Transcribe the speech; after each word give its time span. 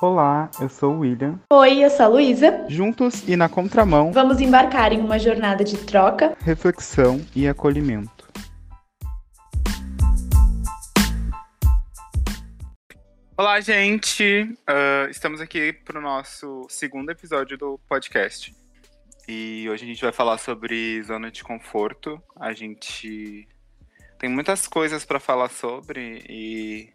Olá, 0.00 0.48
eu 0.60 0.68
sou 0.68 0.94
o 0.94 0.98
William. 1.00 1.40
Oi, 1.52 1.84
eu 1.84 1.90
sou 1.90 2.06
a 2.06 2.08
Luísa. 2.08 2.64
Juntos 2.68 3.26
e 3.28 3.34
na 3.36 3.48
contramão, 3.48 4.12
Vamos 4.12 4.40
embarcar 4.40 4.92
em 4.92 5.00
uma 5.00 5.18
jornada 5.18 5.64
de 5.64 5.76
troca. 5.78 6.36
reflexão 6.40 7.20
e 7.34 7.48
acolhimento. 7.48 8.28
Olá, 13.36 13.60
gente! 13.60 14.56
Ah, 14.66 15.06
estamos 15.10 15.40
aqui 15.40 15.72
para 15.72 15.98
o 15.98 16.02
nosso 16.02 16.66
segundo 16.68 17.10
episódio 17.10 17.56
do 17.56 17.78
podcast. 17.88 18.54
E 19.28 19.68
hoje 19.68 19.84
a 19.84 19.88
gente 19.88 20.02
vai 20.02 20.12
falar 20.12 20.38
sobre 20.38 21.02
zona 21.02 21.30
de 21.30 21.42
conforto. 21.42 22.20
A 22.36 22.52
gente 22.52 23.46
tem 24.18 24.28
muitas 24.30 24.66
coisas 24.66 25.04
para 25.04 25.20
falar 25.20 25.50
sobre 25.50 26.24
e 26.28 26.90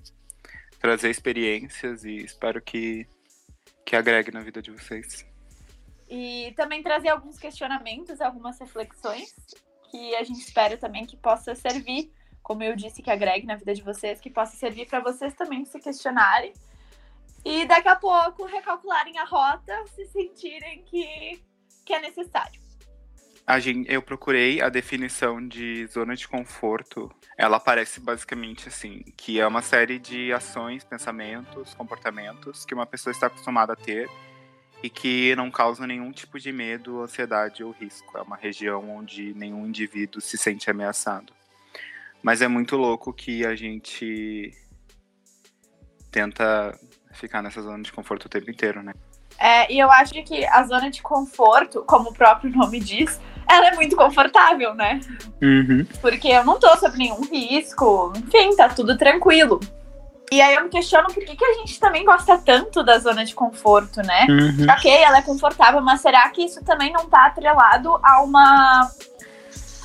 trazer 0.84 1.10
experiências 1.10 2.04
e 2.04 2.18
espero 2.18 2.62
que, 2.62 3.08
que 3.86 3.96
agregue 3.96 4.32
na 4.32 4.42
vida 4.42 4.62
de 4.62 4.70
vocês. 4.70 5.26
E 6.10 6.54
também 6.58 6.84
trazer 6.84 7.08
alguns 7.08 7.40
questionamentos, 7.40 8.20
algumas 8.20 8.60
reflexões 8.60 9.34
que 9.90 10.14
a 10.16 10.24
gente 10.26 10.42
espera 10.42 10.78
também 10.78 11.06
que 11.06 11.16
possa 11.16 11.56
servir, 11.56 12.12
como 12.42 12.64
eu 12.64 12.76
disse, 12.76 13.02
que 13.02 13.10
agregue 13.10 13.48
na 13.48 13.56
vida 13.56 13.74
de 13.74 13.82
vocês, 13.82 14.20
que 14.20 14.30
possa 14.30 14.58
servir 14.58 14.86
para 14.86 15.00
vocês 15.00 15.34
também 15.34 15.64
se 15.64 15.80
questionarem. 15.80 16.52
E 17.46 17.66
daqui 17.66 17.88
a 17.88 17.96
pouco 17.96 18.44
recalcularem 18.44 19.18
a 19.20 19.24
rota, 19.24 19.86
se 19.96 20.06
sentirem 20.08 20.84
que, 20.84 21.42
que 21.86 21.94
é 21.94 22.02
necessário. 22.02 22.60
A 23.46 23.60
gente, 23.60 23.92
eu 23.92 24.02
procurei 24.02 24.62
a 24.62 24.70
definição 24.70 25.46
de 25.46 25.86
zona 25.88 26.16
de 26.16 26.28
conforto. 26.28 27.12
Ela 27.38 27.58
aparece 27.58 28.00
basicamente 28.00 28.70
assim, 28.70 29.04
que 29.18 29.40
é 29.40 29.46
uma 29.46 29.62
série 29.62 30.00
de 30.00 30.32
ações, 30.32 30.84
pensamentos, 30.84 31.74
comportamentos 31.74 32.66
que 32.66 32.74
uma 32.74 32.86
pessoa 32.86 33.12
está 33.12 33.28
acostumada 33.28 33.74
a 33.74 33.76
ter 33.76 34.10
e 34.82 34.90
que 34.90 35.36
não 35.36 35.52
causam 35.52 35.86
nenhum 35.86 36.12
tipo 36.12 36.40
de 36.40 36.52
medo, 36.52 37.02
ansiedade 37.02 37.64
ou 37.64 37.72
risco. 37.72 38.18
É 38.18 38.22
uma 38.22 38.38
região 38.38 38.90
onde 38.90 39.34
nenhum 39.34 39.68
indivíduo 39.68 40.22
se 40.22 40.38
sente 40.38 40.70
ameaçado. 40.70 41.34
Mas 42.22 42.42
é 42.42 42.48
muito 42.48 42.78
louco 42.78 43.14
que 43.14 43.46
a 43.46 43.56
gente 43.56 44.54
tenta 46.10 46.78
ficar 47.12 47.42
nessa 47.42 47.62
zona 47.62 47.84
de 47.84 47.92
conforto 47.92 48.26
o 48.26 48.30
tempo 48.30 48.50
inteiro, 48.50 48.82
né? 48.82 48.94
É, 49.38 49.72
e 49.72 49.80
eu 49.80 49.92
acho 49.92 50.14
que 50.24 50.46
a 50.46 50.64
zona 50.64 50.90
de 50.90 51.02
conforto, 51.02 51.84
como 51.84 52.12
o 52.12 52.14
próprio 52.14 52.52
nome 52.52 52.80
diz, 52.80 53.20
ela 53.54 53.68
é 53.70 53.76
muito 53.76 53.96
confortável, 53.96 54.74
né? 54.74 55.00
Uhum. 55.42 55.86
Porque 56.02 56.28
eu 56.28 56.44
não 56.44 56.60
tô 56.60 56.76
sob 56.78 56.98
nenhum 56.98 57.22
risco, 57.22 58.14
enfim, 58.16 58.56
tá 58.56 58.70
tudo 58.70 58.98
tranquilo. 58.98 59.60
E 60.32 60.42
aí 60.42 60.56
eu 60.56 60.64
me 60.64 60.70
questiono 60.70 61.14
por 61.14 61.24
que, 61.24 61.36
que 61.36 61.46
a 61.46 61.54
gente 61.54 61.80
também 61.80 62.04
gosta 62.04 62.38
tanto 62.40 62.84
da 62.84 62.98
zona 62.98 63.24
de 63.24 63.36
conforto, 63.36 64.02
né? 64.02 64.26
Uhum. 64.28 64.66
Ok, 64.72 64.92
ela 64.92 65.20
é 65.20 65.22
confortável, 65.22 65.82
mas 65.82 66.02
será 66.02 66.28
que 66.30 66.44
isso 66.44 66.64
também 66.64 66.92
não 66.92 67.08
tá 67.08 67.28
atrelado 67.28 68.00
a 68.02 68.22
uma 68.24 68.90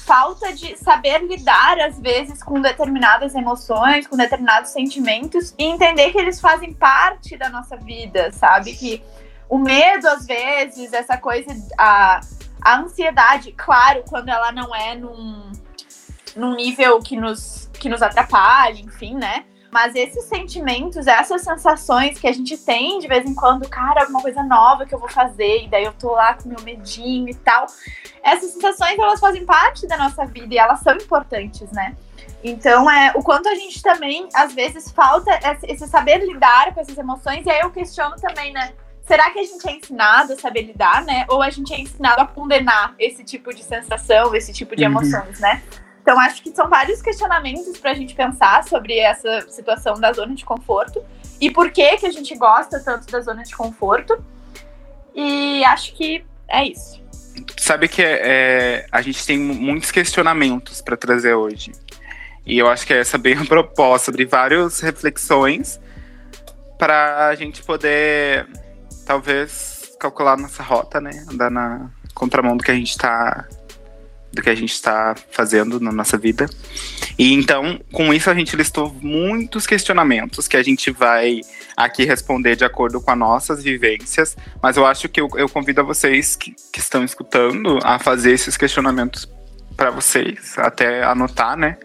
falta 0.06 0.54
de 0.54 0.74
saber 0.78 1.18
lidar, 1.18 1.78
às 1.80 2.00
vezes, 2.00 2.42
com 2.42 2.62
determinadas 2.62 3.34
emoções, 3.34 4.06
com 4.06 4.16
determinados 4.16 4.70
sentimentos 4.70 5.54
e 5.58 5.64
entender 5.64 6.12
que 6.12 6.18
eles 6.18 6.40
fazem 6.40 6.72
parte 6.72 7.36
da 7.36 7.50
nossa 7.50 7.76
vida, 7.76 8.32
sabe? 8.32 8.74
Que 8.74 9.02
o 9.50 9.58
medo, 9.58 10.08
às 10.08 10.24
vezes, 10.24 10.94
essa 10.94 11.18
coisa, 11.18 11.54
a, 11.76 12.22
a 12.60 12.80
ansiedade, 12.80 13.52
claro, 13.52 14.02
quando 14.08 14.28
ela 14.28 14.52
não 14.52 14.74
é 14.74 14.94
num, 14.94 15.52
num 16.36 16.54
nível 16.54 17.00
que 17.00 17.16
nos, 17.16 17.70
que 17.74 17.88
nos 17.88 18.02
atrapalhe, 18.02 18.82
enfim, 18.82 19.14
né? 19.14 19.44
Mas 19.70 19.94
esses 19.94 20.24
sentimentos, 20.24 21.06
essas 21.06 21.42
sensações 21.42 22.18
que 22.18 22.26
a 22.26 22.32
gente 22.32 22.56
tem 22.56 22.98
de 22.98 23.06
vez 23.06 23.26
em 23.26 23.34
quando, 23.34 23.68
cara, 23.68 24.02
alguma 24.02 24.22
coisa 24.22 24.42
nova 24.42 24.86
que 24.86 24.94
eu 24.94 24.98
vou 24.98 25.10
fazer, 25.10 25.64
e 25.64 25.68
daí 25.68 25.84
eu 25.84 25.92
tô 25.92 26.12
lá 26.12 26.34
com 26.34 26.48
meu 26.48 26.60
medinho 26.62 27.28
e 27.28 27.34
tal. 27.34 27.66
Essas 28.22 28.52
sensações, 28.52 28.98
elas 28.98 29.20
fazem 29.20 29.44
parte 29.44 29.86
da 29.86 29.98
nossa 29.98 30.24
vida 30.24 30.54
e 30.54 30.58
elas 30.58 30.80
são 30.80 30.94
importantes, 30.94 31.70
né? 31.70 31.94
Então, 32.42 32.90
é 32.90 33.12
o 33.14 33.22
quanto 33.22 33.48
a 33.48 33.54
gente 33.54 33.82
também, 33.82 34.28
às 34.34 34.54
vezes, 34.54 34.90
falta 34.90 35.38
esse 35.64 35.86
saber 35.86 36.24
lidar 36.24 36.72
com 36.72 36.80
essas 36.80 36.96
emoções. 36.96 37.44
E 37.44 37.50
aí 37.50 37.60
eu 37.60 37.70
questiono 37.70 38.16
também, 38.16 38.52
né? 38.52 38.72
Será 39.08 39.30
que 39.30 39.38
a 39.38 39.42
gente 39.42 39.66
é 39.66 39.72
ensinado 39.72 40.34
a 40.34 40.38
saber 40.38 40.62
lidar, 40.62 41.02
né? 41.04 41.24
Ou 41.28 41.42
a 41.42 41.48
gente 41.50 41.72
é 41.72 41.80
ensinado 41.80 42.20
a 42.20 42.26
condenar 42.26 42.94
esse 42.98 43.24
tipo 43.24 43.52
de 43.54 43.64
sensação, 43.64 44.34
esse 44.34 44.52
tipo 44.52 44.76
de 44.76 44.84
Uhum. 44.84 44.90
emoções, 44.90 45.40
né? 45.40 45.62
Então, 46.02 46.20
acho 46.20 46.42
que 46.42 46.54
são 46.54 46.68
vários 46.68 47.02
questionamentos 47.02 47.76
para 47.78 47.90
a 47.90 47.94
gente 47.94 48.14
pensar 48.14 48.64
sobre 48.64 48.98
essa 48.98 49.42
situação 49.48 49.94
da 49.94 50.12
zona 50.12 50.34
de 50.34 50.44
conforto 50.44 51.02
e 51.40 51.50
por 51.50 51.70
que, 51.70 51.96
que 51.96 52.06
a 52.06 52.10
gente 52.10 52.34
gosta 52.36 52.80
tanto 52.80 53.10
da 53.10 53.20
zona 53.20 53.42
de 53.42 53.54
conforto. 53.56 54.22
E 55.14 55.64
acho 55.64 55.94
que 55.94 56.24
é 56.46 56.64
isso. 56.66 57.02
Sabe 57.56 57.88
que 57.88 58.02
é, 58.02 58.20
é, 58.22 58.86
a 58.92 59.02
gente 59.02 59.24
tem 59.26 59.38
muitos 59.38 59.90
questionamentos 59.90 60.80
para 60.80 60.96
trazer 60.96 61.34
hoje. 61.34 61.72
E 62.46 62.58
eu 62.58 62.68
acho 62.68 62.86
que 62.86 62.94
essa 62.94 63.16
é 63.16 63.20
bem 63.20 63.36
a 63.38 63.44
proposta, 63.48 64.06
sobre 64.06 64.24
várias 64.24 64.80
reflexões 64.80 65.80
para 66.78 67.26
a 67.26 67.34
gente 67.34 67.62
poder, 67.62 68.46
talvez, 69.08 69.96
calcular 69.98 70.36
nossa 70.36 70.62
rota, 70.62 71.00
né? 71.00 71.24
Andar 71.32 71.50
na 71.50 71.90
contramão 72.12 72.58
do 72.58 72.62
que 72.62 72.70
a 72.70 72.74
gente 72.74 72.90
está 72.90 73.48
do 74.30 74.42
que 74.42 74.50
a 74.50 74.54
gente 74.54 74.72
está 74.72 75.16
fazendo 75.30 75.80
na 75.80 75.90
nossa 75.90 76.18
vida. 76.18 76.46
E 77.18 77.32
então, 77.32 77.80
com 77.90 78.12
isso 78.12 78.28
a 78.28 78.34
gente 78.34 78.54
listou 78.54 78.94
muitos 79.00 79.66
questionamentos 79.66 80.46
que 80.46 80.58
a 80.58 80.62
gente 80.62 80.90
vai 80.90 81.40
aqui 81.74 82.04
responder 82.04 82.54
de 82.54 82.64
acordo 82.66 83.00
com 83.00 83.10
as 83.10 83.16
nossas 83.16 83.62
vivências, 83.64 84.36
mas 84.62 84.76
eu 84.76 84.84
acho 84.84 85.08
que 85.08 85.18
eu, 85.18 85.28
eu 85.36 85.48
convido 85.48 85.80
a 85.80 85.84
vocês 85.84 86.36
que, 86.36 86.54
que 86.70 86.78
estão 86.78 87.02
escutando 87.02 87.78
a 87.82 87.98
fazer 87.98 88.32
esses 88.32 88.58
questionamentos 88.58 89.26
para 89.74 89.90
vocês, 89.90 90.58
até 90.58 91.02
anotar, 91.02 91.56
né? 91.56 91.78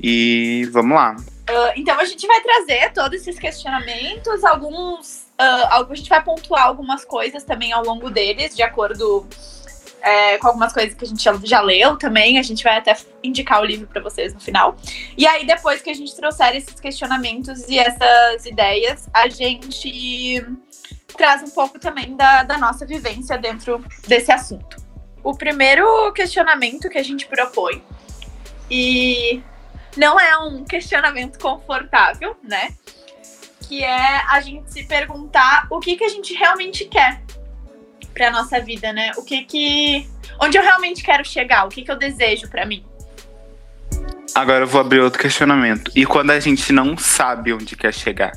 E 0.00 0.66
vamos 0.72 0.96
lá. 0.96 1.14
Ah, 1.46 1.72
então 1.76 2.00
a 2.00 2.04
gente 2.06 2.26
vai 2.26 2.40
trazer 2.40 2.90
todos 2.94 3.20
esses 3.20 3.38
questionamentos, 3.38 4.42
alguns. 4.44 5.30
Algo- 5.70 5.92
a 5.92 5.96
gente 5.96 6.08
vai 6.08 6.22
pontuar 6.22 6.66
algumas 6.66 7.04
coisas 7.04 7.44
também 7.44 7.72
ao 7.72 7.84
longo 7.84 8.10
deles, 8.10 8.54
de 8.54 8.62
acordo 8.62 9.26
é, 10.00 10.36
com 10.38 10.48
algumas 10.48 10.72
coisas 10.72 10.94
que 10.94 11.04
a 11.04 11.08
gente 11.08 11.22
já, 11.22 11.32
já 11.44 11.60
leu 11.60 11.96
também. 11.96 12.38
A 12.38 12.42
gente 12.42 12.64
vai 12.64 12.76
até 12.76 12.96
indicar 13.22 13.60
o 13.60 13.64
livro 13.64 13.86
para 13.86 14.02
vocês 14.02 14.34
no 14.34 14.40
final. 14.40 14.76
E 15.16 15.26
aí, 15.26 15.46
depois 15.46 15.80
que 15.80 15.90
a 15.90 15.94
gente 15.94 16.14
trouxer 16.16 16.56
esses 16.56 16.80
questionamentos 16.80 17.68
e 17.68 17.78
essas 17.78 18.44
ideias, 18.44 19.08
a 19.14 19.28
gente 19.28 20.44
traz 21.16 21.42
um 21.42 21.50
pouco 21.50 21.78
também 21.78 22.16
da, 22.16 22.42
da 22.42 22.58
nossa 22.58 22.84
vivência 22.84 23.38
dentro 23.38 23.84
desse 24.08 24.32
assunto. 24.32 24.76
O 25.22 25.36
primeiro 25.36 26.12
questionamento 26.12 26.88
que 26.88 26.98
a 26.98 27.02
gente 27.02 27.26
propõe, 27.26 27.80
e 28.68 29.40
não 29.96 30.18
é 30.18 30.36
um 30.38 30.64
questionamento 30.64 31.38
confortável, 31.38 32.36
né? 32.42 32.74
Que 33.68 33.82
é 33.82 34.22
a 34.28 34.40
gente 34.40 34.72
se 34.72 34.84
perguntar 34.84 35.66
o 35.70 35.80
que, 35.80 35.96
que 35.96 36.04
a 36.04 36.08
gente 36.08 36.34
realmente 36.34 36.84
quer 36.84 37.22
pra 38.12 38.30
nossa 38.30 38.60
vida, 38.60 38.92
né? 38.92 39.12
O 39.16 39.24
que 39.24 39.44
que. 39.44 40.06
Onde 40.40 40.58
eu 40.58 40.62
realmente 40.62 41.02
quero 41.02 41.24
chegar, 41.24 41.64
o 41.64 41.68
que, 41.68 41.82
que 41.82 41.90
eu 41.90 41.98
desejo 41.98 42.48
pra 42.48 42.66
mim. 42.66 42.84
Agora 44.34 44.64
eu 44.64 44.66
vou 44.66 44.80
abrir 44.80 45.00
outro 45.00 45.20
questionamento. 45.20 45.90
E 45.94 46.06
quando 46.06 46.30
a 46.30 46.40
gente 46.40 46.72
não 46.72 46.96
sabe 46.96 47.52
onde 47.52 47.76
quer 47.76 47.92
chegar? 47.92 48.32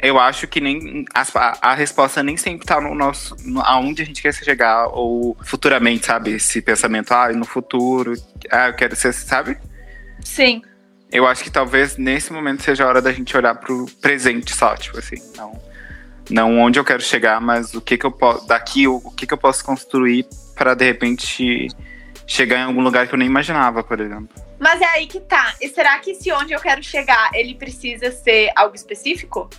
Eu 0.00 0.18
acho 0.18 0.48
que 0.48 0.60
nem 0.60 1.04
a, 1.14 1.70
a 1.70 1.74
resposta 1.74 2.22
nem 2.22 2.36
sempre 2.36 2.66
tá 2.66 2.80
no 2.80 2.94
nosso. 2.94 3.36
No, 3.44 3.60
aonde 3.60 4.02
a 4.02 4.04
gente 4.04 4.20
quer 4.20 4.34
chegar, 4.34 4.88
ou 4.88 5.36
futuramente, 5.44 6.06
sabe? 6.06 6.32
Esse 6.32 6.60
pensamento, 6.60 7.12
ah, 7.12 7.32
no 7.32 7.44
futuro, 7.44 8.14
ah, 8.50 8.68
eu 8.68 8.74
quero 8.74 8.96
ser, 8.96 9.12
sabe? 9.12 9.56
Sim. 10.20 10.62
Eu 11.12 11.26
acho 11.26 11.44
que 11.44 11.50
talvez 11.50 11.96
nesse 11.98 12.32
momento 12.32 12.62
seja 12.62 12.84
a 12.84 12.88
hora 12.88 13.02
da 13.02 13.12
gente 13.12 13.36
olhar 13.36 13.54
pro 13.54 13.86
presente 14.00 14.54
só, 14.54 14.74
tipo 14.76 14.98
assim, 14.98 15.16
não, 15.36 15.60
não 16.30 16.58
onde 16.58 16.78
eu 16.78 16.84
quero 16.84 17.02
chegar, 17.02 17.40
mas 17.40 17.74
o 17.74 17.80
que 17.80 17.98
que 17.98 18.06
eu 18.06 18.10
posso 18.10 18.46
daqui, 18.46 18.88
o, 18.88 18.96
o 18.96 19.10
que 19.10 19.26
que 19.26 19.34
eu 19.34 19.38
posso 19.38 19.62
construir 19.62 20.26
para 20.56 20.74
de 20.74 20.86
repente 20.86 21.68
chegar 22.26 22.60
em 22.60 22.62
algum 22.62 22.80
lugar 22.80 23.06
que 23.06 23.14
eu 23.14 23.18
nem 23.18 23.28
imaginava, 23.28 23.84
por 23.84 24.00
exemplo. 24.00 24.30
Mas 24.58 24.80
é 24.80 24.86
aí 24.86 25.06
que 25.06 25.20
tá. 25.20 25.54
E 25.60 25.68
será 25.68 25.98
que 25.98 26.14
se 26.14 26.32
onde 26.32 26.52
eu 26.54 26.60
quero 26.60 26.82
chegar, 26.82 27.30
ele 27.34 27.54
precisa 27.54 28.10
ser 28.10 28.50
algo 28.56 28.74
específico? 28.74 29.50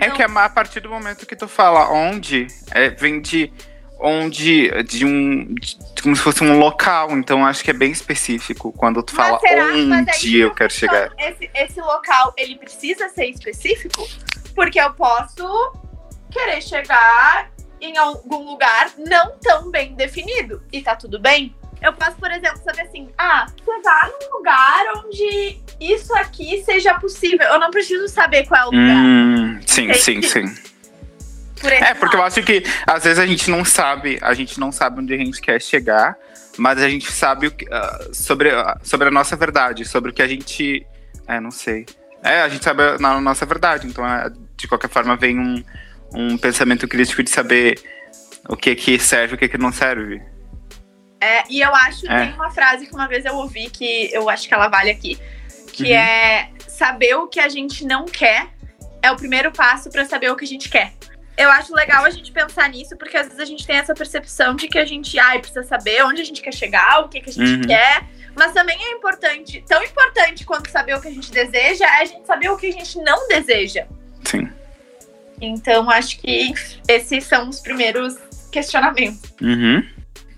É 0.00 0.08
Não. 0.08 0.14
que 0.14 0.22
a 0.22 0.48
partir 0.48 0.80
do 0.80 0.88
momento 0.88 1.26
que 1.26 1.34
tu 1.34 1.48
fala 1.48 1.90
onde, 1.90 2.46
é, 2.70 2.90
vem 2.90 3.20
de 3.20 3.52
onde, 4.00 4.70
de 4.84 5.04
um, 5.04 5.54
de- 5.54 5.76
como 6.02 6.14
se 6.14 6.22
fosse 6.22 6.42
um 6.44 6.58
local, 6.58 7.10
então 7.12 7.44
acho 7.44 7.62
que 7.64 7.70
é 7.70 7.74
bem 7.74 7.90
específico 7.90 8.72
quando 8.72 9.02
tu 9.02 9.14
fala 9.14 9.38
será- 9.40 9.64
onde 9.66 10.38
eu 10.38 10.50
que 10.50 10.56
quero 10.58 10.72
chegar. 10.72 11.10
Esse, 11.18 11.50
esse 11.54 11.80
local, 11.80 12.32
ele 12.36 12.56
precisa 12.56 13.08
ser 13.08 13.26
específico? 13.26 14.06
Porque 14.54 14.80
eu 14.80 14.92
posso 14.94 15.72
querer 16.30 16.62
chegar 16.62 17.50
em 17.80 17.96
algum 17.96 18.44
lugar 18.50 18.90
não 18.98 19.32
tão 19.40 19.70
bem 19.70 19.94
definido. 19.94 20.62
E 20.72 20.80
tá 20.82 20.96
tudo 20.96 21.18
bem? 21.20 21.54
Eu 21.80 21.92
posso, 21.92 22.16
por 22.16 22.30
exemplo, 22.30 22.58
saber 22.64 22.82
assim, 22.82 23.08
ah, 23.16 23.46
chegar 23.64 24.10
num 24.20 24.36
lugar 24.36 24.84
onde 24.96 25.60
isso 25.80 26.12
aqui 26.16 26.62
seja 26.64 26.94
possível. 26.94 27.46
Eu 27.46 27.60
não 27.60 27.70
preciso 27.70 28.08
saber 28.08 28.46
qual 28.48 28.60
é 28.62 28.64
o 28.64 28.70
lugar. 28.70 28.96
Hum, 28.96 29.60
sim, 29.64 29.92
sim, 29.94 30.20
sim. 30.22 30.54
Por 31.58 31.72
É, 31.72 31.94
porque 31.94 32.16
eu 32.16 32.20
lado. 32.20 32.28
acho 32.32 32.42
que 32.42 32.62
às 32.86 33.04
vezes 33.04 33.18
a 33.18 33.26
gente 33.26 33.50
não 33.50 33.64
sabe, 33.64 34.18
a 34.22 34.32
gente 34.34 34.58
não 34.60 34.70
sabe 34.72 35.00
onde 35.00 35.12
a 35.14 35.18
gente 35.18 35.40
quer 35.40 35.60
chegar, 35.60 36.16
mas 36.56 36.82
a 36.82 36.88
gente 36.88 37.10
sabe 37.12 37.50
que, 37.50 37.66
ah, 37.72 38.08
sobre, 38.12 38.50
ah, 38.50 38.78
sobre 38.82 39.08
a 39.08 39.10
nossa 39.10 39.36
verdade, 39.36 39.84
sobre 39.84 40.10
o 40.10 40.14
que 40.14 40.22
a 40.22 40.28
gente. 40.28 40.86
É, 41.26 41.38
não 41.40 41.50
sei. 41.50 41.86
É, 42.22 42.40
a 42.42 42.48
gente 42.48 42.64
sabe 42.64 42.82
a 42.82 42.98
na- 42.98 43.20
nossa 43.20 43.44
verdade, 43.46 43.86
então 43.86 44.06
é, 44.06 44.30
de 44.56 44.66
qualquer 44.66 44.88
forma 44.90 45.16
vem 45.16 45.38
um, 45.38 45.62
um 46.14 46.36
pensamento 46.38 46.88
crítico 46.88 47.22
de 47.22 47.30
saber 47.30 47.80
o 48.48 48.56
que 48.56 48.74
que 48.74 48.98
serve 48.98 49.34
e 49.34 49.36
o 49.36 49.38
que 49.38 49.48
que 49.48 49.58
não 49.58 49.70
serve. 49.70 50.20
É, 51.20 51.42
e 51.50 51.60
eu 51.60 51.74
acho, 51.74 52.10
É. 52.10 52.26
tem 52.26 52.34
uma 52.34 52.50
frase 52.50 52.86
que 52.86 52.94
uma 52.94 53.06
vez 53.08 53.24
eu 53.24 53.34
ouvi 53.34 53.68
que 53.70 54.08
eu 54.12 54.28
acho 54.30 54.46
que 54.48 54.54
ela 54.54 54.68
vale 54.68 54.90
aqui, 54.90 55.18
que 55.72 55.84
Uhum. 55.84 55.90
é 55.96 56.50
saber 56.66 57.14
o 57.16 57.26
que 57.26 57.40
a 57.40 57.48
gente 57.48 57.84
não 57.84 58.04
quer 58.04 58.48
é 59.02 59.10
o 59.12 59.16
primeiro 59.16 59.50
passo 59.52 59.90
pra 59.90 60.04
saber 60.04 60.30
o 60.30 60.36
que 60.36 60.44
a 60.44 60.48
gente 60.48 60.68
quer. 60.68 60.92
Eu 61.38 61.50
acho 61.52 61.72
legal 61.72 62.04
a 62.04 62.10
gente 62.10 62.32
pensar 62.32 62.68
nisso, 62.68 62.96
porque 62.96 63.16
às 63.16 63.26
vezes 63.28 63.40
a 63.40 63.44
gente 63.44 63.64
tem 63.64 63.76
essa 63.76 63.94
percepção 63.94 64.56
de 64.56 64.66
que 64.66 64.76
a 64.76 64.84
gente 64.84 65.16
ai, 65.20 65.38
precisa 65.38 65.62
saber 65.62 66.04
onde 66.04 66.20
a 66.20 66.24
gente 66.24 66.42
quer 66.42 66.52
chegar, 66.52 67.04
o 67.04 67.08
que, 67.08 67.20
que 67.20 67.30
a 67.30 67.32
gente 67.32 67.60
Uhum. 67.60 67.62
quer. 67.62 68.04
Mas 68.36 68.52
também 68.52 68.76
é 68.76 68.90
importante, 68.92 69.64
tão 69.66 69.80
importante 69.82 70.44
quanto 70.44 70.68
saber 70.68 70.94
o 70.96 71.00
que 71.00 71.06
a 71.06 71.12
gente 71.12 71.30
deseja, 71.30 71.84
é 71.86 72.02
a 72.02 72.04
gente 72.04 72.26
saber 72.26 72.50
o 72.50 72.56
que 72.56 72.66
a 72.66 72.72
gente 72.72 72.98
não 72.98 73.28
deseja. 73.28 73.86
Sim. 74.24 74.48
Então, 75.40 75.88
acho 75.88 76.18
que 76.18 76.52
esses 76.88 77.24
são 77.24 77.48
os 77.48 77.60
primeiros 77.60 78.16
questionamentos. 78.50 79.32
Uhum. 79.40 79.86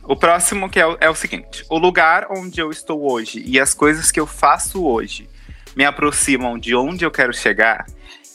O 0.04 0.16
próximo 0.16 0.68
que 0.68 0.78
é 0.78 0.86
o, 0.86 0.98
é 1.00 1.08
o 1.08 1.14
seguinte: 1.14 1.64
o 1.70 1.78
lugar 1.78 2.26
onde 2.30 2.60
eu 2.60 2.70
estou 2.70 3.10
hoje 3.10 3.42
e 3.46 3.58
as 3.58 3.72
coisas 3.72 4.10
que 4.10 4.20
eu 4.20 4.26
faço 4.26 4.84
hoje 4.84 5.28
me 5.74 5.84
aproximam 5.84 6.58
de 6.58 6.74
onde 6.74 7.04
eu 7.04 7.10
quero 7.10 7.32
chegar. 7.32 7.86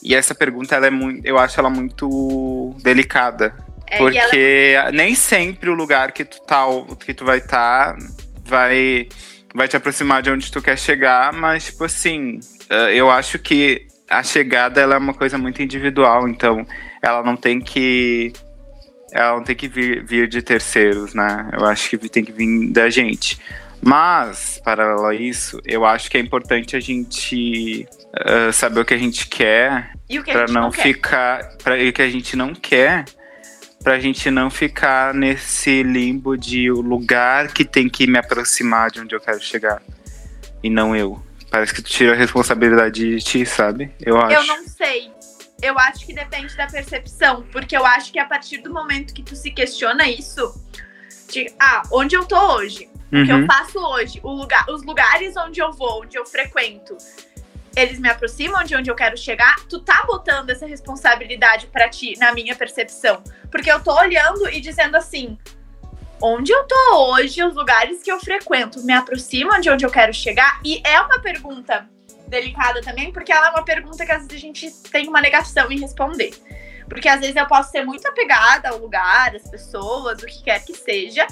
E 0.06 0.14
essa 0.14 0.36
pergunta 0.36 0.76
ela 0.76 0.86
é 0.86 0.90
muito, 0.90 1.26
eu 1.26 1.36
acho 1.36 1.58
ela 1.58 1.68
muito 1.68 2.76
delicada, 2.80 3.52
É, 3.90 3.96
e 3.96 3.98
ela 3.98 4.12
porque 4.12 4.76
nem 4.92 5.16
sempre 5.16 5.68
o 5.68 5.74
lugar 5.74 6.12
que 6.12 6.24
tu 6.24 6.40
tá, 6.42 6.64
que 7.04 7.12
tu 7.12 7.24
vai 7.24 7.38
estar 7.38 7.96
vai 8.44 9.08
vai 9.52 9.66
te 9.66 9.76
aproximar 9.76 10.22
de 10.22 10.30
onde 10.30 10.52
tu 10.52 10.62
quer 10.62 10.78
chegar, 10.78 11.32
mas 11.32 11.64
tipo 11.66 11.82
assim, 11.82 12.38
eh, 12.70 12.94
eu 12.94 13.10
acho 13.10 13.36
que 13.40 13.88
a 14.08 14.22
chegada 14.22 14.80
ela 14.80 14.94
é 14.94 14.98
uma 14.98 15.14
coisa 15.14 15.36
muito 15.36 15.60
individual, 15.60 16.28
então 16.28 16.64
ela 17.02 17.24
não 17.24 17.36
tem 17.36 17.60
que 17.60 18.32
ela 19.12 19.36
não 19.38 19.42
tem 19.42 19.56
que 19.56 19.66
vir, 19.66 20.04
vir 20.04 20.28
de 20.28 20.40
terceiros, 20.40 21.14
né? 21.14 21.50
Eu 21.52 21.66
acho 21.66 21.90
que 21.90 21.98
tem 22.08 22.24
que 22.24 22.30
vir 22.30 22.70
da 22.70 22.88
gente. 22.88 23.40
Mas, 23.82 24.60
paralelo 24.64 25.06
a 25.06 25.14
isso, 25.14 25.60
eu 25.64 25.84
acho 25.84 26.10
que 26.10 26.16
é 26.16 26.20
importante 26.20 26.76
a 26.76 26.80
gente 26.80 27.86
eh, 28.20 28.52
saber 28.52 28.80
o 28.80 28.84
que 28.84 28.94
a 28.94 28.98
gente 28.98 29.26
quer 29.26 29.92
e 30.08 30.18
a 30.18 30.22
gente 30.22 30.52
não, 30.52 30.62
não, 30.62 30.70
quer. 30.70 30.82
ficar 30.82 31.56
para 31.62 31.74
o 31.74 31.92
que 31.92 32.02
a 32.02 32.08
gente 32.10 32.36
não 32.36 32.54
quer 32.54 33.04
pra 33.82 34.00
gente 34.00 34.30
não 34.30 34.50
ficar 34.50 35.14
nesse 35.14 35.82
limbo 35.82 36.36
de 36.36 36.70
o 36.70 36.80
lugar 36.80 37.48
que 37.52 37.64
tem 37.64 37.88
que 37.88 38.06
me 38.06 38.18
aproximar 38.18 38.90
de 38.90 39.00
onde 39.00 39.14
eu 39.14 39.20
quero 39.20 39.40
chegar 39.40 39.80
e 40.62 40.68
não 40.70 40.96
eu 40.96 41.22
parece 41.50 41.72
que 41.74 41.82
tu 41.82 41.90
tira 41.90 42.12
a 42.12 42.16
responsabilidade 42.16 43.00
de 43.16 43.22
ti 43.22 43.46
sabe 43.46 43.90
eu 44.00 44.18
acho 44.20 44.34
Eu 44.34 44.46
não 44.46 44.66
sei. 44.66 45.10
Eu 45.62 45.78
acho 45.78 46.04
que 46.04 46.12
depende 46.12 46.54
da 46.54 46.66
percepção, 46.66 47.42
porque 47.50 47.74
eu 47.74 47.86
acho 47.86 48.12
que 48.12 48.18
a 48.18 48.26
partir 48.26 48.58
do 48.58 48.70
momento 48.70 49.14
que 49.14 49.22
tu 49.22 49.34
se 49.34 49.50
questiona 49.50 50.06
isso, 50.06 50.54
de, 51.32 51.50
ah, 51.58 51.82
onde 51.90 52.14
eu 52.14 52.26
tô 52.26 52.38
hoje, 52.56 52.90
o 53.10 53.24
que 53.24 53.32
eu 53.32 53.36
Uhum. 53.38 53.46
faço 53.46 53.78
hoje, 53.78 54.20
o 54.22 54.32
lugar, 54.32 54.66
os 54.68 54.82
lugares 54.84 55.34
onde 55.38 55.58
eu 55.60 55.72
vou, 55.72 56.02
onde 56.02 56.18
eu 56.18 56.26
frequento, 56.26 56.94
eles 57.76 57.98
me 57.98 58.08
aproximam 58.08 58.64
de 58.64 58.74
onde 58.74 58.90
eu 58.90 58.94
quero 58.94 59.16
chegar, 59.18 59.56
tu 59.68 59.78
tá 59.80 60.02
botando 60.06 60.48
essa 60.48 60.66
responsabilidade 60.66 61.66
pra 61.66 61.90
ti, 61.90 62.18
na 62.18 62.32
minha 62.32 62.56
percepção. 62.56 63.22
Porque 63.50 63.70
eu 63.70 63.80
tô 63.80 63.94
olhando 63.94 64.48
e 64.48 64.60
dizendo 64.60 64.96
assim, 64.96 65.38
onde 66.20 66.50
eu 66.50 66.64
tô 66.64 67.12
hoje, 67.12 67.44
os 67.44 67.54
lugares 67.54 68.02
que 68.02 68.10
eu 68.10 68.18
frequento 68.18 68.82
me 68.82 68.94
aproximam 68.94 69.60
de 69.60 69.68
onde 69.68 69.84
eu 69.84 69.90
quero 69.90 70.14
chegar? 70.14 70.58
E 70.64 70.80
é 70.84 70.98
uma 71.02 71.20
pergunta 71.20 71.86
delicada 72.26 72.80
também, 72.80 73.12
porque 73.12 73.30
ela 73.30 73.48
é 73.48 73.50
uma 73.50 73.64
pergunta 73.64 74.04
que 74.06 74.10
às 74.10 74.26
vezes 74.26 74.32
a 74.32 74.40
gente 74.40 74.70
tem 74.90 75.06
uma 75.06 75.20
negação 75.20 75.70
em 75.70 75.78
responder. 75.78 76.30
Porque 76.88 77.08
às 77.08 77.20
vezes 77.20 77.36
eu 77.36 77.46
posso 77.46 77.70
ser 77.70 77.84
muito 77.84 78.06
apegada 78.08 78.70
ao 78.70 78.78
lugar, 78.78 79.36
às 79.36 79.48
pessoas, 79.50 80.22
o 80.22 80.26
que 80.26 80.42
quer 80.42 80.64
que 80.64 80.74
seja, 80.74 81.26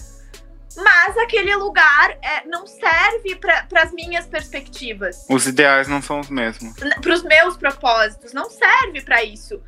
mas 0.76 1.16
aquele 1.18 1.54
lugar 1.56 2.10
é, 2.22 2.46
não 2.46 2.66
serve 2.66 3.36
para 3.36 3.82
as 3.82 3.92
minhas 3.92 4.26
perspectivas, 4.26 5.24
os 5.28 5.46
ideais 5.46 5.88
não 5.88 6.02
são 6.02 6.20
os 6.20 6.28
mesmos 6.28 6.74
para 6.74 7.12
os 7.12 7.22
meus 7.22 7.56
propósitos, 7.56 8.32
não 8.32 8.50
serve 8.50 9.00
para 9.02 9.22
isso. 9.22 9.60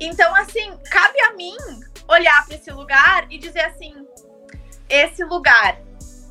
Então, 0.00 0.34
assim, 0.36 0.78
cabe 0.90 1.20
a 1.22 1.32
mim 1.32 1.56
olhar 2.08 2.46
para 2.46 2.56
esse 2.56 2.70
lugar 2.70 3.26
e 3.30 3.38
dizer 3.38 3.60
assim: 3.60 3.94
esse 4.88 5.24
lugar, 5.24 5.78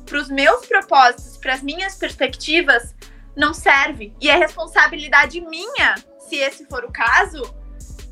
para 0.04 0.18
os 0.18 0.28
meus 0.28 0.66
propósitos, 0.66 1.36
para 1.36 1.54
as 1.54 1.62
minhas 1.62 1.94
perspectivas, 1.94 2.94
não 3.36 3.54
serve. 3.54 4.14
E 4.20 4.28
é 4.28 4.36
responsabilidade 4.36 5.40
minha, 5.40 5.94
se 6.18 6.36
esse 6.36 6.66
for 6.66 6.84
o 6.84 6.90
caso, 6.90 7.54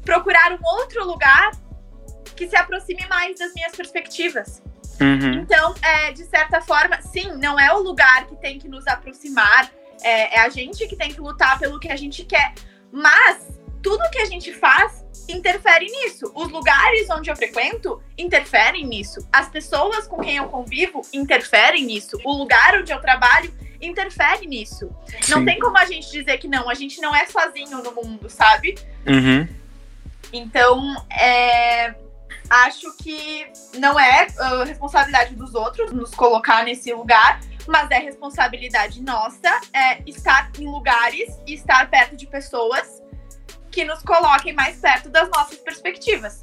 procurar 0.05 0.53
um 0.53 0.65
outro 0.79 1.05
lugar 1.05 1.51
que 2.37 2.47
se 2.49 2.57
aproxime 2.57 3.05
mais 3.09 3.39
das 3.39 3.53
minhas 3.55 3.75
perspectivas. 3.75 4.63
Uhum. 5.00 5.40
Então, 5.40 5.75
é, 5.82 6.12
de 6.12 6.25
certa 6.25 6.60
forma, 6.60 7.00
sim, 7.02 7.32
não 7.37 7.58
é 7.58 7.72
o 7.72 7.78
lugar 7.78 8.26
que 8.26 8.37
tem 8.37 8.58
que 8.58 8.69
nos 8.69 8.87
aproximar, 8.87 9.70
é, 10.02 10.37
é 10.37 10.40
a 10.40 10.48
gente 10.48 10.87
que 10.87 10.96
tem 10.96 11.12
que 11.12 11.20
lutar 11.20 11.58
pelo 11.58 11.78
que 11.78 11.88
a 11.88 11.96
gente 11.96 12.25
quer. 12.25 12.54
Mas 12.90 13.58
tudo 13.82 14.10
que 14.10 14.19
a 14.19 14.25
gente 14.25 14.52
faz 14.52 15.04
interfere 15.28 15.87
nisso. 15.87 16.31
Os 16.34 16.50
lugares 16.50 17.08
onde 17.10 17.31
eu 17.31 17.37
frequento 17.37 18.02
interferem 18.16 18.87
nisso. 18.87 19.26
As 19.32 19.48
pessoas 19.48 20.06
com 20.06 20.20
quem 20.20 20.37
eu 20.37 20.48
convivo 20.48 21.02
interferem 21.12 21.84
nisso. 21.84 22.19
O 22.25 22.32
lugar 22.32 22.78
onde 22.78 22.93
eu 22.93 23.00
trabalho 23.00 23.52
interfere 23.81 24.46
nisso. 24.46 24.90
Não 25.28 25.38
Sim. 25.38 25.44
tem 25.44 25.58
como 25.58 25.76
a 25.78 25.84
gente 25.84 26.10
dizer 26.10 26.38
que 26.38 26.48
não. 26.48 26.69
A 26.69 26.75
gente 26.75 27.00
não 27.00 27.14
é 27.14 27.26
sozinho 27.26 27.82
no 27.82 27.93
mundo, 27.93 28.28
sabe? 28.28 28.76
Uhum. 29.06 29.46
Então, 30.32 31.06
é, 31.10 31.94
acho 32.48 32.96
que 32.96 33.46
não 33.78 33.98
é 33.98 34.26
ah, 34.38 34.64
responsabilidade 34.64 35.34
dos 35.34 35.54
outros 35.54 35.93
nos 35.93 36.14
colocar 36.14 36.64
nesse 36.64 36.93
lugar, 36.93 37.40
mas 37.66 37.90
é 37.90 37.98
responsabilidade 37.98 39.02
nossa 39.02 39.60
é, 39.72 40.02
estar 40.06 40.50
em 40.58 40.66
lugares 40.66 41.38
e 41.46 41.54
estar 41.54 41.88
perto 41.90 42.16
de 42.16 42.26
pessoas 42.26 43.02
que 43.70 43.84
nos 43.84 44.02
coloquem 44.02 44.52
mais 44.54 44.76
perto 44.76 45.08
das 45.08 45.28
nossas 45.31 45.58
perspectivas. 45.58 46.40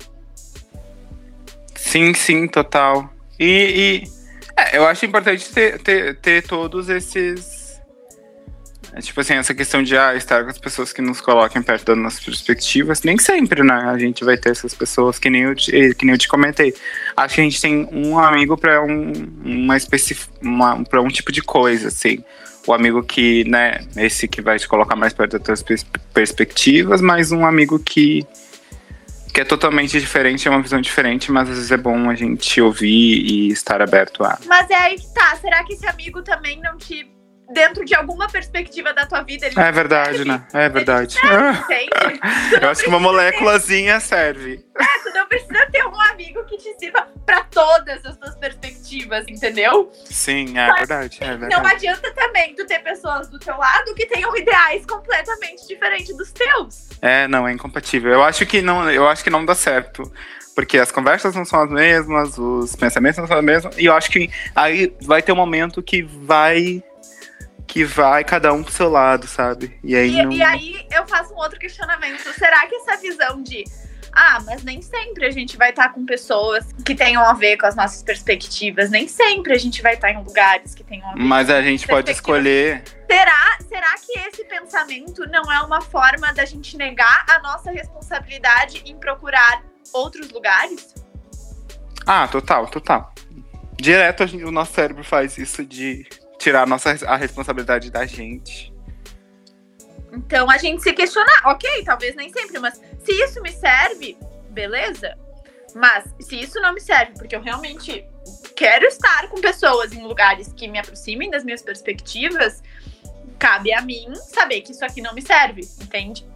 sim 1.76 2.14
sim 2.14 2.48
total 2.48 3.10
e, 3.40 4.04
e, 4.06 4.62
é, 4.62 4.78
eu 4.78 4.86
acho 4.86 5.06
importante 5.06 5.52
ter, 5.52 5.82
ter, 5.82 6.20
ter 6.20 6.46
todos 6.46 6.90
esses 6.90 7.63
é, 8.94 9.02
Tipo 9.02 9.22
assim, 9.22 9.34
essa 9.34 9.54
questão 9.54 9.82
de 9.82 9.98
ah, 9.98 10.16
estar 10.16 10.44
com 10.44 10.50
as 10.50 10.58
pessoas 10.58 10.94
que 10.94 11.02
nos 11.02 11.20
coloquem 11.20 11.62
perto 11.62 11.86
das 11.86 11.98
nossas 11.98 12.20
perspectivas, 12.20 13.02
nem 13.04 13.18
sempre, 13.18 13.64
né? 13.64 13.74
A 13.74 13.98
gente 13.98 14.24
vai 14.24 14.38
ter 14.38 14.52
essas 14.52 14.74
pessoas 14.74 15.18
que 15.20 15.30
nem 15.30 15.44
eu 15.44 15.56
te, 15.56 15.96
que 15.96 16.06
nem 16.06 16.14
eu 16.14 16.18
te 16.18 16.28
comentei. 16.28 16.74
Acho 17.18 17.36
que 17.36 17.42
a 17.42 17.44
gente 17.44 17.60
tem 17.62 17.88
um 17.92 18.18
amigo 18.20 18.58
para 18.58 18.84
um, 18.84 19.12
uma 19.44 19.76
especi 19.78 20.18
uma, 20.42 20.84
pra 20.84 21.02
um 21.02 21.08
tipo 21.08 21.32
de 21.32 21.42
coisa, 21.42 21.88
assim. 21.88 22.24
O 22.66 22.74
amigo 22.74 23.04
que, 23.04 23.44
né, 23.44 23.82
esse 23.98 24.28
que 24.28 24.42
vai 24.42 24.58
te 24.58 24.68
colocar 24.68 24.96
mais 24.96 25.12
perto 25.12 25.38
das 25.38 25.44
tuas 25.44 25.64
pers- 25.64 25.86
perspectivas, 26.14 27.02
mas 27.02 27.32
um 27.32 27.46
amigo 27.46 27.78
que, 27.78 28.26
que 29.34 29.42
é 29.42 29.44
totalmente 29.44 30.00
diferente, 30.00 30.48
é 30.48 30.52
uma 30.52 30.62
visão 30.62 30.80
diferente, 30.80 31.30
mas 31.30 31.50
às 31.50 31.56
vezes 31.56 31.72
é 31.72 31.78
bom 31.78 32.10
a 32.10 32.16
gente 32.16 32.62
ouvir 32.62 33.26
e 33.26 33.50
estar 33.50 33.82
aberto 33.82 34.24
a. 34.24 34.40
Mas 34.46 34.70
é 34.70 34.76
aí 34.76 34.96
que 34.96 35.14
tá. 35.14 35.36
Será 35.42 35.62
que 35.66 35.74
esse 35.74 35.86
amigo 35.88 36.22
também 36.22 36.62
não 36.62 36.78
te. 36.78 37.12
Dentro 37.54 37.86
de 37.86 37.94
alguma 37.96 38.28
perspectiva 38.28 38.94
da 38.94 39.06
tua 39.06 39.22
vida, 39.22 39.46
ele 39.46 39.60
É 39.60 39.72
verdade, 39.72 40.26
né? 40.26 40.44
É 40.54 40.68
verdade. 40.70 41.18
Entende? 41.66 42.20
Eu 42.62 42.70
acho 42.70 42.82
que 42.84 42.90
uma 42.90 43.00
moléculazinha 43.00 44.00
serve. 44.00 44.58
Tu 45.04 45.10
não 45.14 45.28
precisa 45.28 45.66
ter 45.72 45.86
um 45.86 46.02
amigo 46.02 46.44
que 46.46 46.58
te 46.58 46.74
sirva 46.80 47.08
pra 47.26 47.44
todas 47.44 48.06
as 48.06 48.18
tuas 48.18 48.36
perspectivas, 48.36 49.26
entendeu? 49.28 49.92
Sim, 50.06 50.58
é 50.58 50.74
verdade. 50.74 51.20
É 51.22 51.32
Não 51.32 51.40
verdade. 51.40 51.66
adianta 51.66 52.12
também 52.14 52.56
tu 52.56 52.66
ter 52.66 52.80
pessoas 52.80 53.30
do 53.30 53.38
teu 53.40 53.56
lado 53.58 53.94
que 53.96 54.06
tenham 54.08 54.36
ideais 54.36 54.86
completamente 54.86 55.68
diferentes 55.68 56.16
dos 56.18 56.32
teus. 56.32 56.90
É, 57.02 57.28
não, 57.28 57.48
é 57.48 57.52
incompatível. 57.54 58.12
Eu 58.12 58.24
acho 58.24 58.46
que 58.46 58.62
não, 58.62 58.90
eu 58.90 59.08
acho 59.08 59.24
que 59.24 59.30
não 59.30 59.46
dá 59.46 59.54
certo. 59.56 60.12
Porque 60.56 60.78
as 60.78 60.92
conversas 60.92 61.34
não 61.34 61.46
são 61.46 61.62
as 61.62 61.70
mesmas, 61.70 62.38
os 62.38 62.76
pensamentos 62.76 63.18
não 63.18 63.28
são 63.28 63.40
os 63.40 63.44
mesmos, 63.44 63.76
e 63.76 63.86
eu 63.86 63.94
acho 63.94 64.12
que 64.12 64.30
aí 64.56 64.96
vai 65.02 65.20
ter 65.20 65.32
um 65.32 65.36
momento 65.36 65.82
que 65.82 66.04
vai 66.04 66.84
que 67.68 67.84
vai 67.84 68.24
cada 68.24 68.54
um 68.54 68.64
pro 68.64 68.72
seu 68.72 68.90
lado, 68.90 69.28
sabe? 69.28 69.78
E 69.84 69.96
aí 69.96 70.18
E, 70.20 70.24
não... 70.24 70.32
e 70.32 70.42
aí 70.44 70.88
eu 70.92 71.08
faço 71.08 71.34
um 71.34 71.38
outro 71.38 71.60
questionamento. 71.60 72.22
Será 72.34 72.68
que 72.68 72.76
essa 72.76 72.98
visão 72.98 73.42
de 73.42 73.64
ah, 74.16 74.40
mas 74.46 74.64
nem 74.64 74.80
sempre 74.80 75.26
a 75.26 75.32
gente 75.32 75.58
vai 75.58 75.72
estar 75.72 75.90
com 75.90 76.06
pessoas 76.06 76.72
que 76.86 76.94
tenham 76.94 77.24
a 77.24 77.34
ver 77.34 77.58
com 77.58 77.66
as 77.66 77.76
nossas 77.76 78.04
perspectivas. 78.04 78.92
Nem 78.92 79.08
sempre 79.08 79.54
a 79.54 79.58
gente 79.58 79.82
vai 79.82 79.96
estar 79.96 80.12
em 80.12 80.24
lugares 80.24 80.76
que 80.76 80.84
tenham 80.84 81.10
a 81.10 81.14
ver. 81.14 81.20
Mas 81.20 81.50
a 81.50 81.62
gente 81.64 81.88
pode 81.88 82.12
escolher. 82.12 82.84
Será, 83.10 83.58
será 83.68 83.96
que 83.98 84.20
esse 84.20 84.44
pensamento 84.46 85.28
não 85.30 85.52
é 85.52 85.62
uma 85.62 85.82
forma 85.82 86.32
da 86.32 86.46
gente 86.46 86.78
negar 86.78 87.26
a 87.28 87.40
nossa 87.40 87.72
responsabilidade 87.72 88.84
em 88.86 88.96
procurar 88.98 89.64
outros 89.92 90.30
lugares? 90.30 90.94
Ah, 92.06 92.28
total, 92.28 92.68
total. 92.68 93.14
Direto 93.78 94.28
gente, 94.28 94.44
o 94.44 94.52
nosso 94.52 94.74
cérebro 94.74 95.04
faz 95.04 95.38
isso 95.40 95.66
de 95.66 96.06
tirar 96.44 96.64
a, 96.64 96.66
nossa, 96.66 96.92
a 97.08 97.16
responsabilidade 97.16 97.90
da 97.90 98.06
gente. 98.06 98.74
Então 100.12 100.50
a 100.50 100.58
gente 100.58 100.84
se 100.84 100.94
questionar, 100.94 101.42
ok, 101.46 101.84
talvez 101.84 102.16
nem 102.16 102.32
sempre, 102.32 102.60
mas 102.60 102.80
se 103.04 103.12
isso 103.12 103.42
me 103.42 103.52
serve, 103.52 104.18
beleza. 104.50 105.18
Mas 105.74 106.04
se 106.20 106.40
isso 106.40 106.60
não 106.62 106.74
me 106.74 106.82
serve, 106.82 107.14
porque 107.18 107.36
eu 107.36 107.42
realmente 107.42 108.06
quero 108.56 108.86
estar 108.86 109.28
com 109.30 109.42
pessoas 109.42 109.92
em 109.92 110.04
lugares 110.04 110.54
que 110.56 110.68
me 110.68 110.78
aproximem 110.78 111.32
das 111.32 111.44
minhas 111.44 111.64
perspectivas, 111.64 112.62
cabe 113.40 113.74
a 113.74 113.82
mim 113.82 114.14
saber 114.16 114.62
que 114.62 114.72
isso 114.72 114.86
aqui 114.86 115.02
não 115.02 115.16
me 115.16 115.22
serve, 115.22 115.62
entende? 115.82 116.28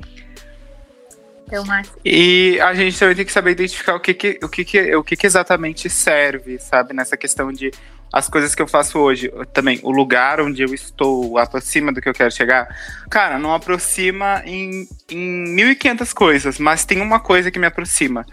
Então, 1.46 1.64
mas... 1.66 1.90
E 2.04 2.60
a 2.60 2.74
gente 2.74 2.98
também 2.98 3.16
tem 3.16 3.26
que 3.26 3.32
saber 3.32 3.52
identificar 3.52 3.96
o 3.96 4.00
que, 4.00 4.14
que, 4.14 4.40
o 4.44 4.50
que, 4.50 4.66
que, 4.66 4.96
o 4.96 5.04
que, 5.04 5.16
que 5.16 5.28
exatamente 5.28 5.90
serve, 5.90 6.60
sabe? 6.60 6.94
Nessa 6.94 7.16
questão 7.16 7.54
de 7.54 7.72
as 8.12 8.30
coisas 8.30 8.56
que 8.56 8.62
eu 8.62 8.68
faço 8.68 8.98
hoje, 9.00 9.32
também 9.54 9.80
o 9.84 9.92
lugar 9.92 10.40
onde 10.40 10.62
eu 10.62 10.74
estou 10.74 11.38
aproxima 11.38 11.92
do 11.92 12.02
que 12.02 12.08
eu 12.08 12.14
quero 12.14 12.32
chegar. 12.32 12.68
Cara, 13.10 13.38
não 13.38 13.54
aproxima 13.54 14.42
em, 14.46 14.88
em 15.10 15.56
1.500 15.56 16.14
coisas, 16.14 16.60
mas 16.60 16.86
tem 16.86 17.02
uma 17.02 17.20
coisa 17.20 17.52
que 17.52 17.60
me 17.60 17.68
aproxima. 17.68 18.26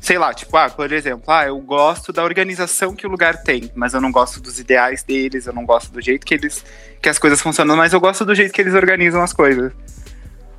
Sei 0.00 0.18
lá, 0.18 0.34
tipo, 0.34 0.54
ah, 0.56 0.68
por 0.68 0.92
exemplo, 0.92 1.24
ah, 1.32 1.46
eu 1.46 1.58
gosto 1.58 2.12
da 2.12 2.22
organização 2.22 2.94
que 2.94 3.06
o 3.06 3.10
lugar 3.10 3.42
tem, 3.42 3.72
mas 3.74 3.94
eu 3.94 4.00
não 4.02 4.12
gosto 4.12 4.38
dos 4.38 4.58
ideais 4.60 5.02
deles, 5.02 5.46
eu 5.46 5.52
não 5.54 5.64
gosto 5.64 5.90
do 5.90 6.00
jeito 6.00 6.26
que 6.26 6.34
eles 6.34 6.62
que 7.00 7.08
as 7.08 7.18
coisas 7.18 7.40
funcionam, 7.40 7.74
mas 7.74 7.94
eu 7.94 8.00
gosto 8.00 8.24
do 8.24 8.34
jeito 8.34 8.52
que 8.52 8.60
eles 8.60 8.74
organizam 8.74 9.22
as 9.22 9.32
coisas. 9.32 9.72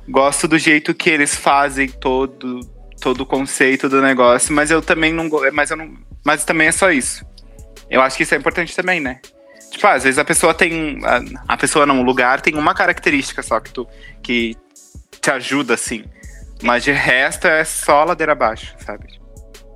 Gosto 0.08 0.48
do 0.48 0.58
jeito 0.58 0.92
que 0.94 1.10
eles 1.10 1.36
fazem 1.36 1.88
todo 1.88 2.60
todo 3.00 3.20
o 3.20 3.26
conceito 3.26 3.88
do 3.88 4.00
negócio, 4.02 4.52
mas 4.52 4.70
eu 4.70 4.82
também 4.82 5.12
não, 5.12 5.28
mas 5.52 5.70
eu 5.70 5.76
não, 5.76 5.94
mas 6.24 6.44
também 6.44 6.66
é 6.66 6.72
só 6.72 6.90
isso. 6.90 7.24
Eu 7.90 8.02
acho 8.02 8.16
que 8.16 8.22
isso 8.22 8.34
é 8.34 8.38
importante 8.38 8.74
também, 8.74 9.00
né? 9.00 9.20
Tipo, 9.70 9.86
às 9.86 10.04
vezes 10.04 10.18
a 10.18 10.24
pessoa 10.24 10.54
tem. 10.54 11.00
A, 11.04 11.54
a 11.54 11.56
pessoa 11.56 11.86
não, 11.86 12.00
o 12.00 12.02
lugar 12.02 12.40
tem 12.40 12.54
uma 12.54 12.74
característica 12.74 13.42
só 13.42 13.60
que 13.60 13.72
tu 13.72 13.86
que 14.22 14.56
te 15.20 15.30
ajuda, 15.30 15.74
assim. 15.74 16.04
Mas 16.62 16.84
de 16.84 16.92
resto 16.92 17.46
é 17.46 17.64
só 17.64 18.04
ladeira 18.04 18.32
abaixo, 18.32 18.74
sabe? 18.78 19.20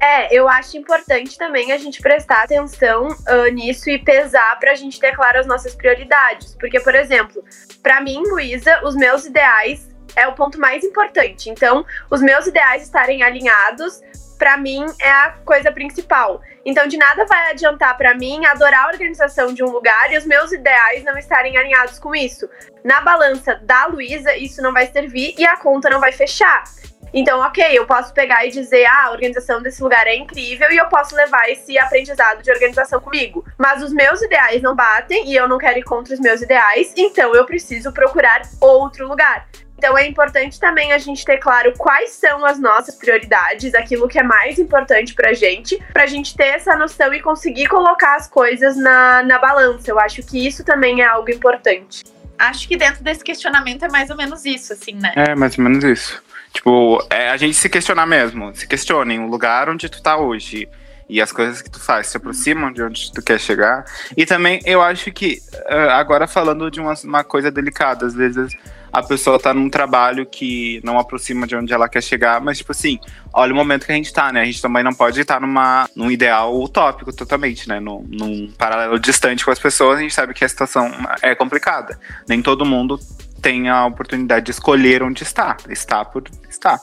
É, 0.00 0.34
eu 0.34 0.48
acho 0.48 0.78
importante 0.78 1.36
também 1.36 1.72
a 1.72 1.78
gente 1.78 2.00
prestar 2.00 2.44
atenção 2.44 3.08
uh, 3.08 3.52
nisso 3.52 3.90
e 3.90 3.98
pesar 3.98 4.58
pra 4.58 4.74
gente 4.74 4.98
ter 4.98 5.14
claro 5.14 5.38
as 5.38 5.46
nossas 5.46 5.74
prioridades. 5.74 6.56
Porque, 6.58 6.80
por 6.80 6.94
exemplo, 6.94 7.44
para 7.82 8.00
mim, 8.00 8.22
Luísa, 8.26 8.80
os 8.82 8.94
meus 8.94 9.26
ideais 9.26 9.90
é 10.16 10.26
o 10.26 10.32
ponto 10.32 10.58
mais 10.58 10.82
importante. 10.84 11.50
Então, 11.50 11.84
os 12.10 12.22
meus 12.22 12.46
ideais 12.46 12.82
estarem 12.82 13.22
alinhados 13.22 14.00
para 14.38 14.56
mim 14.56 14.86
é 14.98 15.10
a 15.10 15.32
coisa 15.44 15.70
principal. 15.70 16.40
Então, 16.64 16.86
de 16.86 16.96
nada 16.96 17.24
vai 17.24 17.50
adiantar 17.50 17.96
para 17.96 18.14
mim 18.14 18.44
adorar 18.44 18.84
a 18.84 18.88
organização 18.88 19.52
de 19.52 19.64
um 19.64 19.70
lugar 19.70 20.12
e 20.12 20.18
os 20.18 20.26
meus 20.26 20.52
ideais 20.52 21.02
não 21.04 21.16
estarem 21.16 21.56
alinhados 21.56 21.98
com 21.98 22.14
isso. 22.14 22.48
Na 22.84 23.00
balança 23.00 23.54
da 23.62 23.86
Luísa, 23.86 24.36
isso 24.36 24.60
não 24.62 24.72
vai 24.72 24.86
servir 24.86 25.34
e 25.38 25.46
a 25.46 25.56
conta 25.56 25.88
não 25.88 26.00
vai 26.00 26.12
fechar. 26.12 26.64
Então, 27.12 27.40
ok, 27.40 27.64
eu 27.72 27.86
posso 27.86 28.14
pegar 28.14 28.46
e 28.46 28.50
dizer, 28.50 28.86
ah, 28.86 29.06
a 29.06 29.10
organização 29.10 29.60
desse 29.60 29.82
lugar 29.82 30.06
é 30.06 30.14
incrível 30.14 30.70
e 30.70 30.76
eu 30.76 30.86
posso 30.88 31.14
levar 31.16 31.48
esse 31.50 31.76
aprendizado 31.76 32.42
de 32.42 32.50
organização 32.50 33.00
comigo. 33.00 33.44
Mas 33.58 33.82
os 33.82 33.92
meus 33.92 34.22
ideais 34.22 34.62
não 34.62 34.76
batem 34.76 35.28
e 35.28 35.34
eu 35.34 35.48
não 35.48 35.58
quero 35.58 35.78
ir 35.78 35.82
contra 35.82 36.14
os 36.14 36.20
meus 36.20 36.40
ideais, 36.40 36.92
então 36.96 37.34
eu 37.34 37.44
preciso 37.44 37.92
procurar 37.92 38.42
outro 38.60 39.08
lugar. 39.08 39.48
Então 39.80 39.96
é 39.96 40.06
importante 40.06 40.60
também 40.60 40.92
a 40.92 40.98
gente 40.98 41.24
ter 41.24 41.38
claro 41.38 41.72
quais 41.78 42.10
são 42.10 42.44
as 42.44 42.60
nossas 42.60 42.94
prioridades, 42.94 43.74
aquilo 43.74 44.06
que 44.06 44.18
é 44.18 44.22
mais 44.22 44.58
importante 44.58 45.14
pra 45.14 45.32
gente, 45.32 45.82
pra 45.90 46.06
gente 46.06 46.36
ter 46.36 46.48
essa 46.48 46.76
noção 46.76 47.14
e 47.14 47.20
conseguir 47.22 47.66
colocar 47.66 48.14
as 48.16 48.28
coisas 48.28 48.76
na, 48.76 49.22
na 49.22 49.38
balança. 49.38 49.90
Eu 49.90 49.98
acho 49.98 50.22
que 50.22 50.46
isso 50.46 50.62
também 50.62 51.00
é 51.00 51.06
algo 51.06 51.30
importante. 51.30 52.04
Acho 52.38 52.68
que 52.68 52.76
dentro 52.76 53.02
desse 53.02 53.24
questionamento 53.24 53.82
é 53.82 53.88
mais 53.88 54.10
ou 54.10 54.16
menos 54.18 54.44
isso, 54.44 54.74
assim, 54.74 54.92
né? 54.92 55.14
É, 55.16 55.34
mais 55.34 55.56
ou 55.56 55.64
menos 55.64 55.82
isso. 55.82 56.22
Tipo, 56.52 57.02
é 57.08 57.30
a 57.30 57.38
gente 57.38 57.54
se 57.54 57.70
questionar 57.70 58.04
mesmo. 58.04 58.54
Se 58.54 58.66
questione 58.66 59.18
o 59.18 59.28
lugar 59.28 59.70
onde 59.70 59.88
tu 59.88 60.02
tá 60.02 60.18
hoje 60.18 60.68
e 61.10 61.20
as 61.20 61.32
coisas 61.32 61.60
que 61.60 61.68
tu 61.68 61.80
faz 61.80 62.06
se 62.06 62.16
aproximam 62.16 62.72
de 62.72 62.82
onde 62.82 63.12
tu 63.12 63.20
quer 63.20 63.38
chegar. 63.38 63.84
E 64.16 64.24
também 64.24 64.60
eu 64.64 64.80
acho 64.80 65.10
que, 65.10 65.42
uh, 65.68 65.90
agora 65.90 66.26
falando 66.26 66.70
de 66.70 66.80
uma, 66.80 66.94
uma 67.04 67.24
coisa 67.24 67.50
delicada, 67.50 68.06
às 68.06 68.14
vezes 68.14 68.56
a 68.92 69.02
pessoa 69.02 69.38
tá 69.38 69.54
num 69.54 69.70
trabalho 69.70 70.26
que 70.26 70.80
não 70.82 70.98
aproxima 70.98 71.46
de 71.46 71.54
onde 71.54 71.72
ela 71.72 71.88
quer 71.88 72.02
chegar, 72.02 72.40
mas, 72.40 72.58
tipo 72.58 72.72
assim, 72.72 72.98
olha 73.32 73.52
o 73.52 73.56
momento 73.56 73.86
que 73.86 73.92
a 73.92 73.94
gente 73.94 74.12
tá, 74.12 74.32
né? 74.32 74.42
A 74.42 74.44
gente 74.44 74.60
também 74.60 74.82
não 74.82 74.92
pode 74.92 75.20
estar 75.20 75.40
numa, 75.40 75.88
num 75.94 76.10
ideal 76.10 76.60
utópico 76.60 77.12
totalmente, 77.12 77.68
né? 77.68 77.78
Num, 77.78 78.04
num 78.08 78.50
paralelo 78.58 78.98
distante 78.98 79.44
com 79.44 79.50
as 79.50 79.58
pessoas, 79.58 79.98
a 79.98 80.02
gente 80.02 80.14
sabe 80.14 80.34
que 80.34 80.44
a 80.44 80.48
situação 80.48 80.90
é 81.22 81.34
complicada. 81.34 81.98
Nem 82.28 82.42
todo 82.42 82.64
mundo 82.64 82.98
tem 83.40 83.68
a 83.68 83.86
oportunidade 83.86 84.46
de 84.46 84.50
escolher 84.50 85.02
onde 85.02 85.22
está, 85.22 85.56
está 85.68 86.04
por 86.04 86.24
estar. 86.48 86.78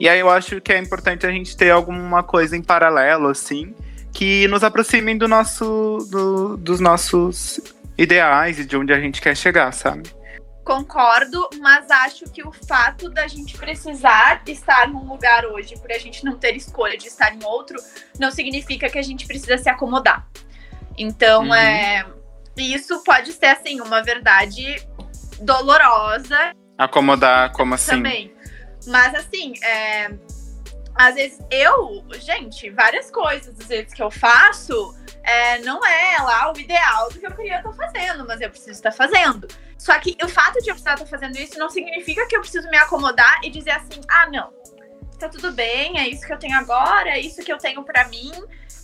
E 0.00 0.08
aí 0.08 0.20
eu 0.20 0.30
acho 0.30 0.60
que 0.60 0.72
é 0.72 0.78
importante 0.78 1.26
a 1.26 1.30
gente 1.30 1.56
ter 1.56 1.70
alguma 1.70 2.22
coisa 2.22 2.56
em 2.56 2.62
paralelo, 2.62 3.28
assim, 3.28 3.74
que 4.12 4.46
nos 4.48 4.62
aproximem 4.62 5.18
do 5.18 5.26
nosso, 5.26 5.98
do, 6.10 6.56
dos 6.56 6.78
nossos 6.78 7.60
ideais 7.96 8.60
e 8.60 8.64
de 8.64 8.76
onde 8.76 8.92
a 8.92 9.00
gente 9.00 9.20
quer 9.20 9.36
chegar, 9.36 9.72
sabe? 9.72 10.10
Concordo, 10.64 11.48
mas 11.60 11.90
acho 11.90 12.26
que 12.26 12.46
o 12.46 12.52
fato 12.52 13.08
da 13.08 13.26
gente 13.26 13.56
precisar 13.56 14.42
estar 14.46 14.86
num 14.86 15.08
lugar 15.08 15.46
hoje, 15.46 15.74
por 15.80 15.90
a 15.90 15.98
gente 15.98 16.24
não 16.24 16.36
ter 16.36 16.54
escolha 16.54 16.96
de 16.96 17.08
estar 17.08 17.34
em 17.34 17.42
outro, 17.42 17.76
não 18.20 18.30
significa 18.30 18.88
que 18.88 18.98
a 18.98 19.02
gente 19.02 19.26
precisa 19.26 19.56
se 19.56 19.68
acomodar. 19.68 20.28
Então, 20.96 21.44
uhum. 21.44 21.54
é, 21.54 22.04
isso 22.56 23.02
pode 23.02 23.32
ser, 23.32 23.46
assim, 23.46 23.80
uma 23.80 24.02
verdade 24.02 24.76
dolorosa. 25.40 26.52
Acomodar, 26.76 27.50
como 27.52 27.74
assim? 27.74 27.92
Também. 27.92 28.37
Mas, 28.88 29.14
assim, 29.14 29.52
é, 29.62 30.10
às 30.94 31.14
vezes 31.14 31.38
eu, 31.50 32.04
gente, 32.18 32.70
várias 32.70 33.10
coisas, 33.10 33.54
às 33.60 33.66
vezes 33.66 33.94
que 33.94 34.02
eu 34.02 34.10
faço, 34.10 34.94
é, 35.22 35.58
não 35.58 35.84
é 35.86 36.16
lá 36.20 36.52
o 36.52 36.58
ideal 36.58 37.08
do 37.10 37.20
que 37.20 37.26
eu 37.26 37.36
queria 37.36 37.58
estar 37.58 37.72
fazendo, 37.72 38.26
mas 38.26 38.40
eu 38.40 38.50
preciso 38.50 38.72
estar 38.72 38.90
fazendo. 38.90 39.46
Só 39.78 39.96
que 40.00 40.16
o 40.22 40.28
fato 40.28 40.54
de 40.54 40.70
eu 40.70 40.74
precisar 40.74 40.94
estar 40.94 41.06
fazendo 41.06 41.36
isso 41.36 41.56
não 41.58 41.70
significa 41.70 42.26
que 42.26 42.36
eu 42.36 42.40
preciso 42.40 42.68
me 42.68 42.76
acomodar 42.76 43.38
e 43.44 43.50
dizer 43.50 43.70
assim: 43.70 44.00
ah, 44.08 44.28
não, 44.28 44.52
tá 45.18 45.28
tudo 45.28 45.52
bem, 45.52 45.98
é 46.00 46.08
isso 46.08 46.26
que 46.26 46.32
eu 46.32 46.38
tenho 46.38 46.58
agora, 46.58 47.10
é 47.10 47.20
isso 47.20 47.42
que 47.42 47.52
eu 47.52 47.58
tenho 47.58 47.84
para 47.84 48.08
mim 48.08 48.32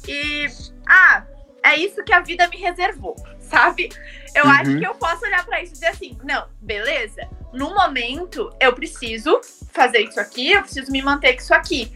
e 0.06 0.46
ah, 0.86 1.24
é 1.64 1.76
isso 1.76 2.04
que 2.04 2.12
a 2.12 2.20
vida 2.20 2.46
me 2.48 2.58
reservou, 2.58 3.16
sabe? 3.48 3.88
Eu 4.34 4.44
uhum. 4.44 4.50
acho 4.50 4.78
que 4.78 4.86
eu 4.86 4.94
posso 4.94 5.24
olhar 5.24 5.44
para 5.44 5.62
isso 5.62 5.72
e 5.72 5.74
dizer 5.74 5.86
assim: 5.88 6.18
não, 6.22 6.46
beleza, 6.60 7.28
no 7.52 7.74
momento 7.74 8.50
eu 8.60 8.72
preciso 8.72 9.40
fazer 9.72 10.00
isso 10.00 10.20
aqui, 10.20 10.52
eu 10.52 10.62
preciso 10.62 10.90
me 10.90 11.02
manter 11.02 11.34
com 11.34 11.40
isso 11.40 11.54
aqui. 11.54 11.92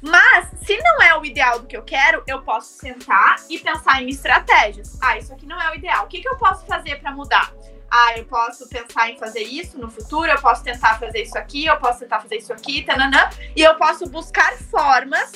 Mas, 0.00 0.50
se 0.64 0.76
não 0.76 1.02
é 1.02 1.18
o 1.18 1.24
ideal 1.24 1.58
do 1.58 1.66
que 1.66 1.76
eu 1.76 1.82
quero, 1.82 2.22
eu 2.26 2.42
posso 2.42 2.74
sentar 2.74 3.36
e 3.48 3.58
pensar 3.58 4.02
em 4.02 4.08
estratégias. 4.08 4.96
Ah, 5.02 5.18
isso 5.18 5.32
aqui 5.32 5.46
não 5.46 5.60
é 5.60 5.70
o 5.70 5.74
ideal. 5.74 6.04
O 6.04 6.08
que, 6.08 6.20
que 6.20 6.28
eu 6.28 6.36
posso 6.36 6.64
fazer 6.66 7.00
para 7.00 7.10
mudar? 7.10 7.52
ah, 7.90 8.18
eu 8.18 8.24
posso 8.24 8.68
pensar 8.68 9.10
em 9.10 9.16
fazer 9.16 9.42
isso 9.42 9.78
no 9.78 9.90
futuro, 9.90 10.30
eu 10.30 10.40
posso 10.40 10.62
tentar 10.62 10.98
fazer 10.98 11.22
isso 11.22 11.38
aqui, 11.38 11.66
eu 11.66 11.76
posso 11.78 12.00
tentar 12.00 12.20
fazer 12.20 12.36
isso 12.36 12.52
aqui, 12.52 12.82
tananã, 12.82 13.30
e 13.54 13.62
eu 13.62 13.74
posso 13.76 14.06
buscar 14.08 14.56
formas 14.58 15.32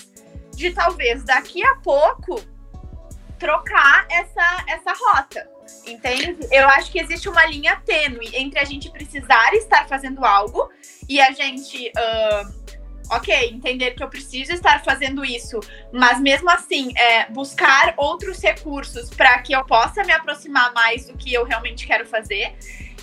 de 0.55 0.71
talvez 0.73 1.23
daqui 1.25 1.65
a 1.65 1.77
pouco 1.77 2.43
trocar 3.41 4.07
essa, 4.11 4.65
essa 4.69 4.93
rota, 4.93 5.49
entende? 5.87 6.47
Eu 6.53 6.69
acho 6.69 6.93
que 6.93 7.01
existe 7.01 7.29
uma 7.29 7.45
linha 7.47 7.83
tênue 7.85 8.31
entre 8.35 8.61
a 8.61 8.65
gente 8.65 8.91
precisar 8.91 9.53
estar 9.55 9.89
fazendo 9.89 10.25
algo 10.25 10.71
e 11.09 11.21
a 11.21 11.33
gente. 11.33 11.91
Uh, 11.97 12.61
ok, 13.13 13.51
entender 13.51 13.93
que 13.93 14.05
eu 14.05 14.09
preciso 14.09 14.53
estar 14.53 14.85
fazendo 14.85 15.25
isso, 15.25 15.59
mas 15.93 16.21
mesmo 16.21 16.49
assim, 16.49 16.93
é, 16.97 17.29
buscar 17.29 17.93
outros 17.97 18.41
recursos 18.41 19.11
para 19.11 19.37
que 19.41 19.53
eu 19.53 19.65
possa 19.65 20.05
me 20.05 20.13
aproximar 20.13 20.73
mais 20.73 21.07
do 21.07 21.17
que 21.17 21.35
eu 21.35 21.45
realmente 21.45 21.89
quero 21.89 22.07
fazer. 22.07 22.57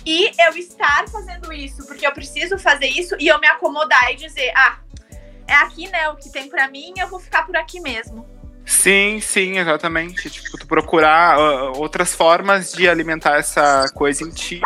E 0.06 0.30
eu 0.42 0.56
estar 0.56 1.06
fazendo 1.08 1.52
isso 1.52 1.86
porque 1.86 2.06
eu 2.06 2.12
preciso 2.12 2.58
fazer 2.58 2.86
isso 2.86 3.16
e 3.18 3.28
eu 3.28 3.38
me 3.38 3.46
acomodar 3.46 4.10
e 4.10 4.16
dizer, 4.16 4.50
ah, 4.56 4.78
é 5.46 5.54
aqui, 5.56 5.86
né, 5.88 6.08
o 6.08 6.16
que 6.16 6.30
tem 6.30 6.48
para 6.48 6.68
mim, 6.68 6.94
eu 6.96 7.08
vou 7.08 7.20
ficar 7.20 7.44
por 7.44 7.54
aqui 7.54 7.78
mesmo. 7.78 8.37
Sim, 8.68 9.18
sim, 9.18 9.58
exatamente. 9.58 10.28
Tipo, 10.28 10.58
tu 10.58 10.66
procurar 10.66 11.38
uh, 11.38 11.78
outras 11.78 12.14
formas 12.14 12.70
de 12.70 12.86
alimentar 12.86 13.38
essa 13.38 13.86
coisa 13.94 14.22
em 14.22 14.28
ti 14.28 14.60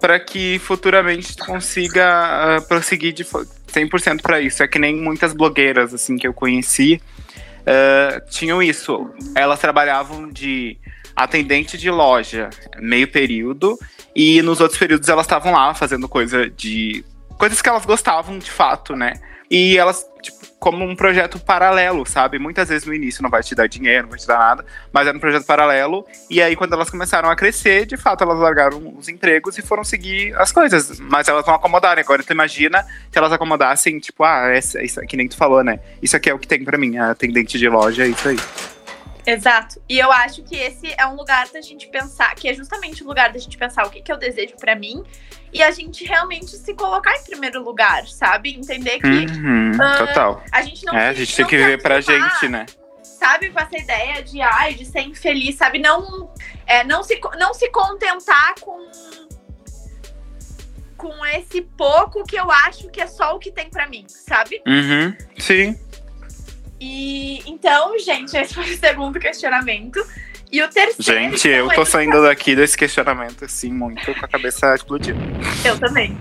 para 0.00 0.20
que 0.20 0.60
futuramente 0.60 1.36
tu 1.36 1.44
consiga 1.44 2.60
uh, 2.60 2.68
prosseguir 2.68 3.12
de 3.12 3.24
100% 3.24 4.22
para 4.22 4.40
isso. 4.40 4.62
É 4.62 4.68
que 4.68 4.78
nem 4.78 4.94
muitas 4.94 5.32
blogueiras 5.32 5.92
assim 5.92 6.16
que 6.16 6.26
eu 6.26 6.32
conheci 6.32 7.02
uh, 7.62 8.30
tinham 8.30 8.62
isso. 8.62 9.10
Elas 9.34 9.58
trabalhavam 9.58 10.30
de 10.30 10.78
atendente 11.16 11.76
de 11.76 11.90
loja 11.90 12.48
meio 12.78 13.08
período 13.08 13.76
e 14.14 14.40
nos 14.42 14.60
outros 14.60 14.78
períodos 14.78 15.08
elas 15.08 15.26
estavam 15.26 15.50
lá 15.50 15.74
fazendo 15.74 16.08
coisa 16.08 16.48
de 16.48 17.04
coisas 17.36 17.60
que 17.60 17.68
elas 17.68 17.84
gostavam 17.84 18.38
de 18.38 18.52
fato, 18.52 18.94
né? 18.94 19.14
E 19.50 19.76
elas 19.76 20.06
tipo, 20.22 20.35
como 20.58 20.84
um 20.84 20.96
projeto 20.96 21.38
paralelo, 21.38 22.06
sabe? 22.06 22.38
Muitas 22.38 22.68
vezes 22.68 22.86
no 22.86 22.94
início 22.94 23.22
não 23.22 23.30
vai 23.30 23.42
te 23.42 23.54
dar 23.54 23.68
dinheiro, 23.68 24.04
não 24.04 24.10
vai 24.10 24.18
te 24.18 24.26
dar 24.26 24.38
nada, 24.38 24.64
mas 24.92 25.06
era 25.06 25.16
um 25.16 25.20
projeto 25.20 25.44
paralelo. 25.44 26.06
E 26.30 26.40
aí, 26.40 26.56
quando 26.56 26.72
elas 26.72 26.90
começaram 26.90 27.30
a 27.30 27.36
crescer, 27.36 27.86
de 27.86 27.96
fato, 27.96 28.24
elas 28.24 28.38
largaram 28.38 28.94
os 28.96 29.08
empregos 29.08 29.58
e 29.58 29.62
foram 29.62 29.84
seguir 29.84 30.34
as 30.36 30.52
coisas. 30.52 30.98
Mas 30.98 31.28
elas 31.28 31.44
vão 31.44 31.54
acomodar, 31.54 31.98
Agora, 31.98 32.22
tu 32.22 32.32
imagina 32.32 32.82
se 33.10 33.18
elas 33.18 33.32
acomodassem, 33.32 33.98
tipo, 33.98 34.24
ah, 34.24 34.48
essa, 34.48 34.82
isso, 34.82 35.00
que 35.02 35.16
nem 35.16 35.28
tu 35.28 35.36
falou, 35.36 35.62
né? 35.62 35.80
Isso 36.02 36.16
aqui 36.16 36.30
é 36.30 36.34
o 36.34 36.38
que 36.38 36.48
tem 36.48 36.64
para 36.64 36.78
mim, 36.78 36.96
a 36.96 37.10
atendente 37.10 37.58
de 37.58 37.68
loja, 37.68 38.04
é 38.04 38.08
isso 38.08 38.28
aí. 38.28 38.36
Exato. 39.26 39.82
E 39.88 39.98
eu 39.98 40.12
acho 40.12 40.42
que 40.44 40.54
esse 40.54 40.94
é 40.96 41.04
um 41.06 41.16
lugar 41.16 41.48
da 41.48 41.60
gente 41.60 41.88
pensar, 41.88 42.34
que 42.36 42.48
é 42.48 42.54
justamente 42.54 43.02
o 43.02 43.06
lugar 43.06 43.32
da 43.32 43.38
gente 43.38 43.58
pensar 43.58 43.84
o 43.84 43.90
que, 43.90 44.00
que 44.00 44.12
eu 44.12 44.16
desejo 44.16 44.54
para 44.56 44.76
mim 44.76 45.02
e 45.52 45.62
a 45.62 45.70
gente 45.70 46.04
realmente 46.04 46.50
se 46.50 46.74
colocar 46.74 47.16
em 47.16 47.24
primeiro 47.24 47.62
lugar, 47.62 48.06
sabe? 48.06 48.54
Entender 48.54 48.98
que. 48.98 49.06
Uhum, 49.06 49.72
uh, 49.72 50.06
total. 50.06 50.44
A 50.52 50.62
gente 50.62 50.84
não 50.84 50.94
É, 50.94 51.08
a 51.08 51.12
gente 51.12 51.34
tem 51.34 51.46
que 51.46 51.56
viver 51.56 51.82
pra 51.82 52.00
gente, 52.00 52.48
né? 52.48 52.66
Sabe, 53.02 53.50
com 53.50 53.58
essa 53.58 53.78
ideia 53.78 54.22
de, 54.22 54.40
ai, 54.40 54.74
de 54.74 54.84
ser 54.84 55.00
infeliz, 55.00 55.56
sabe? 55.56 55.78
Não, 55.78 56.32
é, 56.66 56.84
não, 56.84 57.02
se, 57.02 57.18
não 57.38 57.52
se 57.54 57.68
contentar 57.70 58.54
com. 58.60 58.76
Com 60.96 61.26
esse 61.26 61.60
pouco 61.60 62.24
que 62.24 62.36
eu 62.36 62.50
acho 62.50 62.88
que 62.88 63.00
é 63.00 63.06
só 63.06 63.36
o 63.36 63.38
que 63.38 63.50
tem 63.50 63.68
para 63.68 63.86
mim, 63.86 64.06
sabe? 64.08 64.62
Uhum, 64.66 65.14
sim. 65.38 65.78
E 66.80 67.42
então, 67.46 67.98
gente, 67.98 68.36
esse 68.36 68.54
foi 68.54 68.64
o 68.64 68.78
segundo 68.78 69.18
questionamento. 69.18 70.04
E 70.50 70.62
o 70.62 70.68
terceiro. 70.68 71.20
Gente, 71.20 71.48
eu 71.48 71.68
tô 71.70 71.84
saindo 71.84 72.22
daqui 72.22 72.54
desse 72.54 72.76
questionamento, 72.76 73.44
assim, 73.44 73.72
muito 73.72 74.14
com 74.14 74.24
a 74.24 74.28
cabeça 74.28 74.74
explodindo. 74.74 75.18
Eu 75.64 75.78
também. 75.78 76.16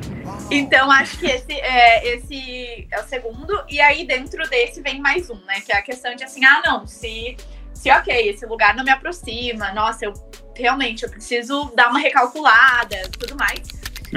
Então, 0.50 0.89
acho 0.89 1.17
que 1.19 1.27
esse 1.27 1.53
é, 1.53 2.15
esse 2.15 2.88
é 2.91 3.00
o 3.00 3.07
segundo. 3.07 3.63
E 3.69 3.79
aí, 3.79 4.05
dentro 4.05 4.47
desse, 4.50 4.81
vem 4.81 5.00
mais 5.00 5.29
um, 5.29 5.39
né? 5.45 5.62
Que 5.62 5.71
é 5.71 5.77
a 5.77 5.81
questão 5.81 6.15
de 6.15 6.24
assim, 6.24 6.43
ah, 6.43 6.62
não, 6.65 6.88
se, 6.88 7.38
se 7.74 7.91
ok, 7.91 8.29
esse 8.29 8.45
lugar 8.45 8.75
não 8.75 8.83
me 8.83 8.91
aproxima, 8.91 9.71
nossa, 9.74 10.05
eu 10.05 10.13
realmente 10.55 11.03
eu 11.03 11.09
preciso 11.09 11.71
dar 11.75 11.89
uma 11.89 12.00
recalculada 12.00 12.97
tudo 13.19 13.35
mais. 13.38 13.67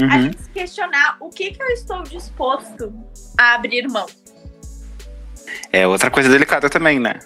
Uhum. 0.01 0.11
A 0.11 0.19
gente 0.23 0.43
se 0.43 0.51
questionar 0.51 1.17
o 1.21 1.29
que, 1.29 1.51
que 1.51 1.63
eu 1.63 1.69
estou 1.69 2.03
disposto 2.03 2.95
a 3.39 3.55
abrir 3.55 3.87
mão. 3.89 4.07
É 5.73 5.87
outra 5.87 6.11
coisa 6.11 6.29
delicada 6.29 6.69
também, 6.71 6.99
né? 6.99 7.19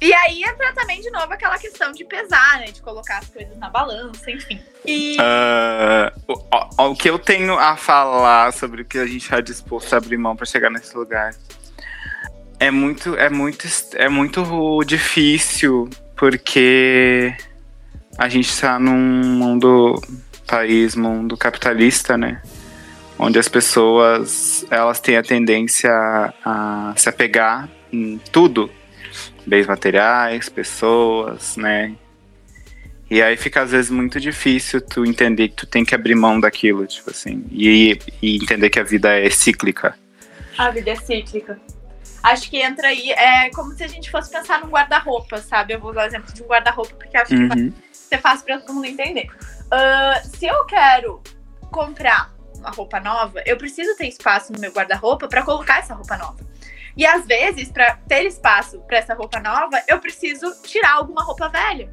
E 0.00 0.12
aí 0.12 0.42
entra 0.42 0.74
também 0.74 1.00
de 1.00 1.10
novo 1.10 1.32
aquela 1.32 1.58
questão 1.58 1.90
de 1.92 2.04
pesar, 2.04 2.60
né? 2.60 2.66
De 2.66 2.82
colocar 2.82 3.18
as 3.18 3.28
coisas 3.28 3.56
na 3.56 3.70
balança, 3.70 4.30
enfim. 4.30 4.60
E... 4.84 5.16
Uh, 5.18 6.34
o, 6.78 6.90
o, 6.90 6.96
que 6.96 7.08
eu 7.08 7.18
tenho 7.18 7.58
a 7.58 7.76
falar 7.76 8.52
sobre 8.52 8.82
o 8.82 8.84
que 8.84 8.98
a 8.98 9.06
gente 9.06 9.22
está 9.22 9.40
disposto 9.40 9.94
a 9.94 9.96
abrir 9.96 10.18
mão 10.18 10.36
para 10.36 10.44
chegar 10.44 10.70
nesse 10.70 10.94
lugar 10.96 11.34
é 12.60 12.70
muito, 12.70 13.16
é 13.16 13.30
muito, 13.30 13.66
é 13.94 14.08
muito 14.08 14.84
difícil 14.84 15.88
porque 16.14 17.34
a 18.18 18.28
gente 18.28 18.48
está 18.48 18.78
num 18.78 18.98
mundo 18.98 20.00
país, 20.46 20.94
mundo 20.94 21.36
capitalista, 21.36 22.16
né? 22.16 22.40
Onde 23.18 23.38
as 23.38 23.48
pessoas 23.48 24.64
elas 24.70 25.00
têm 25.00 25.16
a 25.16 25.22
tendência 25.22 25.90
a 26.44 26.92
se 26.96 27.08
apegar 27.08 27.68
em 27.92 28.18
tudo 28.30 28.70
bens 29.46 29.66
materiais, 29.66 30.48
pessoas, 30.48 31.56
né? 31.56 31.94
E 33.08 33.22
aí 33.22 33.36
fica 33.36 33.62
às 33.62 33.70
vezes 33.70 33.90
muito 33.90 34.18
difícil 34.18 34.80
tu 34.80 35.04
entender 35.06 35.48
que 35.48 35.54
tu 35.54 35.66
tem 35.66 35.84
que 35.84 35.94
abrir 35.94 36.16
mão 36.16 36.40
daquilo, 36.40 36.86
tipo 36.86 37.10
assim, 37.10 37.44
e, 37.52 37.98
e 38.20 38.36
entender 38.36 38.68
que 38.68 38.80
a 38.80 38.82
vida 38.82 39.14
é 39.14 39.30
cíclica. 39.30 39.96
A 40.58 40.70
vida 40.70 40.90
é 40.90 40.96
cíclica. 40.96 41.58
Acho 42.22 42.50
que 42.50 42.60
entra 42.60 42.88
aí, 42.88 43.12
é 43.12 43.48
como 43.50 43.72
se 43.72 43.84
a 43.84 43.86
gente 43.86 44.10
fosse 44.10 44.32
pensar 44.32 44.60
num 44.60 44.68
guarda-roupa, 44.68 45.38
sabe? 45.38 45.74
Eu 45.74 45.80
vou 45.80 45.92
dar 45.92 46.02
o 46.02 46.06
exemplo 46.06 46.32
de 46.32 46.42
um 46.42 46.46
guarda-roupa 46.46 46.94
porque 46.96 47.16
acho 47.16 47.32
uhum. 47.32 47.48
que 47.48 47.54
vai 47.54 47.72
ser 47.92 48.18
fácil 48.18 48.44
para 48.44 48.58
todo 48.58 48.74
mundo 48.74 48.86
entender. 48.86 49.28
Uh, 49.66 50.36
se 50.36 50.46
eu 50.46 50.64
quero 50.64 51.22
comprar 51.70 52.35
uma 52.66 52.74
roupa 52.74 52.98
nova, 52.98 53.42
eu 53.46 53.56
preciso 53.56 53.96
ter 53.96 54.08
espaço 54.08 54.52
no 54.52 54.58
meu 54.58 54.72
guarda-roupa 54.72 55.28
para 55.28 55.42
colocar 55.42 55.78
essa 55.78 55.94
roupa 55.94 56.16
nova. 56.16 56.44
E 56.96 57.06
às 57.06 57.24
vezes, 57.26 57.70
para 57.70 57.96
ter 58.08 58.24
espaço 58.24 58.80
para 58.80 58.98
essa 58.98 59.14
roupa 59.14 59.38
nova, 59.38 59.80
eu 59.86 60.00
preciso 60.00 60.52
tirar 60.62 60.94
alguma 60.94 61.22
roupa 61.22 61.48
velha. 61.48 61.88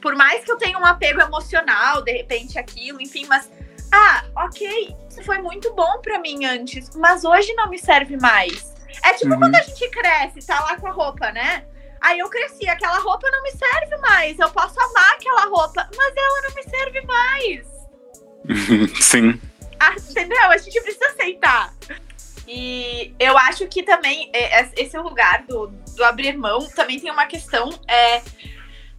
Por 0.00 0.14
mais 0.14 0.44
que 0.44 0.50
eu 0.50 0.56
tenha 0.56 0.78
um 0.78 0.86
apego 0.86 1.20
emocional, 1.20 2.02
de 2.02 2.12
repente 2.12 2.58
aquilo, 2.58 3.00
enfim, 3.00 3.26
mas 3.26 3.50
ah, 3.92 4.24
ok, 4.36 4.96
isso 5.10 5.22
foi 5.22 5.38
muito 5.38 5.72
bom 5.74 6.00
para 6.00 6.18
mim 6.18 6.44
antes, 6.44 6.94
mas 6.96 7.24
hoje 7.24 7.52
não 7.54 7.68
me 7.68 7.78
serve 7.78 8.16
mais. 8.16 8.74
É 9.04 9.12
tipo 9.14 9.32
uhum. 9.32 9.40
quando 9.40 9.56
a 9.56 9.62
gente 9.62 9.88
cresce, 9.90 10.46
tá 10.46 10.60
lá 10.60 10.76
com 10.76 10.86
a 10.86 10.92
roupa, 10.92 11.30
né? 11.32 11.66
Aí 12.00 12.18
eu 12.20 12.30
cresci, 12.30 12.68
aquela 12.68 12.98
roupa 12.98 13.28
não 13.30 13.42
me 13.42 13.50
serve 13.50 13.96
mais. 13.98 14.38
Eu 14.38 14.50
posso 14.50 14.78
amar 14.78 15.14
aquela 15.14 15.46
roupa, 15.46 15.88
mas 15.96 16.14
ela 16.16 16.42
não 16.42 16.54
me 16.54 16.62
serve 16.62 17.00
mais. 17.02 17.75
Sim. 19.00 19.40
Ah, 19.78 19.94
entendeu? 19.94 20.50
A 20.50 20.56
gente 20.56 20.80
precisa 20.80 21.06
aceitar. 21.06 21.74
E 22.48 23.14
eu 23.18 23.36
acho 23.36 23.66
que 23.66 23.82
também 23.82 24.30
é, 24.32 24.60
é, 24.60 24.70
esse 24.76 24.96
lugar 24.98 25.42
do, 25.48 25.66
do 25.66 26.04
abrir 26.04 26.36
mão 26.36 26.66
também 26.70 27.00
tem 27.00 27.10
uma 27.10 27.26
questão 27.26 27.70
é, 27.88 28.22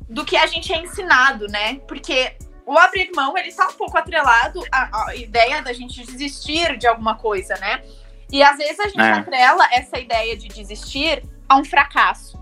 do 0.10 0.26
que 0.26 0.36
a 0.36 0.46
gente 0.46 0.72
é 0.74 0.82
ensinado, 0.82 1.48
né? 1.48 1.80
Porque 1.88 2.36
o 2.66 2.78
abrir 2.78 3.10
mão, 3.16 3.38
ele 3.38 3.52
tá 3.54 3.68
um 3.68 3.74
pouco 3.74 3.98
atrelado 3.98 4.62
à, 4.70 5.08
à 5.08 5.16
ideia 5.16 5.62
da 5.62 5.72
gente 5.72 6.04
desistir 6.06 6.78
de 6.78 6.86
alguma 6.86 7.16
coisa, 7.16 7.56
né? 7.56 7.82
E 8.30 8.44
às 8.44 8.58
vezes 8.58 8.80
a 8.80 8.88
gente 8.90 9.00
é. 9.00 9.12
atrela 9.12 9.66
essa 9.72 9.98
ideia 9.98 10.36
de 10.36 10.50
desistir 10.50 11.24
a 11.48 11.56
um 11.56 11.64
fracasso. 11.64 12.38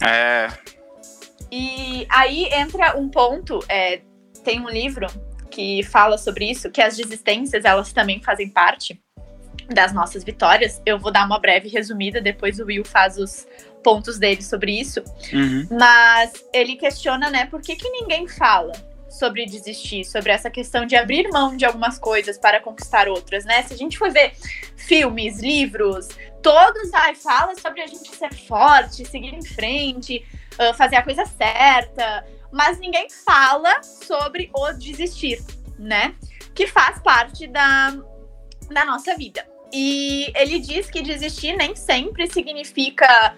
É. 0.00 0.48
E 1.52 2.04
aí 2.10 2.46
entra 2.52 2.98
um 2.98 3.08
ponto, 3.08 3.60
é, 3.68 4.00
tem 4.42 4.60
um 4.60 4.68
livro 4.68 5.06
que 5.50 5.82
fala 5.84 6.16
sobre 6.16 6.50
isso, 6.50 6.70
que 6.70 6.80
as 6.80 6.96
desistências, 6.96 7.64
elas 7.64 7.92
também 7.92 8.20
fazem 8.22 8.48
parte 8.48 9.00
das 9.68 9.92
nossas 9.92 10.24
vitórias. 10.24 10.80
Eu 10.84 10.98
vou 10.98 11.12
dar 11.12 11.26
uma 11.26 11.38
breve 11.38 11.68
resumida, 11.68 12.20
depois 12.20 12.58
o 12.58 12.64
Will 12.64 12.84
faz 12.84 13.18
os 13.18 13.46
pontos 13.82 14.18
dele 14.18 14.42
sobre 14.42 14.72
isso. 14.72 15.02
Uhum. 15.32 15.66
Mas 15.70 16.32
ele 16.52 16.76
questiona, 16.76 17.30
né, 17.30 17.46
por 17.46 17.60
que, 17.60 17.76
que 17.76 17.88
ninguém 17.90 18.26
fala 18.26 18.72
sobre 19.10 19.44
desistir, 19.44 20.04
sobre 20.04 20.32
essa 20.32 20.48
questão 20.48 20.86
de 20.86 20.96
abrir 20.96 21.28
mão 21.28 21.54
de 21.54 21.66
algumas 21.66 21.98
coisas 21.98 22.38
para 22.38 22.60
conquistar 22.60 23.08
outras, 23.08 23.44
né? 23.44 23.62
Se 23.62 23.74
a 23.74 23.76
gente 23.76 23.98
for 23.98 24.10
ver 24.10 24.32
filmes, 24.74 25.38
livros, 25.38 26.08
todos 26.42 26.92
ai, 26.94 27.14
fala 27.14 27.54
sobre 27.54 27.82
a 27.82 27.86
gente 27.86 28.08
ser 28.16 28.32
forte, 28.34 29.04
seguir 29.04 29.34
em 29.34 29.44
frente, 29.44 30.24
uh, 30.54 30.74
fazer 30.74 30.96
a 30.96 31.02
coisa 31.02 31.26
certa, 31.26 32.24
mas 32.52 32.78
ninguém 32.78 33.08
fala 33.24 33.82
sobre 33.82 34.50
o 34.54 34.72
desistir, 34.72 35.42
né? 35.78 36.14
Que 36.54 36.66
faz 36.66 37.00
parte 37.00 37.46
da, 37.46 37.96
da 38.70 38.84
nossa 38.84 39.16
vida. 39.16 39.44
E 39.72 40.30
ele 40.36 40.58
diz 40.58 40.90
que 40.90 41.00
desistir 41.00 41.56
nem 41.56 41.74
sempre 41.74 42.30
significa 42.30 43.34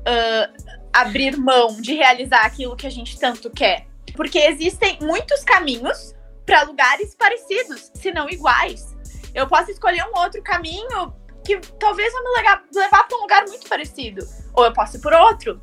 uh, 0.00 0.76
abrir 0.92 1.38
mão 1.38 1.80
de 1.80 1.94
realizar 1.94 2.44
aquilo 2.44 2.76
que 2.76 2.86
a 2.86 2.90
gente 2.90 3.18
tanto 3.18 3.48
quer. 3.50 3.86
Porque 4.14 4.38
existem 4.38 4.98
muitos 5.00 5.42
caminhos 5.42 6.14
para 6.44 6.62
lugares 6.64 7.14
parecidos, 7.14 7.90
se 7.94 8.12
não 8.12 8.28
iguais. 8.28 8.94
Eu 9.34 9.46
posso 9.46 9.70
escolher 9.70 10.04
um 10.04 10.18
outro 10.18 10.42
caminho 10.42 11.14
que 11.46 11.58
talvez 11.78 12.12
vai 12.12 12.22
me 12.22 12.80
levar 12.80 13.08
para 13.08 13.16
um 13.16 13.22
lugar 13.22 13.46
muito 13.46 13.66
parecido. 13.66 14.26
Ou 14.52 14.64
eu 14.66 14.72
posso 14.74 14.98
ir 14.98 15.00
por 15.00 15.14
outro. 15.14 15.62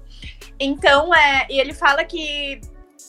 Então, 0.60 1.14
é, 1.14 1.46
e 1.50 1.60
ele 1.60 1.74
fala 1.74 2.04
que 2.04 2.60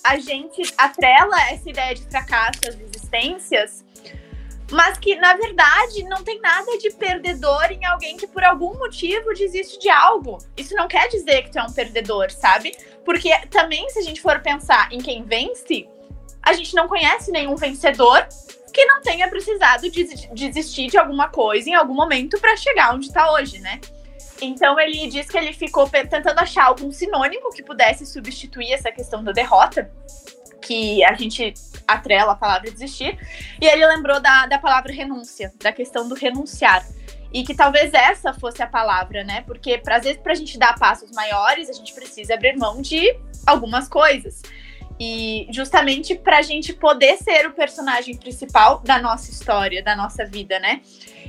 a 0.05 0.19
gente 0.19 0.63
atrela 0.77 1.41
essa 1.51 1.69
ideia 1.69 1.95
de 1.95 2.03
fracasso 2.03 2.61
às 2.67 2.75
resistências 2.75 3.85
mas 4.71 4.99
que 4.99 5.17
na 5.17 5.35
verdade 5.35 6.05
não 6.05 6.23
tem 6.23 6.41
nada 6.41 6.77
de 6.79 6.91
perdedor 6.91 7.71
em 7.71 7.85
alguém 7.85 8.17
que 8.17 8.27
por 8.27 8.45
algum 8.45 8.75
motivo 8.75 9.33
desiste 9.35 9.79
de 9.79 9.89
algo. 9.89 10.39
Isso 10.57 10.75
não 10.75 10.87
quer 10.87 11.09
dizer 11.09 11.43
que 11.43 11.51
tu 11.51 11.59
é 11.59 11.63
um 11.63 11.73
perdedor, 11.73 12.31
sabe? 12.31 12.77
Porque 13.05 13.31
também 13.49 13.89
se 13.91 13.99
a 13.99 14.03
gente 14.03 14.21
for 14.21 14.41
pensar 14.41 14.93
em 14.93 14.99
quem 14.99 15.23
vence, 15.23 15.89
a 16.43 16.53
gente 16.53 16.75
não 16.75 16.87
conhece 16.87 17.31
nenhum 17.31 17.57
vencedor 17.57 18.27
que 18.73 18.85
não 18.85 19.01
tenha 19.01 19.29
precisado 19.29 19.91
desistir 20.33 20.89
de 20.89 20.99
alguma 20.99 21.29
coisa 21.29 21.71
em 21.71 21.75
algum 21.75 21.95
momento 21.95 22.39
para 22.39 22.57
chegar 22.57 22.95
onde 22.95 23.07
está 23.07 23.33
hoje, 23.33 23.59
né? 23.61 23.81
Então 24.41 24.79
ele 24.79 25.07
diz 25.09 25.29
que 25.29 25.37
ele 25.37 25.53
ficou 25.53 25.89
tentando 25.89 26.39
achar 26.39 26.67
algum 26.67 26.93
sinônimo 26.93 27.51
que 27.51 27.63
pudesse 27.63 28.07
substituir 28.07 28.73
essa 28.73 28.91
questão 28.93 29.23
da 29.23 29.33
derrota 29.33 29.91
que 30.61 31.03
a 31.05 31.15
gente 31.15 31.55
atrela 31.87 32.33
a 32.33 32.37
palavra 32.37 32.71
desistir. 32.71 33.19
E 33.61 33.67
ele 33.67 33.87
lembrou 33.87 34.21
da, 34.21 34.47
da 34.47 34.59
palavra 34.59 34.93
renúncia, 34.93 35.53
da 35.63 35.73
questão 35.73 36.09
do 36.09 36.15
renunciar. 36.15 36.87
E 37.33 37.43
que 37.45 37.55
talvez 37.55 37.93
essa 37.93 38.33
fosse 38.33 38.63
a 38.63 38.67
palavra, 38.67 39.23
né? 39.23 39.43
Porque, 39.43 39.81
às 39.87 40.05
vezes, 40.05 40.21
para 40.21 40.33
a 40.33 40.37
gente 40.37 40.59
dar 40.59 40.79
passos 40.79 41.11
maiores, 41.11 41.69
a 41.69 41.73
gente 41.73 41.93
precisa 41.93 42.35
abrir 42.35 42.57
mão 42.57 42.81
de 42.81 43.15
algumas 43.47 43.87
coisas. 43.87 44.43
E 45.01 45.47
justamente 45.51 46.15
pra 46.17 46.43
gente 46.43 46.73
poder 46.73 47.17
ser 47.19 47.47
o 47.47 47.53
personagem 47.53 48.17
principal 48.17 48.81
da 48.81 49.01
nossa 49.01 49.31
história, 49.31 49.83
da 49.83 49.95
nossa 49.95 50.25
vida, 50.25 50.59
né? 50.59 50.81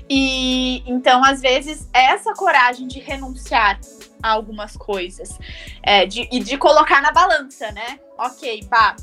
E 0.09 0.83
então, 0.89 1.23
às 1.23 1.39
vezes, 1.39 1.87
essa 1.93 2.33
coragem 2.33 2.87
de 2.87 2.99
renunciar 2.99 3.79
a 4.21 4.31
algumas 4.31 4.75
coisas 4.75 5.37
é, 5.83 6.05
de, 6.05 6.27
e 6.31 6.39
de 6.39 6.57
colocar 6.57 7.01
na 7.01 7.11
balança, 7.11 7.71
né? 7.71 7.99
Ok, 8.17 8.65
pá, 8.69 8.95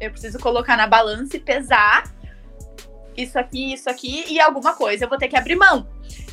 eu 0.00 0.10
preciso 0.10 0.38
colocar 0.38 0.76
na 0.76 0.86
balança 0.86 1.36
e 1.36 1.40
pesar 1.40 2.12
isso 3.16 3.38
aqui, 3.38 3.72
isso 3.72 3.88
aqui 3.90 4.24
e 4.28 4.40
alguma 4.40 4.74
coisa 4.74 5.04
eu 5.04 5.08
vou 5.08 5.18
ter 5.18 5.28
que 5.28 5.36
abrir 5.36 5.56
mão. 5.56 5.88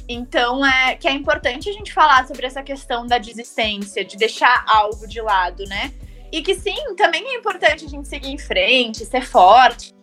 Então, 0.07 0.65
é 0.65 0.95
que 0.95 1.07
é 1.07 1.11
importante 1.11 1.69
a 1.69 1.73
gente 1.73 1.91
falar 1.91 2.27
sobre 2.27 2.45
essa 2.45 2.61
questão 2.61 3.07
da 3.07 3.17
desistência, 3.17 4.05
de 4.05 4.15
deixar 4.15 4.63
algo 4.67 5.07
de 5.07 5.19
lado, 5.19 5.63
né? 5.65 5.91
E 6.35 6.41
que 6.41 6.53
sim, 6.53 6.75
também 6.97 7.25
é 7.25 7.35
importante 7.37 7.85
a 7.85 7.87
gente 7.87 8.09
seguir 8.09 8.27
em 8.27 8.37
frente, 8.37 9.05
ser 9.05 9.25
forte. 9.25 9.93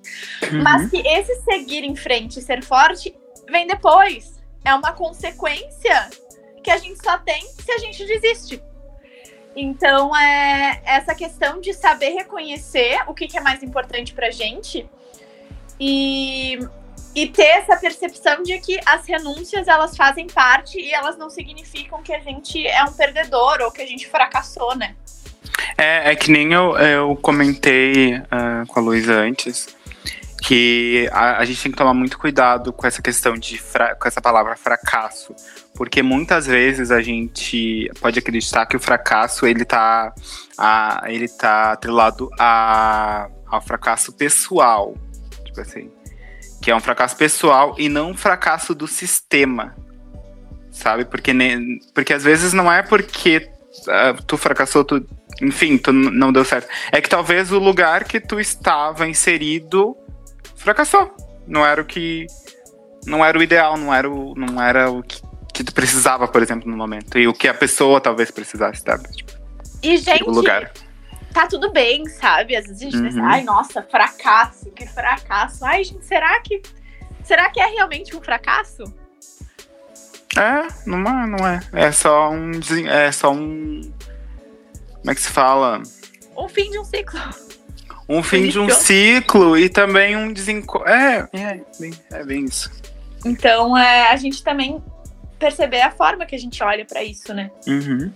Uhum. 0.42 0.62
Mas 0.62 0.90
que 0.90 0.96
esse 1.06 1.42
seguir 1.42 1.84
em 1.84 1.94
frente, 1.94 2.40
ser 2.40 2.64
forte, 2.64 3.14
vem 3.50 3.66
depois. 3.66 4.40
É 4.64 4.74
uma 4.74 4.92
consequência 4.92 6.08
que 6.64 6.70
a 6.70 6.78
gente 6.78 7.04
só 7.04 7.18
tem 7.18 7.42
se 7.42 7.70
a 7.70 7.76
gente 7.76 8.06
desiste. 8.06 8.62
Então, 9.54 10.16
é 10.16 10.80
essa 10.86 11.14
questão 11.14 11.60
de 11.60 11.74
saber 11.74 12.14
reconhecer 12.14 13.02
o 13.06 13.12
que, 13.12 13.28
que 13.28 13.36
é 13.36 13.40
mais 13.42 13.62
importante 13.62 14.14
pra 14.14 14.30
gente 14.30 14.88
e, 15.78 16.58
e 17.14 17.28
ter 17.28 17.58
essa 17.58 17.76
percepção 17.76 18.42
de 18.42 18.58
que 18.58 18.80
as 18.86 19.04
renúncias 19.04 19.68
elas 19.68 19.94
fazem 19.94 20.26
parte 20.28 20.80
e 20.80 20.94
elas 20.94 21.18
não 21.18 21.28
significam 21.28 22.02
que 22.02 22.14
a 22.14 22.20
gente 22.20 22.66
é 22.66 22.82
um 22.84 22.92
perdedor 22.94 23.60
ou 23.60 23.70
que 23.70 23.82
a 23.82 23.86
gente 23.86 24.08
fracassou, 24.08 24.74
né? 24.74 24.96
É, 25.76 26.12
é 26.12 26.16
que 26.16 26.30
nem 26.30 26.52
eu, 26.52 26.76
eu 26.76 27.16
comentei 27.16 28.16
uh, 28.16 28.66
com 28.66 28.80
a 28.80 28.82
Luísa 28.82 29.14
antes 29.14 29.68
que 30.42 31.08
a, 31.12 31.38
a, 31.38 31.44
gente 31.44 31.62
tem 31.62 31.70
que 31.70 31.78
tomar 31.78 31.94
muito 31.94 32.18
cuidado 32.18 32.72
com 32.72 32.84
essa 32.84 33.00
questão 33.00 33.34
de 33.34 33.62
com 33.98 34.08
essa 34.08 34.20
palavra 34.20 34.56
fracasso, 34.56 35.34
porque 35.72 36.02
muitas 36.02 36.46
vezes 36.46 36.90
a 36.90 37.00
gente 37.00 37.88
pode 38.00 38.18
acreditar 38.18 38.66
que 38.66 38.76
o 38.76 38.80
fracasso 38.80 39.46
ele 39.46 39.64
tá, 39.64 40.12
a, 40.58 41.04
ele 41.06 41.28
tá 41.28 41.72
atrelado 41.72 42.28
a, 42.40 43.28
ao 43.46 43.62
fracasso 43.62 44.12
pessoal, 44.12 44.96
tipo 45.44 45.60
assim, 45.60 45.90
que 46.60 46.72
é 46.72 46.76
um 46.76 46.80
fracasso 46.80 47.16
pessoal 47.16 47.76
e 47.78 47.88
não 47.88 48.10
um 48.10 48.16
fracasso 48.16 48.74
do 48.74 48.88
sistema, 48.88 49.76
sabe? 50.72 51.04
Porque, 51.04 51.32
ne, 51.32 51.78
porque 51.94 52.12
às 52.12 52.24
vezes 52.24 52.52
não 52.52 52.70
é 52.70 52.82
porque 52.82 53.48
uh, 53.86 54.22
tu 54.26 54.36
fracassou, 54.36 54.84
tu, 54.84 55.06
enfim, 55.40 55.78
tu 55.78 55.92
não 55.92 56.32
deu 56.32 56.44
certo. 56.44 56.68
É 56.90 57.00
que 57.00 57.08
talvez 57.08 57.52
o 57.52 57.58
lugar 57.58 58.04
que 58.04 58.20
tu 58.20 58.40
estava 58.40 59.06
inserido 59.06 59.96
fracassou. 60.56 61.14
Não 61.46 61.64
era 61.64 61.80
o 61.80 61.84
que. 61.84 62.26
Não 63.06 63.24
era 63.24 63.38
o 63.38 63.42
ideal, 63.42 63.76
não 63.76 63.92
era 63.92 64.08
o, 64.08 64.34
não 64.36 64.62
era 64.62 64.90
o 64.90 65.02
que, 65.02 65.20
que 65.52 65.64
tu 65.64 65.74
precisava, 65.74 66.28
por 66.28 66.42
exemplo, 66.42 66.70
no 66.70 66.76
momento. 66.76 67.18
E 67.18 67.26
o 67.26 67.32
que 67.32 67.48
a 67.48 67.54
pessoa 67.54 68.00
talvez 68.00 68.30
precisasse, 68.30 68.80
sabe? 68.80 69.10
Tipo, 69.10 69.32
e, 69.82 69.96
gente, 69.96 70.22
lugar. 70.24 70.70
tá 71.34 71.48
tudo 71.48 71.72
bem, 71.72 72.06
sabe? 72.06 72.54
Às 72.54 72.66
vezes 72.66 72.80
a 72.80 72.84
gente 72.84 72.96
uhum. 72.96 73.04
pensa, 73.04 73.22
ai, 73.22 73.42
nossa, 73.42 73.82
fracasso, 73.82 74.70
que 74.70 74.86
fracasso. 74.86 75.64
Ai, 75.64 75.82
gente, 75.82 76.04
será 76.04 76.38
que. 76.40 76.62
Será 77.24 77.50
que 77.50 77.60
é 77.60 77.66
realmente 77.66 78.16
um 78.16 78.22
fracasso? 78.22 78.84
É, 80.36 80.66
não 80.86 80.98
é, 80.98 81.26
não 81.26 81.46
é. 81.46 81.60
É 81.72 81.92
só 81.92 82.30
um. 82.30 82.52
É 82.88 83.12
só 83.12 83.32
um. 83.32 83.92
Como 85.02 85.10
é 85.10 85.14
que 85.14 85.20
se 85.20 85.28
fala? 85.28 85.82
Um 86.34 86.48
fim 86.48 86.70
de 86.70 86.78
um 86.78 86.84
ciclo 86.84 87.20
um 88.08 88.22
fim 88.22 88.48
de 88.48 88.58
um 88.58 88.68
ciclo 88.68 89.56
e 89.56 89.68
também 89.68 90.16
um 90.16 90.32
desencontro. 90.32 90.88
É, 90.88 91.28
é 91.32 91.60
bem, 91.78 91.92
é 92.10 92.24
bem 92.24 92.44
isso. 92.44 92.70
Então, 93.24 93.76
é, 93.76 94.10
a 94.10 94.16
gente 94.16 94.42
também 94.42 94.82
perceber 95.38 95.80
a 95.80 95.90
forma 95.90 96.26
que 96.26 96.34
a 96.34 96.38
gente 96.38 96.62
olha 96.62 96.84
para 96.84 97.02
isso, 97.02 97.32
né? 97.32 97.50
Uhum. 97.66 98.12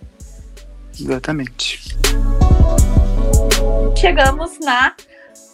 Exatamente. 0.99 1.97
Chegamos 3.97 4.59
na 4.61 4.95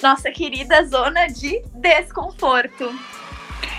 nossa 0.02 0.30
querida 0.30 0.84
zona 0.86 1.26
de 1.28 1.62
desconforto. 1.74 2.92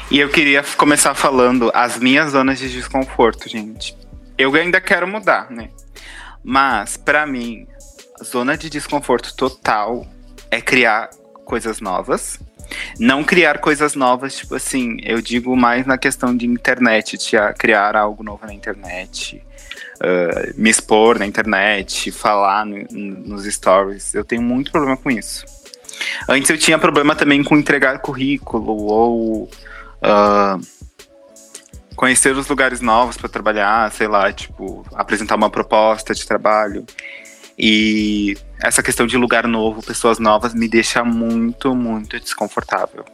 E 0.09 0.19
eu 0.19 0.29
queria 0.29 0.63
começar 0.77 1.13
falando 1.13 1.71
as 1.73 1.97
minhas 1.97 2.31
zonas 2.31 2.59
de 2.59 2.71
desconforto, 2.71 3.49
gente. 3.49 3.97
Eu 4.37 4.53
ainda 4.55 4.79
quero 4.79 5.07
mudar, 5.07 5.49
né? 5.49 5.69
Mas, 6.43 6.97
para 6.97 7.25
mim, 7.25 7.67
zona 8.23 8.57
de 8.57 8.69
desconforto 8.69 9.35
total 9.35 10.05
é 10.51 10.61
criar 10.61 11.09
coisas 11.45 11.79
novas. 11.79 12.39
Não 12.99 13.23
criar 13.23 13.59
coisas 13.59 13.95
novas, 13.95 14.37
tipo 14.37 14.55
assim, 14.55 14.97
eu 15.03 15.21
digo 15.21 15.55
mais 15.55 15.85
na 15.85 15.97
questão 15.97 16.35
de 16.35 16.47
internet, 16.47 17.17
de 17.17 17.37
criar 17.57 17.95
algo 17.95 18.23
novo 18.23 18.45
na 18.45 18.53
internet, 18.53 19.43
uh, 19.97 20.53
me 20.55 20.69
expor 20.69 21.19
na 21.19 21.25
internet, 21.25 22.11
falar 22.11 22.65
no, 22.65 22.85
nos 22.91 23.45
stories. 23.45 24.13
Eu 24.13 24.23
tenho 24.23 24.41
muito 24.41 24.71
problema 24.71 24.97
com 24.97 25.11
isso. 25.11 25.45
Antes 26.27 26.49
eu 26.49 26.57
tinha 26.57 26.79
problema 26.79 27.15
também 27.15 27.43
com 27.43 27.57
entregar 27.57 27.99
currículo 27.99 28.85
ou 28.85 29.43
uh, 29.43 30.59
conhecer 31.95 32.35
os 32.35 32.47
lugares 32.47 32.81
novos 32.81 33.17
para 33.17 33.29
trabalhar, 33.29 33.91
sei 33.91 34.07
lá, 34.07 34.31
tipo, 34.31 34.85
apresentar 34.93 35.35
uma 35.35 35.49
proposta 35.49 36.13
de 36.13 36.25
trabalho. 36.25 36.85
E 37.57 38.35
essa 38.61 38.81
questão 38.81 39.05
de 39.05 39.17
lugar 39.17 39.47
novo, 39.47 39.83
pessoas 39.83 40.19
novas, 40.19 40.53
me 40.53 40.67
deixa 40.67 41.03
muito, 41.03 41.75
muito 41.75 42.19
desconfortável. 42.19 43.05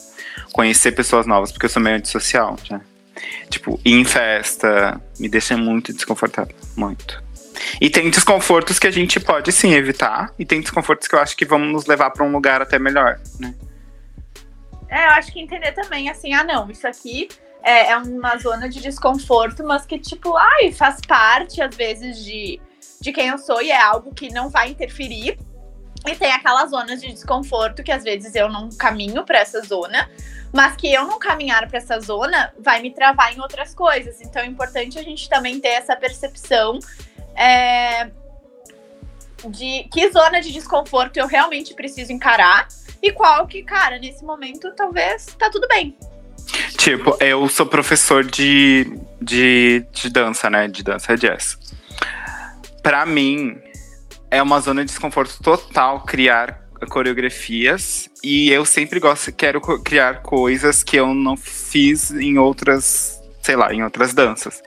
Conhecer 0.54 0.94
pessoas 0.94 1.26
novas, 1.26 1.52
porque 1.52 1.66
eu 1.66 1.70
sou 1.70 1.82
meio 1.82 1.98
antissocial, 1.98 2.58
já. 2.64 2.80
Tipo, 3.50 3.80
ir 3.84 3.96
em 3.96 4.06
festa, 4.06 5.00
me 5.20 5.28
deixa 5.28 5.58
muito 5.58 5.94
desconfortável. 5.94 6.56
Muito. 6.76 7.22
E 7.82 7.90
tem 7.90 8.10
desconfortos 8.10 8.80
que 8.80 8.88
a 8.88 8.92
gente 8.92 9.20
pode 9.20 9.52
sim 9.52 9.74
evitar, 9.74 10.34
e 10.40 10.46
tem 10.46 10.62
desconfortos 10.62 11.08
que 11.08 11.16
eu 11.16 11.20
acho 11.20 11.36
que 11.36 11.46
vão 11.46 11.60
nos 11.60 11.86
levar 11.86 12.12
para 12.12 12.24
um 12.24 12.32
lugar 12.32 12.62
até 12.62 12.80
melhor, 12.80 13.20
né? 13.38 13.54
É, 14.88 15.06
eu 15.06 15.12
acho 15.12 15.32
que 15.34 15.40
entender 15.40 15.74
também, 15.74 16.10
assim, 16.10 16.34
ah, 16.34 16.44
não, 16.44 16.72
isso 16.72 16.88
aqui 16.88 17.28
é, 17.64 17.92
é 17.92 17.98
uma 17.98 18.38
zona 18.38 18.70
de 18.70 18.82
desconforto, 18.82 19.64
mas 19.64 19.86
que, 19.86 20.00
tipo, 20.00 20.36
ai, 20.36 20.72
faz 20.72 21.00
parte, 21.06 21.62
às 21.62 21.76
vezes, 21.76 22.24
de 22.24 22.60
de 23.00 23.14
quem 23.14 23.28
eu 23.28 23.38
sou 23.38 23.62
e 23.62 23.72
é 23.72 23.82
algo 23.82 24.14
que 24.14 24.32
não 24.32 24.50
vai 24.50 24.70
interferir. 24.70 25.38
E 26.08 26.16
tem 26.16 26.32
aquelas 26.32 26.72
zonas 26.72 27.02
de 27.02 27.12
desconforto 27.12 27.84
que 27.84 27.92
às 27.92 28.04
vezes 28.04 28.34
eu 28.36 28.50
não 28.50 28.70
caminho 28.70 29.24
para 29.26 29.40
essa 29.40 29.62
zona, 29.62 30.10
mas 30.52 30.76
que 30.76 30.92
eu 30.92 31.06
não 31.06 31.20
caminhar 31.20 31.68
para 31.68 31.78
essa 31.78 32.00
zona 32.00 32.54
vai 32.58 32.82
me 32.82 32.92
travar 32.92 33.36
em 33.36 33.40
outras 33.40 33.74
coisas. 33.74 34.22
Então 34.22 34.42
é 34.42 34.46
importante 34.46 34.98
a 34.98 35.04
gente 35.04 35.30
também 35.30 35.60
ter 35.60 35.70
essa 35.70 35.96
percepção 35.96 36.80
é, 37.36 38.10
de 39.50 39.84
que 39.92 40.10
zona 40.12 40.42
de 40.42 40.52
desconforto 40.52 41.18
eu 41.18 41.28
realmente 41.28 41.74
preciso 41.74 42.12
encarar 42.12 42.68
e 43.02 43.12
qual 43.12 43.46
que, 43.48 43.64
cara, 43.64 43.98
nesse 44.00 44.24
momento 44.24 44.74
talvez 44.76 45.26
tá 45.38 45.50
tudo 45.50 45.68
bem. 45.68 45.98
Tipo, 46.78 47.18
eu 47.20 47.48
sou 47.50 47.66
professor 47.66 48.24
de, 48.24 48.92
de, 49.22 49.86
de 49.92 50.10
dança, 50.10 50.50
né? 50.50 50.68
De 50.68 50.84
dança 50.84 51.16
jazz 51.16 51.58
para 52.82 53.06
mim, 53.06 53.58
é 54.32 54.42
uma 54.42 54.60
zona 54.60 54.82
de 54.82 54.88
desconforto 54.88 55.42
total 55.42 56.02
criar 56.02 56.60
coreografias 56.90 58.10
e 58.24 58.50
eu 58.50 58.64
sempre 58.66 59.00
gosto, 59.00 59.32
quero 59.34 59.60
criar 59.84 60.22
coisas 60.22 60.82
que 60.82 60.96
eu 60.96 61.14
não 61.14 61.36
fiz 61.36 62.12
em 62.12 62.38
outras, 62.38 63.22
sei 63.42 63.56
lá, 63.56 63.74
em 63.74 63.84
outras 63.84 64.14
danças. 64.14 64.62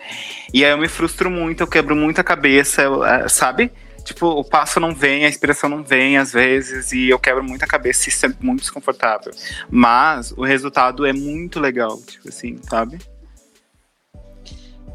E 0.52 0.64
aí 0.64 0.70
eu 0.70 0.78
me 0.78 0.88
frustro 0.88 1.30
muito, 1.30 1.62
eu 1.62 1.66
quebro 1.66 1.96
muita 1.96 2.22
cabeça, 2.22 2.82
é, 2.82 3.28
sabe? 3.28 3.72
Tipo, 4.04 4.26
o 4.26 4.44
passo 4.44 4.80
não 4.80 4.94
vem, 4.94 5.24
a 5.24 5.28
inspiração 5.28 5.68
não 5.68 5.82
vem 5.82 6.18
às 6.18 6.32
vezes 6.32 6.92
e 6.92 7.08
eu 7.08 7.18
quebro 7.18 7.42
muita 7.42 7.66
cabeça 7.66 8.08
e 8.08 8.12
isso 8.12 8.26
é 8.26 8.34
muito 8.40 8.60
desconfortável. 8.60 9.32
Mas 9.70 10.32
o 10.32 10.42
resultado 10.42 11.06
é 11.06 11.12
muito 11.12 11.60
legal, 11.60 12.00
tipo 12.02 12.28
assim, 12.28 12.58
sabe? 12.68 12.98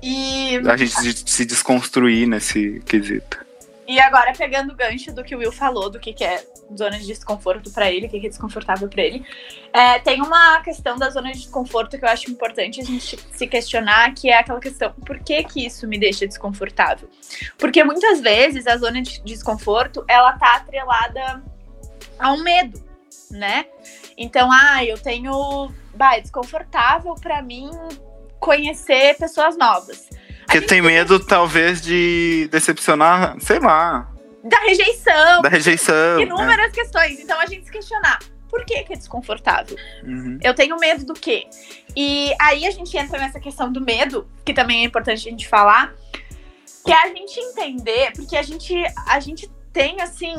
E... 0.01 0.57
A 0.67 0.77
gente 0.77 1.29
se 1.29 1.45
desconstruir 1.45 2.27
nesse 2.27 2.81
quesito. 2.85 3.45
E 3.87 3.99
agora, 3.99 4.33
pegando 4.33 4.73
o 4.73 4.75
gancho 4.75 5.13
do 5.13 5.23
que 5.23 5.35
o 5.35 5.39
Will 5.39 5.51
falou, 5.51 5.89
do 5.89 5.99
que, 5.99 6.13
que 6.13 6.23
é 6.23 6.43
zona 6.75 6.97
de 6.97 7.05
desconforto 7.05 7.71
para 7.71 7.91
ele, 7.91 8.07
o 8.07 8.09
que, 8.09 8.19
que 8.19 8.27
é 8.27 8.29
desconfortável 8.29 8.87
para 8.87 9.03
ele, 9.03 9.25
é, 9.71 9.99
tem 9.99 10.21
uma 10.21 10.61
questão 10.61 10.97
da 10.97 11.09
zona 11.09 11.31
de 11.31 11.39
desconforto 11.39 11.97
que 11.97 12.03
eu 12.03 12.09
acho 12.09 12.29
importante 12.31 12.81
a 12.81 12.83
gente 12.83 13.17
se 13.31 13.47
questionar, 13.47 14.13
que 14.13 14.29
é 14.29 14.39
aquela 14.39 14.59
questão, 14.59 14.91
por 15.05 15.19
que 15.19 15.43
que 15.43 15.65
isso 15.65 15.87
me 15.87 15.97
deixa 15.97 16.27
desconfortável? 16.27 17.09
Porque 17.57 17.83
muitas 17.83 18.21
vezes 18.21 18.67
a 18.67 18.77
zona 18.77 19.01
de 19.01 19.21
desconforto, 19.23 20.03
ela 20.07 20.33
tá 20.33 20.55
atrelada 20.55 21.43
a 22.19 22.31
um 22.33 22.43
medo, 22.43 22.83
né? 23.31 23.65
Então, 24.17 24.49
ah, 24.51 24.83
eu 24.83 24.97
tenho, 24.97 25.71
bah, 25.95 26.17
é 26.17 26.21
desconfortável 26.21 27.13
para 27.15 27.41
mim 27.41 27.69
conhecer 28.39 29.15
pessoas 29.17 29.57
novas. 29.57 30.09
Porque 30.45 30.61
tem 30.61 30.81
medo, 30.81 31.19
talvez, 31.19 31.81
de 31.81 32.47
decepcionar, 32.51 33.35
sei 33.41 33.59
lá. 33.59 34.09
Da 34.47 34.59
rejeição, 34.59 35.41
Da 35.41 35.49
rejeição. 35.49 36.19
inúmeras 36.19 36.71
questões. 36.71 37.19
Então 37.19 37.39
a 37.39 37.45
gente 37.45 37.65
se 37.65 37.71
questionar. 37.71 38.19
Por 38.49 38.63
que, 38.65 38.81
que 38.83 38.93
é 38.93 38.95
desconfortável? 38.95 39.75
Uhum. 40.03 40.39
Eu 40.41 40.53
tenho 40.53 40.77
medo 40.77 41.05
do 41.05 41.13
quê? 41.13 41.47
E 41.95 42.33
aí 42.39 42.65
a 42.65 42.71
gente 42.71 42.95
entra 42.97 43.19
nessa 43.19 43.39
questão 43.39 43.71
do 43.71 43.81
medo, 43.81 44.27
que 44.45 44.53
também 44.53 44.81
é 44.81 44.83
importante 44.85 45.27
a 45.27 45.31
gente 45.31 45.47
falar, 45.47 45.93
que 46.85 46.91
é 46.91 47.03
a 47.03 47.07
gente 47.07 47.37
entender, 47.39 48.13
porque 48.15 48.37
a 48.37 48.41
gente, 48.41 48.73
a 49.05 49.19
gente 49.19 49.51
tem, 49.73 49.99
assim, 50.01 50.33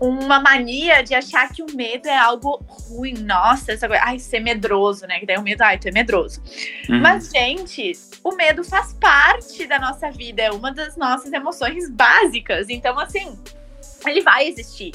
uma 0.00 0.40
mania 0.40 1.02
de 1.02 1.14
achar 1.14 1.48
que 1.52 1.62
o 1.62 1.76
medo 1.76 2.08
é 2.08 2.18
algo 2.18 2.60
ruim. 2.68 3.14
Nossa, 3.14 3.70
essa 3.70 3.86
coisa. 3.86 4.02
Ai, 4.04 4.18
ser 4.18 4.40
medroso, 4.40 5.06
né? 5.06 5.20
Que 5.20 5.26
daí 5.26 5.36
o 5.36 5.42
medo, 5.42 5.62
ai, 5.62 5.78
tu 5.78 5.86
é 5.86 5.92
medroso. 5.92 6.42
Uhum. 6.88 7.00
Mas, 7.00 7.30
gente, 7.30 7.92
o 8.24 8.34
medo 8.34 8.62
faz 8.62 8.92
parte 8.94 9.66
da 9.66 9.78
nossa 9.78 10.10
vida, 10.10 10.42
é 10.42 10.50
uma 10.50 10.72
das 10.72 10.96
nossas 10.96 11.32
emoções 11.32 11.90
básicas. 11.90 12.68
Então, 12.68 12.98
assim, 12.98 13.38
ele 14.06 14.20
vai 14.20 14.46
existir. 14.46 14.92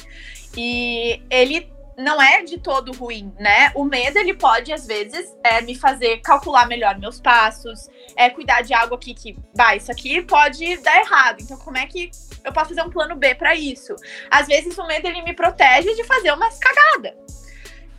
E 0.55 1.21
ele 1.29 1.69
não 1.97 2.21
é 2.21 2.43
de 2.43 2.59
todo 2.59 2.91
ruim, 2.93 3.33
né? 3.39 3.71
O 3.73 3.83
medo, 3.83 4.19
ele 4.19 4.33
pode, 4.33 4.71
às 4.71 4.85
vezes, 4.85 5.35
é, 5.43 5.61
me 5.61 5.75
fazer 5.75 6.17
calcular 6.17 6.67
melhor 6.67 6.97
meus 6.99 7.19
passos, 7.19 7.89
é 8.15 8.29
cuidar 8.29 8.61
de 8.61 8.73
algo 8.73 8.95
aqui 8.95 9.13
que, 9.13 9.35
bah, 9.55 9.75
isso 9.75 9.91
aqui 9.91 10.21
pode 10.21 10.77
dar 10.77 10.99
errado. 10.99 11.41
Então, 11.41 11.57
como 11.57 11.77
é 11.77 11.87
que 11.87 12.11
eu 12.43 12.53
posso 12.53 12.69
fazer 12.69 12.83
um 12.83 12.89
plano 12.89 13.15
B 13.15 13.33
para 13.33 13.55
isso? 13.55 13.95
Às 14.29 14.47
vezes, 14.47 14.77
o 14.77 14.85
medo, 14.85 15.07
ele 15.07 15.23
me 15.23 15.33
protege 15.33 15.93
de 15.95 16.03
fazer 16.03 16.31
umas 16.31 16.59
cagadas. 16.59 17.46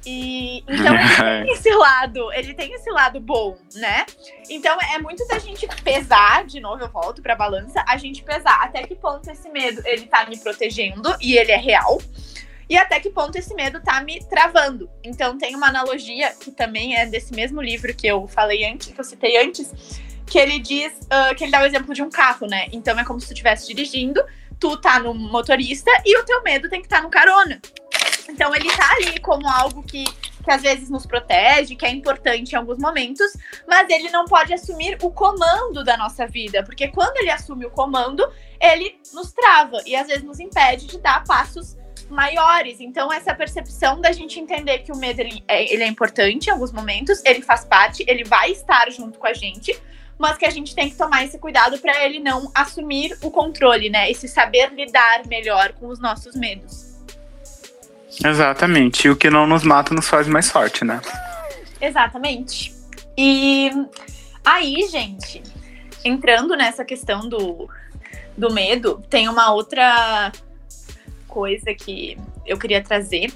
E 0.06 0.58
então 0.68 0.94
ele 0.94 1.16
tem 1.44 1.52
esse 1.52 1.70
lado, 1.70 2.32
ele 2.32 2.54
tem 2.54 2.72
esse 2.72 2.90
lado 2.90 3.20
bom, 3.20 3.56
né? 3.74 4.06
Então 4.48 4.78
é 4.94 4.98
muito 4.98 5.26
da 5.26 5.38
gente 5.38 5.66
pesar, 5.82 6.44
de 6.44 6.60
novo 6.60 6.82
eu 6.82 6.88
volto 6.88 7.20
pra 7.20 7.34
balança, 7.34 7.84
a 7.86 7.96
gente 7.96 8.22
pesar 8.22 8.62
até 8.62 8.82
que 8.84 8.94
ponto 8.94 9.28
esse 9.30 9.48
medo 9.50 9.82
ele 9.84 10.06
tá 10.06 10.26
me 10.26 10.38
protegendo 10.38 11.14
e 11.20 11.36
ele 11.36 11.52
é 11.52 11.56
real. 11.56 12.00
E 12.68 12.76
até 12.76 13.00
que 13.00 13.08
ponto 13.08 13.36
esse 13.36 13.54
medo 13.54 13.80
tá 13.80 14.02
me 14.02 14.22
travando. 14.26 14.90
Então 15.02 15.38
tem 15.38 15.56
uma 15.56 15.68
analogia 15.68 16.34
que 16.38 16.50
também 16.50 16.96
é 16.96 17.06
desse 17.06 17.34
mesmo 17.34 17.62
livro 17.62 17.94
que 17.94 18.06
eu 18.06 18.28
falei 18.28 18.64
antes, 18.66 18.92
que 18.92 19.00
eu 19.00 19.04
citei 19.04 19.42
antes, 19.42 19.72
que 20.26 20.38
ele 20.38 20.58
diz 20.58 20.92
uh, 21.04 21.34
que 21.34 21.44
ele 21.44 21.50
dá 21.50 21.62
o 21.62 21.66
exemplo 21.66 21.94
de 21.94 22.02
um 22.02 22.10
carro, 22.10 22.46
né? 22.46 22.68
Então 22.70 22.98
é 22.98 23.04
como 23.04 23.18
se 23.18 23.26
tu 23.26 23.32
estivesse 23.32 23.66
dirigindo, 23.66 24.22
tu 24.60 24.76
tá 24.76 25.00
no 25.00 25.14
motorista 25.14 25.90
e 26.04 26.18
o 26.18 26.24
teu 26.24 26.42
medo 26.42 26.68
tem 26.68 26.80
que 26.80 26.86
estar 26.86 26.98
tá 26.98 27.02
no 27.02 27.10
carona. 27.10 27.60
Então 28.28 28.54
ele 28.54 28.70
tá 28.76 28.90
ali 28.92 29.18
como 29.20 29.48
algo 29.48 29.82
que, 29.82 30.04
que 30.04 30.50
às 30.50 30.62
vezes 30.62 30.90
nos 30.90 31.06
protege, 31.06 31.74
que 31.74 31.86
é 31.86 31.90
importante 31.90 32.52
em 32.52 32.56
alguns 32.56 32.78
momentos, 32.78 33.26
mas 33.66 33.88
ele 33.88 34.10
não 34.10 34.26
pode 34.26 34.52
assumir 34.52 34.98
o 35.02 35.10
comando 35.10 35.82
da 35.82 35.96
nossa 35.96 36.26
vida, 36.26 36.62
porque 36.62 36.88
quando 36.88 37.16
ele 37.16 37.30
assume 37.30 37.64
o 37.64 37.70
comando, 37.70 38.22
ele 38.60 38.98
nos 39.14 39.32
trava 39.32 39.80
e 39.86 39.96
às 39.96 40.06
vezes 40.06 40.22
nos 40.22 40.38
impede 40.38 40.86
de 40.86 40.98
dar 40.98 41.24
passos 41.24 41.76
maiores. 42.10 42.80
Então, 42.80 43.12
essa 43.12 43.34
percepção 43.34 44.00
da 44.00 44.12
gente 44.12 44.40
entender 44.40 44.80
que 44.80 44.92
o 44.92 44.96
medo 44.96 45.20
ele 45.20 45.42
é, 45.46 45.72
ele 45.72 45.82
é 45.82 45.86
importante 45.86 46.46
em 46.46 46.50
alguns 46.50 46.72
momentos, 46.72 47.22
ele 47.24 47.42
faz 47.42 47.64
parte, 47.64 48.04
ele 48.06 48.24
vai 48.24 48.50
estar 48.50 48.90
junto 48.90 49.18
com 49.18 49.26
a 49.26 49.32
gente, 49.32 49.78
mas 50.18 50.36
que 50.36 50.46
a 50.46 50.50
gente 50.50 50.74
tem 50.74 50.90
que 50.90 50.96
tomar 50.96 51.24
esse 51.24 51.38
cuidado 51.38 51.78
para 51.78 52.04
ele 52.04 52.18
não 52.18 52.50
assumir 52.54 53.16
o 53.22 53.30
controle, 53.30 53.88
né? 53.88 54.10
Esse 54.10 54.26
saber 54.26 54.72
lidar 54.72 55.26
melhor 55.26 55.72
com 55.74 55.86
os 55.86 56.00
nossos 56.00 56.34
medos. 56.34 56.87
Exatamente. 58.24 59.06
E 59.06 59.10
o 59.10 59.16
que 59.16 59.30
não 59.30 59.46
nos 59.46 59.62
mata 59.62 59.94
nos 59.94 60.08
faz 60.08 60.26
mais 60.26 60.50
forte, 60.50 60.84
né? 60.84 61.00
Exatamente. 61.80 62.74
E 63.16 63.70
aí, 64.44 64.86
gente, 64.90 65.42
entrando 66.04 66.56
nessa 66.56 66.84
questão 66.84 67.28
do, 67.28 67.68
do 68.36 68.52
medo, 68.52 69.02
tem 69.08 69.28
uma 69.28 69.52
outra 69.52 70.32
coisa 71.26 71.74
que 71.74 72.16
eu 72.46 72.58
queria 72.58 72.82
trazer. 72.82 73.32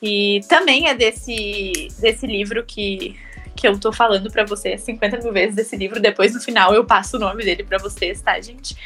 E 0.00 0.40
também 0.48 0.88
é 0.88 0.94
desse, 0.94 1.88
desse 1.98 2.26
livro 2.26 2.64
que, 2.64 3.16
que 3.56 3.66
eu 3.66 3.78
tô 3.78 3.92
falando 3.92 4.30
para 4.30 4.44
vocês 4.44 4.80
50 4.82 5.18
mil 5.18 5.32
vezes 5.32 5.56
desse 5.56 5.76
livro. 5.76 6.00
Depois, 6.00 6.34
no 6.34 6.40
final, 6.40 6.74
eu 6.74 6.84
passo 6.84 7.16
o 7.16 7.20
nome 7.20 7.44
dele 7.44 7.64
para 7.64 7.78
vocês, 7.78 8.20
tá, 8.20 8.40
gente? 8.40 8.76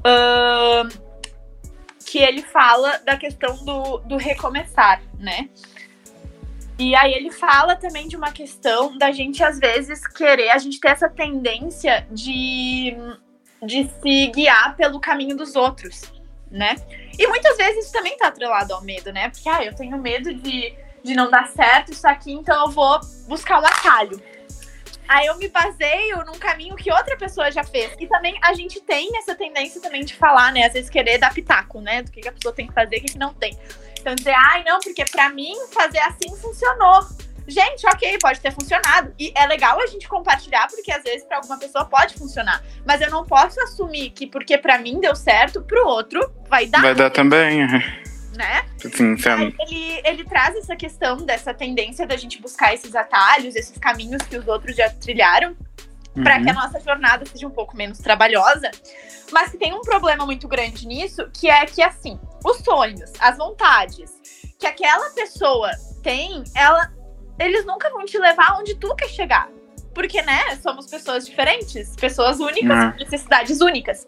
Uh, 0.00 1.11
que 2.12 2.18
ele 2.18 2.42
fala 2.42 2.98
da 2.98 3.16
questão 3.16 3.56
do, 3.64 3.96
do 4.00 4.18
recomeçar, 4.18 5.00
né? 5.18 5.48
E 6.78 6.94
aí 6.94 7.14
ele 7.14 7.30
fala 7.30 7.74
também 7.74 8.06
de 8.06 8.16
uma 8.16 8.30
questão 8.30 8.98
da 8.98 9.10
gente, 9.10 9.42
às 9.42 9.58
vezes, 9.58 10.06
querer, 10.06 10.50
a 10.50 10.58
gente 10.58 10.78
ter 10.78 10.88
essa 10.88 11.08
tendência 11.08 12.06
de, 12.10 12.94
de 13.62 13.88
se 13.88 14.26
guiar 14.26 14.76
pelo 14.76 15.00
caminho 15.00 15.34
dos 15.34 15.56
outros, 15.56 16.12
né? 16.50 16.76
E 17.18 17.26
muitas 17.28 17.56
vezes 17.56 17.86
isso 17.86 17.94
também 17.94 18.14
tá 18.18 18.26
atrelado 18.26 18.74
ao 18.74 18.82
medo, 18.82 19.10
né? 19.10 19.30
Porque, 19.30 19.48
ah, 19.48 19.64
eu 19.64 19.74
tenho 19.74 19.96
medo 19.96 20.34
de, 20.34 20.74
de 21.02 21.14
não 21.14 21.30
dar 21.30 21.48
certo 21.48 21.92
isso 21.92 22.06
aqui, 22.06 22.30
então 22.30 22.66
eu 22.66 22.70
vou 22.70 23.00
buscar 23.26 23.58
um 23.58 23.64
atalho. 23.64 24.20
Aí 25.12 25.26
eu 25.26 25.36
me 25.36 25.46
baseio 25.46 26.24
num 26.24 26.38
caminho 26.38 26.74
que 26.74 26.90
outra 26.90 27.18
pessoa 27.18 27.52
já 27.52 27.62
fez. 27.62 27.94
E 28.00 28.06
também 28.06 28.34
a 28.42 28.54
gente 28.54 28.80
tem 28.80 29.14
essa 29.18 29.34
tendência 29.34 29.78
também 29.78 30.02
de 30.06 30.14
falar, 30.14 30.50
né? 30.50 30.64
Às 30.64 30.72
vezes 30.72 30.88
querer 30.88 31.18
dar 31.18 31.34
pitaco, 31.34 31.82
né? 31.82 32.00
Do 32.00 32.10
que, 32.10 32.22
que 32.22 32.28
a 32.28 32.32
pessoa 32.32 32.54
tem 32.54 32.66
que 32.66 32.72
fazer 32.72 32.96
e 32.96 32.98
o 32.98 33.02
que, 33.02 33.12
que 33.12 33.18
não 33.18 33.34
tem. 33.34 33.54
Então 34.00 34.14
dizer, 34.14 34.34
ai, 34.34 34.64
não, 34.64 34.80
porque 34.80 35.04
pra 35.04 35.28
mim 35.28 35.54
fazer 35.70 35.98
assim 35.98 36.34
funcionou. 36.40 37.06
Gente, 37.46 37.86
ok, 37.86 38.16
pode 38.22 38.40
ter 38.40 38.52
funcionado. 38.52 39.12
E 39.18 39.34
é 39.36 39.46
legal 39.46 39.78
a 39.78 39.86
gente 39.86 40.08
compartilhar, 40.08 40.66
porque 40.68 40.90
às 40.90 41.02
vezes 41.02 41.24
para 41.24 41.36
alguma 41.36 41.58
pessoa 41.58 41.84
pode 41.84 42.14
funcionar. 42.14 42.62
Mas 42.86 43.02
eu 43.02 43.10
não 43.10 43.26
posso 43.26 43.60
assumir 43.60 44.10
que 44.10 44.26
porque 44.26 44.56
para 44.56 44.78
mim 44.78 44.98
deu 44.98 45.14
certo, 45.14 45.60
pro 45.60 45.86
outro 45.86 46.32
vai 46.48 46.64
dar. 46.64 46.80
Vai 46.80 46.94
dar 46.94 47.10
também. 47.10 47.66
Né? 48.36 48.64
Sim, 48.78 49.16
sim. 49.16 49.54
Ele, 49.60 50.00
ele 50.04 50.24
traz 50.24 50.56
essa 50.56 50.74
questão 50.74 51.18
dessa 51.18 51.52
tendência 51.52 52.06
da 52.06 52.16
gente 52.16 52.40
buscar 52.40 52.72
esses 52.72 52.94
atalhos, 52.94 53.54
esses 53.54 53.76
caminhos 53.76 54.22
que 54.22 54.36
os 54.36 54.48
outros 54.48 54.74
já 54.74 54.88
trilharam, 54.88 55.54
uhum. 56.16 56.22
para 56.22 56.40
que 56.40 56.48
a 56.48 56.54
nossa 56.54 56.80
jornada 56.80 57.26
seja 57.26 57.46
um 57.46 57.50
pouco 57.50 57.76
menos 57.76 57.98
trabalhosa. 57.98 58.70
Mas 59.30 59.50
que 59.50 59.58
tem 59.58 59.74
um 59.74 59.82
problema 59.82 60.24
muito 60.24 60.48
grande 60.48 60.86
nisso, 60.86 61.28
que 61.32 61.50
é 61.50 61.66
que 61.66 61.82
assim, 61.82 62.18
os 62.44 62.58
sonhos, 62.58 63.12
as 63.20 63.36
vontades 63.36 64.10
que 64.58 64.66
aquela 64.66 65.10
pessoa 65.10 65.70
tem, 66.02 66.42
ela 66.54 66.90
eles 67.38 67.64
nunca 67.64 67.90
vão 67.90 68.04
te 68.04 68.18
levar 68.18 68.58
onde 68.58 68.74
tu 68.76 68.94
quer 68.94 69.08
chegar. 69.08 69.48
Porque, 69.94 70.22
né, 70.22 70.56
somos 70.62 70.86
pessoas 70.86 71.26
diferentes, 71.26 71.94
pessoas 71.96 72.40
únicas, 72.40 72.78
Uhum. 72.78 72.94
necessidades 72.98 73.60
únicas. 73.60 74.06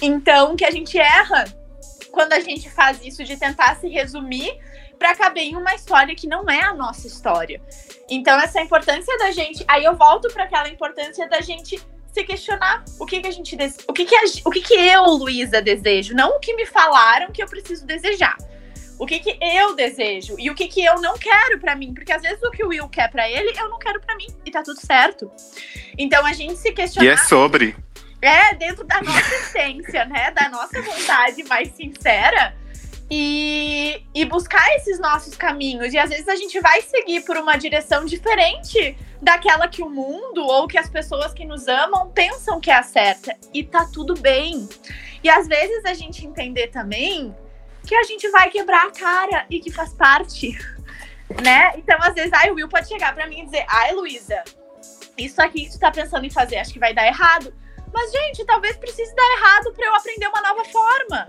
Então, 0.00 0.56
que 0.56 0.64
a 0.64 0.70
gente 0.70 0.98
erra 0.98 1.44
quando 2.18 2.32
a 2.32 2.40
gente 2.40 2.68
faz 2.68 2.98
isso 3.04 3.22
de 3.22 3.36
tentar 3.36 3.76
se 3.76 3.86
resumir 3.86 4.58
para 4.98 5.14
caber 5.14 5.44
em 5.44 5.54
uma 5.54 5.72
história 5.72 6.16
que 6.16 6.26
não 6.26 6.50
é 6.50 6.60
a 6.62 6.74
nossa 6.74 7.06
história. 7.06 7.62
Então, 8.10 8.36
essa 8.40 8.60
importância 8.60 9.16
da 9.18 9.30
gente. 9.30 9.64
Aí 9.68 9.84
eu 9.84 9.94
volto 9.94 10.26
para 10.32 10.42
aquela 10.42 10.68
importância 10.68 11.28
da 11.28 11.40
gente 11.40 11.80
se 12.12 12.24
questionar 12.24 12.84
o 12.98 13.06
que, 13.06 13.20
que 13.20 13.28
a 13.28 13.30
gente 13.30 13.54
dese... 13.54 13.78
o 13.86 13.92
que, 13.92 14.04
que, 14.04 14.16
a... 14.16 14.22
o 14.44 14.50
que, 14.50 14.60
que 14.60 14.74
eu, 14.74 15.04
Luísa, 15.04 15.62
desejo, 15.62 16.12
não 16.12 16.30
o 16.30 16.40
que 16.40 16.56
me 16.56 16.66
falaram 16.66 17.30
que 17.30 17.40
eu 17.40 17.46
preciso 17.46 17.86
desejar. 17.86 18.36
O 18.98 19.06
que, 19.06 19.20
que 19.20 19.38
eu 19.40 19.76
desejo 19.76 20.34
e 20.40 20.50
o 20.50 20.56
que, 20.56 20.66
que 20.66 20.84
eu 20.84 21.00
não 21.00 21.16
quero 21.16 21.60
para 21.60 21.76
mim, 21.76 21.94
porque 21.94 22.12
às 22.12 22.20
vezes 22.20 22.42
o 22.42 22.50
que 22.50 22.64
o 22.64 22.70
Will 22.70 22.88
quer 22.88 23.08
para 23.12 23.30
ele, 23.30 23.56
eu 23.56 23.68
não 23.68 23.78
quero 23.78 24.00
para 24.00 24.16
mim 24.16 24.26
e 24.44 24.50
tá 24.50 24.60
tudo 24.60 24.80
certo. 24.84 25.30
Então 25.96 26.26
a 26.26 26.32
gente 26.32 26.56
se 26.56 26.72
questionar 26.72 27.06
E 27.06 27.10
é 27.10 27.16
sobre. 27.16 27.76
É 28.20 28.54
dentro 28.54 28.84
da 28.84 29.00
nossa 29.00 29.34
essência, 29.34 30.04
né? 30.04 30.30
Da 30.30 30.48
nossa 30.48 30.80
vontade 30.82 31.42
mais 31.44 31.72
sincera. 31.72 32.54
E, 33.10 34.02
e 34.14 34.26
buscar 34.26 34.66
esses 34.76 35.00
nossos 35.00 35.34
caminhos. 35.34 35.94
E 35.94 35.98
às 35.98 36.10
vezes 36.10 36.28
a 36.28 36.36
gente 36.36 36.60
vai 36.60 36.82
seguir 36.82 37.22
por 37.24 37.38
uma 37.38 37.56
direção 37.56 38.04
diferente 38.04 38.98
daquela 39.22 39.66
que 39.66 39.82
o 39.82 39.88
mundo 39.88 40.44
ou 40.44 40.68
que 40.68 40.76
as 40.76 40.90
pessoas 40.90 41.32
que 41.32 41.46
nos 41.46 41.66
amam 41.68 42.10
pensam 42.10 42.60
que 42.60 42.70
é 42.70 42.74
a 42.74 42.82
certa. 42.82 43.34
E 43.54 43.64
tá 43.64 43.88
tudo 43.90 44.14
bem. 44.20 44.68
E 45.24 45.30
às 45.30 45.48
vezes 45.48 45.86
a 45.86 45.94
gente 45.94 46.26
entender 46.26 46.68
também 46.68 47.34
que 47.86 47.94
a 47.94 48.02
gente 48.02 48.28
vai 48.28 48.50
quebrar 48.50 48.86
a 48.86 48.90
cara 48.90 49.46
e 49.48 49.58
que 49.60 49.70
faz 49.72 49.92
parte. 49.94 50.56
Né? 51.44 51.72
Então, 51.76 51.98
às 52.00 52.14
vezes, 52.14 52.32
ai, 52.32 52.50
o 52.50 52.54
Will 52.54 52.70
pode 52.70 52.88
chegar 52.88 53.14
pra 53.14 53.26
mim 53.26 53.42
e 53.42 53.44
dizer: 53.44 53.62
Ai, 53.68 53.92
Luísa, 53.92 54.42
isso 55.18 55.42
aqui 55.42 55.66
que 55.66 55.72
tu 55.72 55.78
tá 55.78 55.90
pensando 55.90 56.24
em 56.24 56.30
fazer, 56.30 56.56
acho 56.56 56.72
que 56.72 56.78
vai 56.78 56.94
dar 56.94 57.06
errado. 57.06 57.52
Mas, 57.92 58.12
gente, 58.12 58.44
talvez 58.44 58.76
precise 58.76 59.14
dar 59.14 59.36
errado 59.38 59.72
para 59.72 59.86
eu 59.86 59.94
aprender 59.94 60.26
uma 60.28 60.40
nova 60.40 60.64
forma. 60.64 61.26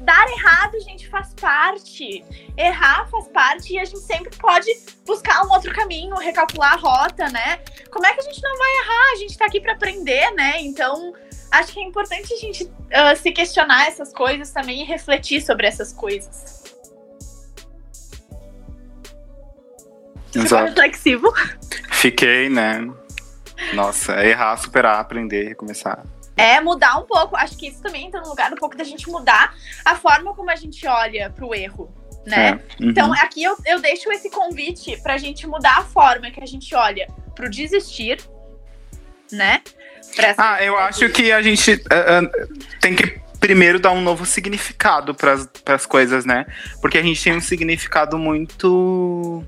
Dar 0.00 0.28
errado, 0.28 0.78
gente, 0.80 1.08
faz 1.08 1.32
parte. 1.34 2.24
Errar 2.56 3.08
faz 3.08 3.28
parte 3.28 3.72
e 3.72 3.78
a 3.78 3.84
gente 3.84 4.00
sempre 4.00 4.36
pode 4.36 4.70
buscar 5.06 5.44
um 5.46 5.50
outro 5.50 5.72
caminho, 5.74 6.14
recalcular 6.16 6.74
a 6.74 6.76
rota, 6.76 7.28
né? 7.30 7.60
Como 7.90 8.04
é 8.04 8.12
que 8.12 8.20
a 8.20 8.24
gente 8.24 8.42
não 8.42 8.58
vai 8.58 8.72
errar? 8.76 9.12
A 9.12 9.16
gente 9.16 9.38
tá 9.38 9.46
aqui 9.46 9.60
para 9.60 9.72
aprender, 9.72 10.30
né? 10.32 10.60
Então, 10.60 11.14
acho 11.50 11.72
que 11.72 11.80
é 11.80 11.84
importante 11.84 12.32
a 12.34 12.36
gente 12.36 12.64
uh, 12.64 13.16
se 13.16 13.32
questionar 13.32 13.88
essas 13.88 14.12
coisas 14.12 14.50
também 14.50 14.82
e 14.82 14.84
refletir 14.84 15.40
sobre 15.40 15.66
essas 15.66 15.92
coisas. 15.92 16.62
Ficou 20.30 20.42
Exato. 20.44 20.64
reflexivo? 20.66 21.32
Fiquei, 21.90 22.50
né? 22.50 22.86
Nossa, 23.74 24.14
é 24.14 24.30
errar, 24.30 24.56
superar, 24.56 25.00
aprender, 25.00 25.48
recomeçar. 25.48 26.04
É 26.36 26.60
mudar 26.60 26.98
um 26.98 27.04
pouco. 27.04 27.36
Acho 27.36 27.56
que 27.56 27.68
isso 27.68 27.80
também 27.82 28.06
entra 28.06 28.20
no 28.20 28.28
lugar 28.28 28.52
um 28.52 28.56
pouco 28.56 28.76
da 28.76 28.84
gente 28.84 29.08
mudar 29.08 29.54
a 29.84 29.94
forma 29.94 30.34
como 30.34 30.50
a 30.50 30.56
gente 30.56 30.86
olha 30.86 31.30
pro 31.30 31.54
erro, 31.54 31.90
né? 32.26 32.48
É, 32.48 32.52
uhum. 32.82 32.90
Então, 32.90 33.12
aqui 33.14 33.42
eu, 33.42 33.56
eu 33.64 33.80
deixo 33.80 34.12
esse 34.12 34.30
convite 34.30 35.00
pra 35.02 35.16
gente 35.16 35.46
mudar 35.46 35.78
a 35.78 35.84
forma 35.84 36.30
que 36.30 36.42
a 36.42 36.46
gente 36.46 36.74
olha 36.74 37.08
pro 37.34 37.48
desistir, 37.48 38.18
né? 39.32 39.62
Ah, 40.36 40.62
eu 40.62 40.76
acho 40.78 41.08
que 41.10 41.32
a 41.32 41.42
gente 41.42 41.82
ah, 41.90 42.20
ah, 42.20 42.46
tem 42.80 42.94
que 42.94 43.20
primeiro 43.40 43.78
dar 43.78 43.92
um 43.92 44.00
novo 44.00 44.24
significado 44.24 45.14
para 45.14 45.36
as 45.74 45.86
coisas, 45.86 46.24
né? 46.24 46.46
Porque 46.80 46.98
a 46.98 47.02
gente 47.02 47.22
tem 47.22 47.34
um 47.34 47.40
significado 47.40 48.18
muito. 48.18 49.44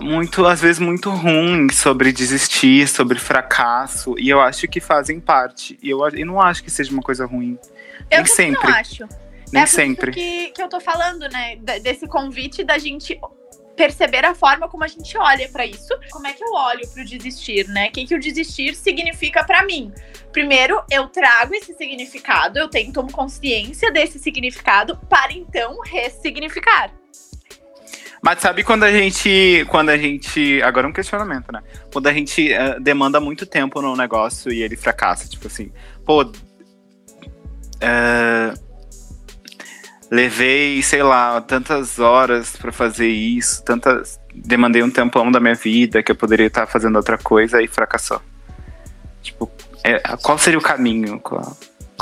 Muito, 0.00 0.46
às 0.46 0.60
vezes, 0.60 0.78
muito 0.78 1.10
ruim 1.10 1.70
sobre 1.70 2.12
desistir, 2.12 2.88
sobre 2.88 3.18
fracasso. 3.18 4.14
E 4.18 4.28
eu 4.28 4.40
acho 4.40 4.66
que 4.68 4.80
fazem 4.80 5.20
parte. 5.20 5.78
E 5.82 5.90
eu, 5.90 6.06
eu 6.08 6.26
não 6.26 6.40
acho 6.40 6.62
que 6.62 6.70
seja 6.70 6.92
uma 6.92 7.02
coisa 7.02 7.26
ruim. 7.26 7.58
Eu 8.10 8.18
Nem 8.18 8.26
sempre. 8.26 8.68
não 8.68 8.76
acho. 8.76 9.04
Nem 9.52 9.62
é 9.62 9.66
sempre. 9.66 10.12
que, 10.12 10.50
que 10.50 10.62
eu 10.62 10.68
tô 10.68 10.80
falando, 10.80 11.28
né? 11.28 11.56
Desse 11.82 12.06
convite 12.06 12.64
da 12.64 12.78
gente 12.78 13.20
perceber 13.76 14.24
a 14.24 14.34
forma 14.34 14.68
como 14.68 14.84
a 14.84 14.88
gente 14.88 15.16
olha 15.18 15.48
pra 15.48 15.66
isso. 15.66 15.88
Como 16.10 16.26
é 16.26 16.32
que 16.32 16.42
eu 16.42 16.52
olho 16.52 16.86
pro 16.88 17.04
desistir, 17.04 17.68
né? 17.68 17.88
O 17.88 17.92
que, 17.92 18.06
que 18.06 18.14
o 18.14 18.20
desistir 18.20 18.74
significa 18.74 19.44
pra 19.44 19.64
mim? 19.64 19.92
Primeiro, 20.32 20.82
eu 20.90 21.08
trago 21.08 21.54
esse 21.54 21.74
significado, 21.74 22.58
eu 22.58 22.68
tenho 22.68 22.92
tomo 22.92 23.12
consciência 23.12 23.90
desse 23.92 24.18
significado 24.18 24.98
para 25.08 25.32
então 25.32 25.80
ressignificar. 25.82 26.90
Mas 28.24 28.40
sabe 28.40 28.62
quando 28.62 28.84
a 28.84 28.92
gente. 28.92 29.66
Quando 29.68 29.88
a 29.90 29.96
gente. 29.98 30.62
Agora 30.62 30.86
é 30.86 30.90
um 30.90 30.92
questionamento, 30.92 31.50
né? 31.52 31.60
Quando 31.92 32.06
a 32.06 32.12
gente 32.12 32.52
eh, 32.52 32.78
demanda 32.78 33.18
muito 33.20 33.44
tempo 33.44 33.82
no 33.82 33.96
negócio 33.96 34.52
e 34.52 34.62
ele 34.62 34.76
fracassa, 34.76 35.28
tipo 35.28 35.48
assim, 35.48 35.72
pô. 36.06 36.30
eh, 37.80 38.54
levei, 40.10 40.80
sei 40.82 41.02
lá, 41.02 41.40
tantas 41.40 41.98
horas 41.98 42.56
pra 42.56 42.70
fazer 42.70 43.08
isso, 43.08 43.64
tantas. 43.64 44.20
Demandei 44.34 44.82
um 44.82 44.90
tempão 44.90 45.30
da 45.30 45.40
minha 45.40 45.54
vida 45.54 46.02
que 46.02 46.12
eu 46.12 46.16
poderia 46.16 46.46
estar 46.46 46.66
fazendo 46.66 46.96
outra 46.96 47.18
coisa 47.18 47.60
e 47.60 47.66
fracassou. 47.66 48.20
Tipo, 49.20 49.50
é, 49.84 49.98
qual 50.22 50.38
seria 50.38 50.58
o 50.58 50.62
caminho? 50.62 51.18
Qual- 51.18 51.56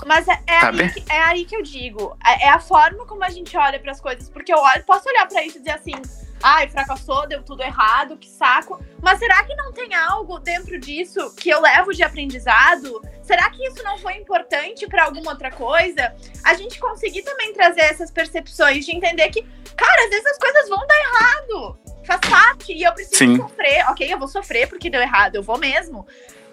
Mas 0.06 0.26
é, 0.28 0.40
é 0.46 0.64
aí, 0.64 0.90
que, 0.90 1.12
é 1.12 1.22
aí 1.22 1.44
que 1.44 1.56
eu 1.56 1.62
digo. 1.62 2.16
É, 2.24 2.46
é 2.46 2.48
a 2.50 2.58
forma 2.58 3.06
como 3.06 3.24
a 3.24 3.30
gente 3.30 3.56
olha 3.56 3.78
pras 3.78 4.00
coisas. 4.00 4.28
Porque 4.28 4.52
eu 4.52 4.58
olho, 4.58 4.84
posso 4.84 5.08
olhar 5.08 5.26
pra 5.26 5.44
isso 5.44 5.56
e 5.56 5.60
dizer 5.60 5.72
assim: 5.72 5.94
ai, 6.42 6.68
fracassou, 6.68 7.26
deu 7.28 7.42
tudo 7.42 7.62
errado, 7.62 8.16
que 8.16 8.28
saco. 8.28 8.82
Mas 9.02 9.18
será 9.18 9.44
que 9.44 9.54
não 9.54 9.72
tem 9.72 9.94
algo 9.94 10.38
dentro 10.38 10.78
disso 10.78 11.34
que 11.36 11.50
eu 11.50 11.60
levo 11.60 11.92
de 11.92 12.02
aprendizado? 12.02 13.02
Será 13.22 13.50
que 13.50 13.64
isso 13.66 13.82
não 13.82 13.98
foi 13.98 14.14
importante 14.14 14.86
pra 14.86 15.04
alguma 15.04 15.32
outra 15.32 15.50
coisa? 15.50 16.14
A 16.44 16.54
gente 16.54 16.78
conseguir 16.78 17.22
também 17.22 17.52
trazer 17.52 17.82
essas 17.82 18.10
percepções 18.10 18.84
de 18.84 18.92
entender 18.92 19.28
que, 19.30 19.42
cara, 19.76 20.04
às 20.04 20.10
vezes 20.10 20.26
as 20.26 20.38
coisas 20.38 20.68
vão 20.68 20.86
dar 20.86 20.98
errado. 20.98 21.78
Faz 22.04 22.20
parte. 22.20 22.72
E 22.72 22.82
eu 22.82 22.92
preciso 22.92 23.16
Sim. 23.16 23.36
sofrer. 23.36 23.88
Ok, 23.88 24.12
eu 24.12 24.18
vou 24.18 24.28
sofrer 24.28 24.68
porque 24.68 24.90
deu 24.90 25.00
errado, 25.00 25.36
eu 25.36 25.42
vou 25.42 25.58
mesmo. 25.58 26.06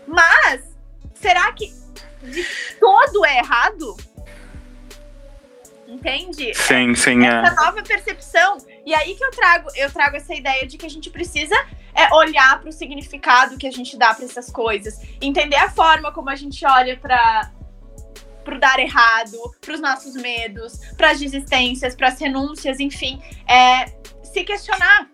Mas, 0.06 0.62
será 1.16 1.52
que 1.54 1.74
de 2.24 2.44
todo 2.80 3.26
é 3.26 3.40
errado? 3.40 3.98
Entende? 5.88 6.54
Sim, 6.54 6.94
sim, 6.96 7.26
é. 7.26 7.30
Essa 7.30 7.56
nova 7.56 7.82
percepção. 7.82 8.58
E 8.86 8.94
aí 8.94 9.16
que 9.16 9.24
eu 9.24 9.32
trago, 9.32 9.70
eu 9.76 9.92
trago 9.92 10.18
essa 10.18 10.34
ideia 10.34 10.68
de 10.68 10.78
que 10.78 10.86
a 10.86 10.90
gente 10.90 11.10
precisa 11.10 11.56
é, 11.96 12.14
olhar 12.14 12.60
para 12.60 12.70
o 12.70 12.74
significado 12.74 13.58
que 13.58 13.66
a 13.66 13.72
gente 13.72 13.98
dá 13.98 14.14
para 14.14 14.26
essas 14.26 14.52
coisas, 14.52 15.00
entender 15.22 15.56
a 15.56 15.70
forma 15.70 16.12
como 16.12 16.30
a 16.30 16.36
gente 16.36 16.66
olha 16.66 16.98
para 16.98 17.52
pro 18.44 18.60
dar 18.60 18.80
errado, 18.80 19.38
para 19.60 19.74
os 19.74 19.82
nossos 19.82 20.16
medos, 20.16 20.80
para 20.96 21.12
as 21.12 21.20
desistências, 21.20 21.94
para 21.96 22.08
as 22.08 22.20
renúncias, 22.20 22.80
enfim, 22.80 23.22
é 23.46 23.88
se 24.24 24.44
questionar. 24.46 25.10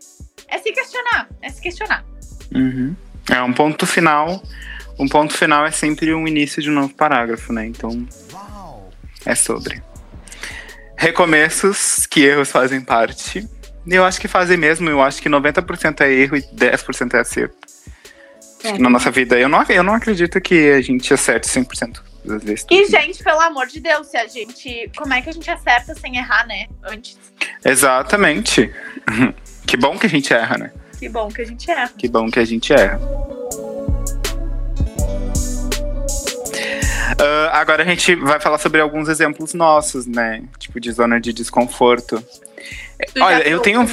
É 0.47 0.59
se 0.59 0.71
questionar, 0.71 1.29
é 1.41 1.49
se 1.49 1.59
questionar. 1.59 2.05
Uhum. 2.53 2.95
É 3.31 3.41
um 3.41 3.51
ponto 3.51 3.87
final. 3.87 4.43
Um 4.99 5.07
ponto 5.07 5.33
final 5.33 5.65
é 5.65 5.71
sempre 5.71 6.13
um 6.13 6.27
início 6.27 6.61
de 6.61 6.69
um 6.69 6.73
novo 6.73 6.93
parágrafo, 6.93 7.51
né? 7.51 7.65
Então 7.65 8.07
é 9.25 9.35
sobre. 9.35 9.81
Recomeços, 10.95 12.05
que 12.05 12.23
erros 12.23 12.51
fazem 12.51 12.81
parte. 12.81 13.47
Eu 13.85 14.05
acho 14.05 14.21
que 14.21 14.27
fazem 14.27 14.55
mesmo, 14.55 14.89
eu 14.89 15.01
acho 15.01 15.21
que 15.21 15.29
90% 15.29 16.01
é 16.01 16.11
erro 16.11 16.37
e 16.37 16.41
10% 16.41 17.13
é 17.15 17.19
acerto. 17.19 17.57
Acho 18.63 18.75
que 18.75 18.81
na 18.81 18.89
nossa 18.89 19.11
vida, 19.11 19.37
eu 19.37 19.49
não, 19.49 19.61
eu 19.63 19.83
não 19.83 19.93
acredito 19.93 20.39
que 20.39 20.71
a 20.71 20.81
gente 20.81 21.13
acerte 21.13 21.47
100% 21.47 21.99
das 22.23 22.43
vezes. 22.43 22.65
E, 22.71 22.85
gente, 22.85 23.21
pelo 23.21 23.41
amor 23.41 23.67
de 23.67 23.81
Deus, 23.81 24.07
se 24.07 24.15
a 24.15 24.25
gente. 24.25 24.89
Como 24.95 25.13
é 25.13 25.21
que 25.21 25.29
a 25.29 25.33
gente 25.33 25.49
acerta 25.51 25.93
sem 25.95 26.15
errar, 26.15 26.47
né? 26.47 26.67
Antes. 26.83 27.19
Exatamente. 27.63 28.71
Que 29.65 29.77
bom 29.77 29.97
que 29.97 30.05
a 30.05 30.09
gente 30.09 30.31
erra, 30.33 30.57
né? 30.57 30.71
Que 30.99 31.07
bom 31.07 31.29
que 31.29 31.41
a 31.41 31.45
gente 31.45 31.71
erra. 31.71 31.89
Que 31.97 32.07
bom 32.07 32.29
que 32.29 32.37
a 32.37 32.45
gente 32.45 32.73
erra. 32.73 32.99
Ah, 37.19 37.59
agora 37.59 37.83
a 37.83 37.85
gente 37.85 38.15
vai 38.15 38.39
falar 38.39 38.57
sobre 38.57 38.81
alguns 38.81 39.09
exemplos 39.09 39.53
nossos, 39.53 40.05
né? 40.05 40.43
Tipo, 40.57 40.79
de 40.79 40.91
zona 40.91 41.19
de 41.19 41.33
desconforto. 41.33 42.23
Tu 43.13 43.21
Olha, 43.21 43.47
eu 43.47 43.59
tenho. 43.59 43.81
um. 43.81 43.85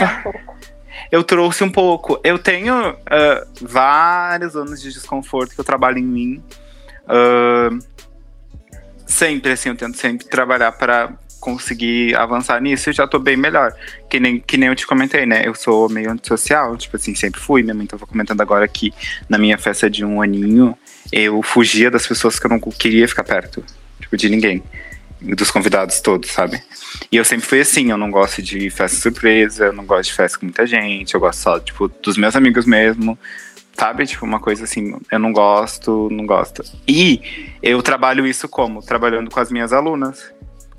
Eu 1.11 1.25
trouxe 1.25 1.65
um 1.65 1.71
pouco. 1.71 2.21
Eu 2.23 2.39
tenho 2.39 2.75
ah, 3.07 3.47
várias 3.61 4.53
zonas 4.53 4.81
de 4.81 4.93
desconforto 4.93 5.55
que 5.55 5.61
eu 5.61 5.65
trabalho 5.65 5.99
em 5.99 6.05
mim. 6.05 6.45
Ah, 7.07 7.71
sempre, 9.07 9.53
assim, 9.53 9.71
eu 9.71 9.77
tento 9.77 9.97
sempre 9.97 10.27
trabalhar 10.27 10.73
para 10.73 11.13
conseguir 11.41 12.15
avançar 12.15 12.61
nisso 12.61 12.91
e 12.91 12.93
já 12.93 13.07
tô 13.07 13.19
bem 13.19 13.37
melhor. 13.37 13.75
Que 14.09 14.21
nem, 14.21 14.39
que 14.39 14.57
nem 14.57 14.69
eu 14.69 14.77
te 14.77 14.87
comentei, 14.87 15.27
né? 15.27 15.43
Eu 15.45 15.55
sou 15.55 15.89
meio 15.89 16.11
antissocial, 16.11 16.77
tipo 16.77 16.97
assim, 16.97 17.15
sempre 17.15 17.41
fui. 17.41 17.63
Minha 17.63 17.75
mãe 17.75 17.87
tava 17.87 18.07
comentando 18.07 18.41
agora 18.41 18.69
que 18.69 18.93
na 19.29 19.39
minha 19.39 19.59
festa 19.59 19.91
de 19.91 20.05
um 20.05 20.23
aninho 20.23 20.77
eu 21.13 21.43
fugia 21.43 21.91
das 21.91 22.07
pessoas 22.07 22.39
que 22.39 22.47
eu 22.47 22.51
não 22.51 22.61
queria 22.61 23.07
ficar 23.09 23.25
perto. 23.25 23.65
Tipo, 24.01 24.17
de 24.17 24.29
ninguém. 24.29 24.63
Dos 25.21 25.51
convidados 25.51 26.01
todos, 26.01 26.31
sabe? 26.31 26.63
E 27.13 27.17
eu 27.17 27.25
sempre 27.25 27.47
fui 27.47 27.61
assim, 27.61 27.91
eu 27.91 27.99
não 27.99 28.11
gosto 28.11 28.41
de 28.43 28.71
festa 28.71 28.99
surpresa, 28.99 29.67
eu 29.67 29.73
não 29.73 29.85
gosto 29.85 30.11
de 30.11 30.17
festa 30.17 30.39
com 30.39 30.47
muita 30.47 30.67
gente, 30.67 31.15
eu 31.15 31.21
gosto 31.21 31.41
só, 31.41 31.61
tipo, 31.61 31.89
dos 31.89 32.17
meus 32.17 32.35
amigos 32.35 32.65
mesmo. 32.65 33.19
Sabe? 33.77 34.07
Tipo, 34.07 34.27
uma 34.27 34.41
coisa 34.41 34.65
assim, 34.65 34.95
eu 35.11 35.19
não 35.19 35.33
gosto, 35.33 36.09
não 36.11 36.27
gosto. 36.27 36.63
E 36.87 37.57
eu 37.63 37.83
trabalho 37.83 38.27
isso 38.27 38.49
como? 38.49 38.83
Trabalhando 38.83 39.31
com 39.31 39.41
as 39.41 39.51
minhas 39.51 39.73
alunas, 39.73 40.33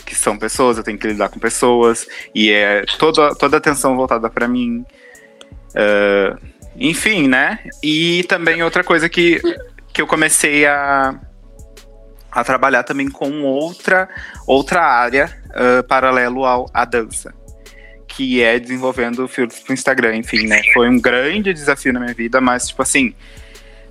que 0.05 0.15
são 0.15 0.37
pessoas, 0.37 0.77
eu 0.77 0.83
tenho 0.83 0.97
que 0.97 1.07
lidar 1.07 1.29
com 1.29 1.39
pessoas, 1.39 2.05
e 2.35 2.51
é 2.51 2.83
toda, 2.99 3.33
toda 3.35 3.57
atenção 3.57 3.95
voltada 3.95 4.29
para 4.29 4.47
mim. 4.47 4.85
Ah, 5.75 6.37
enfim, 6.75 7.27
né? 7.27 7.59
E 7.83 8.23
também 8.23 8.63
outra 8.63 8.83
coisa 8.83 9.09
que, 9.09 9.41
que 10.01 10.03
eu 10.03 10.07
comecei 10.07 10.65
a, 10.65 11.19
a 12.31 12.43
trabalhar 12.43 12.83
também 12.83 13.07
com 13.07 13.43
outra, 13.43 14.09
outra 14.47 14.81
área 14.81 15.31
ah, 15.51 15.83
paralelo 15.87 16.43
ao, 16.43 16.67
à 16.73 16.85
dança. 16.85 17.33
Que 18.07 18.41
é 18.41 18.59
desenvolvendo 18.59 19.27
filtros 19.27 19.59
pro 19.59 19.73
Instagram, 19.73 20.17
enfim, 20.17 20.47
né? 20.47 20.61
Foi 20.73 20.89
um 20.89 20.99
grande 20.99 21.53
desafio 21.53 21.93
na 21.93 21.99
minha 21.99 22.13
vida, 22.13 22.41
mas, 22.41 22.67
tipo 22.67 22.81
assim, 22.81 23.13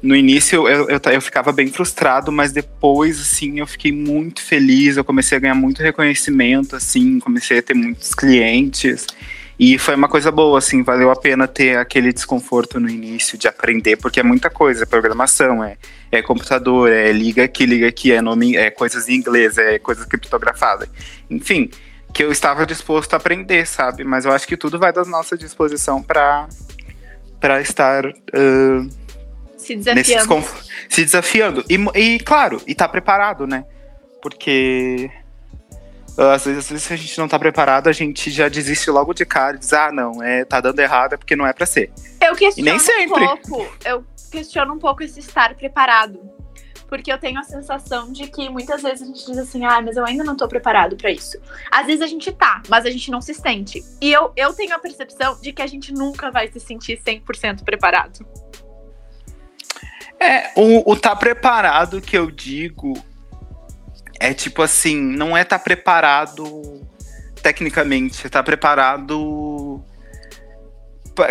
no 0.02 0.14
início 0.14 0.68
eu, 0.68 0.90
eu, 0.90 1.00
eu 1.00 1.20
ficava 1.22 1.52
bem 1.52 1.68
frustrado, 1.68 2.30
mas 2.32 2.52
depois, 2.52 3.18
assim, 3.20 3.60
eu 3.60 3.66
fiquei 3.66 3.92
muito 3.92 4.42
feliz. 4.42 4.96
Eu 4.96 5.04
comecei 5.04 5.38
a 5.38 5.40
ganhar 5.40 5.54
muito 5.54 5.80
reconhecimento, 5.80 6.74
assim, 6.74 7.20
comecei 7.20 7.58
a 7.58 7.62
ter 7.62 7.74
muitos 7.74 8.14
clientes. 8.14 9.06
E 9.62 9.76
foi 9.76 9.94
uma 9.94 10.08
coisa 10.08 10.32
boa, 10.32 10.56
assim, 10.56 10.82
valeu 10.82 11.10
a 11.10 11.16
pena 11.16 11.46
ter 11.46 11.76
aquele 11.76 12.14
desconforto 12.14 12.80
no 12.80 12.88
início 12.88 13.36
de 13.36 13.46
aprender, 13.46 13.98
porque 13.98 14.18
é 14.18 14.22
muita 14.22 14.48
coisa, 14.48 14.84
é 14.84 14.86
programação, 14.86 15.62
é, 15.62 15.76
é 16.10 16.22
computador, 16.22 16.90
é 16.90 17.12
liga 17.12 17.44
aqui, 17.44 17.66
liga 17.66 17.86
aqui, 17.86 18.10
é 18.10 18.22
nome, 18.22 18.56
é 18.56 18.70
coisas 18.70 19.06
em 19.06 19.16
inglês, 19.16 19.58
é 19.58 19.78
coisas 19.78 20.06
criptografadas. 20.06 20.88
Enfim, 21.28 21.68
que 22.10 22.24
eu 22.24 22.32
estava 22.32 22.64
disposto 22.64 23.12
a 23.12 23.18
aprender, 23.18 23.66
sabe? 23.66 24.02
Mas 24.02 24.24
eu 24.24 24.32
acho 24.32 24.48
que 24.48 24.56
tudo 24.56 24.78
vai 24.78 24.94
da 24.94 25.04
nossa 25.04 25.36
disposição 25.36 26.02
para 26.02 26.48
para 27.38 27.60
estar 27.60 28.06
ah, 28.06 28.86
Se 29.58 29.76
desafiando. 29.76 30.42
se 30.88 31.04
desafiando. 31.04 31.64
E, 31.68 31.76
e, 31.98 32.18
claro, 32.20 32.62
e 32.66 32.74
tá 32.74 32.88
preparado, 32.88 33.46
né? 33.46 33.66
Porque 34.22 35.10
às 36.28 36.44
vezes, 36.44 36.64
às 36.64 36.70
vezes 36.70 36.84
se 36.84 36.92
a 36.92 36.96
gente 36.96 37.18
não 37.18 37.28
tá 37.28 37.38
preparado, 37.38 37.88
a 37.88 37.92
gente 37.92 38.30
já 38.30 38.48
desiste 38.48 38.90
logo 38.90 39.14
de 39.14 39.24
cara 39.24 39.56
e 39.56 39.60
diz, 39.60 39.72
ah, 39.72 39.90
não, 39.90 40.22
é, 40.22 40.44
tá 40.44 40.60
dando 40.60 40.78
errado, 40.80 41.14
é 41.14 41.16
porque 41.16 41.36
não 41.36 41.46
é 41.46 41.52
pra 41.52 41.64
ser. 41.64 41.90
Eu 42.20 42.34
questiono 42.34 42.68
E 42.68 42.70
nem 42.70 42.78
sempre. 42.78 43.24
um 43.24 43.36
pouco. 43.36 43.78
Eu 43.84 44.04
questiono 44.30 44.74
um 44.74 44.78
pouco 44.78 45.02
esse 45.02 45.20
estar 45.20 45.54
preparado. 45.54 46.20
Porque 46.88 47.12
eu 47.12 47.18
tenho 47.18 47.38
a 47.38 47.44
sensação 47.44 48.10
de 48.10 48.26
que 48.26 48.48
muitas 48.48 48.82
vezes 48.82 49.02
a 49.02 49.06
gente 49.06 49.24
diz 49.24 49.38
assim, 49.38 49.64
ah, 49.64 49.80
mas 49.80 49.96
eu 49.96 50.04
ainda 50.04 50.24
não 50.24 50.36
tô 50.36 50.48
preparado 50.48 50.96
pra 50.96 51.10
isso. 51.10 51.40
Às 51.70 51.86
vezes 51.86 52.02
a 52.02 52.06
gente 52.08 52.32
tá, 52.32 52.60
mas 52.68 52.84
a 52.84 52.90
gente 52.90 53.12
não 53.12 53.20
se 53.20 53.32
sente. 53.32 53.80
E 54.00 54.12
eu, 54.12 54.32
eu 54.36 54.52
tenho 54.52 54.74
a 54.74 54.78
percepção 54.78 55.40
de 55.40 55.52
que 55.52 55.62
a 55.62 55.66
gente 55.68 55.92
nunca 55.94 56.32
vai 56.32 56.50
se 56.50 56.58
sentir 56.58 57.00
100% 57.00 57.62
preparado. 57.64 58.26
É, 60.18 60.50
o, 60.56 60.90
o 60.90 60.96
tá 60.96 61.14
preparado 61.14 62.00
que 62.00 62.18
eu 62.18 62.30
digo 62.30 62.94
é 64.20 64.34
tipo 64.34 64.62
assim, 64.62 64.96
não 65.00 65.36
é 65.36 65.42
tá 65.42 65.58
preparado 65.58 66.86
tecnicamente, 67.42 68.28
tá 68.28 68.42
preparado 68.42 69.82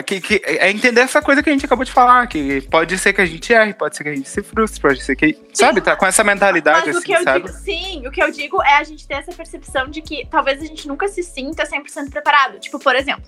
que, 0.04 0.22
que, 0.22 0.42
é 0.44 0.70
entender 0.70 1.02
essa 1.02 1.22
coisa 1.22 1.42
que 1.42 1.50
a 1.50 1.54
gente 1.54 1.66
acabou 1.66 1.84
de 1.84 1.92
falar, 1.92 2.28
que 2.28 2.62
pode 2.70 2.98
ser 2.98 3.14
que 3.14 3.22
a 3.22 3.26
gente 3.26 3.52
erre, 3.52 3.74
pode 3.74 3.96
ser 3.96 4.04
que 4.04 4.10
a 4.10 4.16
gente 4.16 4.30
se 4.30 4.42
frustre, 4.44 4.82
pode 4.82 5.04
ser 5.04 5.16
que. 5.16 5.38
Sabe, 5.54 5.82
tá 5.82 5.96
com 5.96 6.06
essa 6.06 6.24
mentalidade 6.24 6.88
Mas 6.88 6.98
assim, 6.98 7.00
o 7.00 7.02
que 7.06 7.14
eu 7.14 7.24
sabe? 7.24 7.46
digo, 7.46 7.58
sim, 7.58 8.08
o 8.08 8.12
que 8.12 8.22
eu 8.22 8.32
digo 8.32 8.62
é 8.62 8.78
a 8.78 8.84
gente 8.84 9.08
ter 9.08 9.16
essa 9.16 9.32
percepção 9.32 9.88
de 9.88 10.02
que 10.02 10.28
talvez 10.30 10.62
a 10.62 10.66
gente 10.66 10.88
nunca 10.88 11.08
se 11.08 11.24
sinta 11.24 11.64
100% 11.64 12.10
preparado. 12.10 12.60
Tipo, 12.60 12.80
por 12.80 12.96
exemplo, 12.96 13.24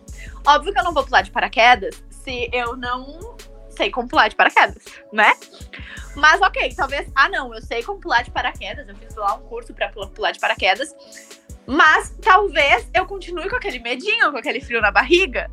óbvio 0.46 0.74
que 0.74 0.80
eu 0.80 0.84
não 0.84 0.94
vou 0.94 1.04
pular 1.04 1.22
de 1.22 1.32
paraquedas 1.32 2.02
se 2.24 2.50
eu 2.54 2.76
não 2.76 3.36
sei 3.82 3.90
como 3.90 4.08
pular 4.08 4.28
de 4.28 4.36
paraquedas, 4.36 4.78
né? 5.12 5.34
Mas 6.16 6.40
ok, 6.40 6.72
talvez. 6.76 7.10
Ah, 7.16 7.28
não, 7.30 7.54
eu 7.54 7.62
sei 7.64 7.82
como 7.82 8.00
pular 8.00 8.24
de 8.24 8.30
paraquedas, 8.30 8.88
eu 8.88 8.96
fiz 8.96 9.16
lá 9.16 9.34
um 9.36 9.42
curso 9.48 9.74
pra 9.74 9.90
pular 9.90 10.32
de 10.32 10.40
paraquedas. 10.40 10.94
Mas 11.66 12.16
talvez 12.22 12.88
eu 12.94 13.06
continue 13.06 13.50
com 13.50 13.56
aquele 13.56 13.80
medinho, 13.80 14.32
com 14.32 14.38
aquele 14.38 14.62
frio 14.62 14.82
na 14.82 14.92
barriga. 14.92 15.50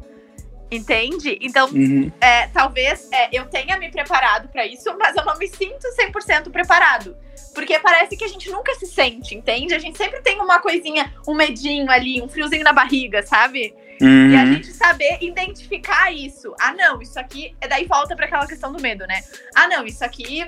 Entende? 0.70 1.38
Então, 1.40 1.68
Uhum. 1.70 2.12
é, 2.20 2.46
talvez 2.48 3.08
é, 3.10 3.30
eu 3.32 3.46
tenha 3.46 3.78
me 3.78 3.90
preparado 3.90 4.48
pra 4.48 4.66
isso, 4.66 4.94
mas 4.98 5.16
eu 5.16 5.24
não 5.24 5.38
me 5.38 5.48
sinto 5.48 5.86
100% 5.98 6.50
preparado. 6.50 7.16
Porque 7.54 7.78
parece 7.78 8.14
que 8.16 8.24
a 8.24 8.28
gente 8.28 8.50
nunca 8.50 8.74
se 8.74 8.86
sente, 8.86 9.34
entende? 9.34 9.74
A 9.74 9.78
gente 9.78 9.96
sempre 9.96 10.20
tem 10.20 10.38
uma 10.40 10.58
coisinha, 10.60 11.10
um 11.26 11.34
medinho 11.34 11.90
ali, 11.90 12.20
um 12.20 12.28
friozinho 12.28 12.62
na 12.62 12.72
barriga, 12.74 13.22
sabe? 13.22 13.74
E 14.00 14.04
a 14.36 14.42
Uhum. 14.44 14.52
gente 14.54 14.72
saber 14.72 15.18
identificar 15.20 16.12
isso. 16.12 16.54
Ah, 16.60 16.72
não, 16.72 17.02
isso 17.02 17.18
aqui. 17.18 17.54
é 17.60 17.66
Daí 17.66 17.84
volta 17.86 18.14
pra 18.14 18.26
aquela 18.26 18.46
questão 18.46 18.72
do 18.72 18.80
medo, 18.80 19.06
né? 19.06 19.22
Ah, 19.56 19.66
não, 19.66 19.84
isso 19.84 20.04
aqui. 20.04 20.46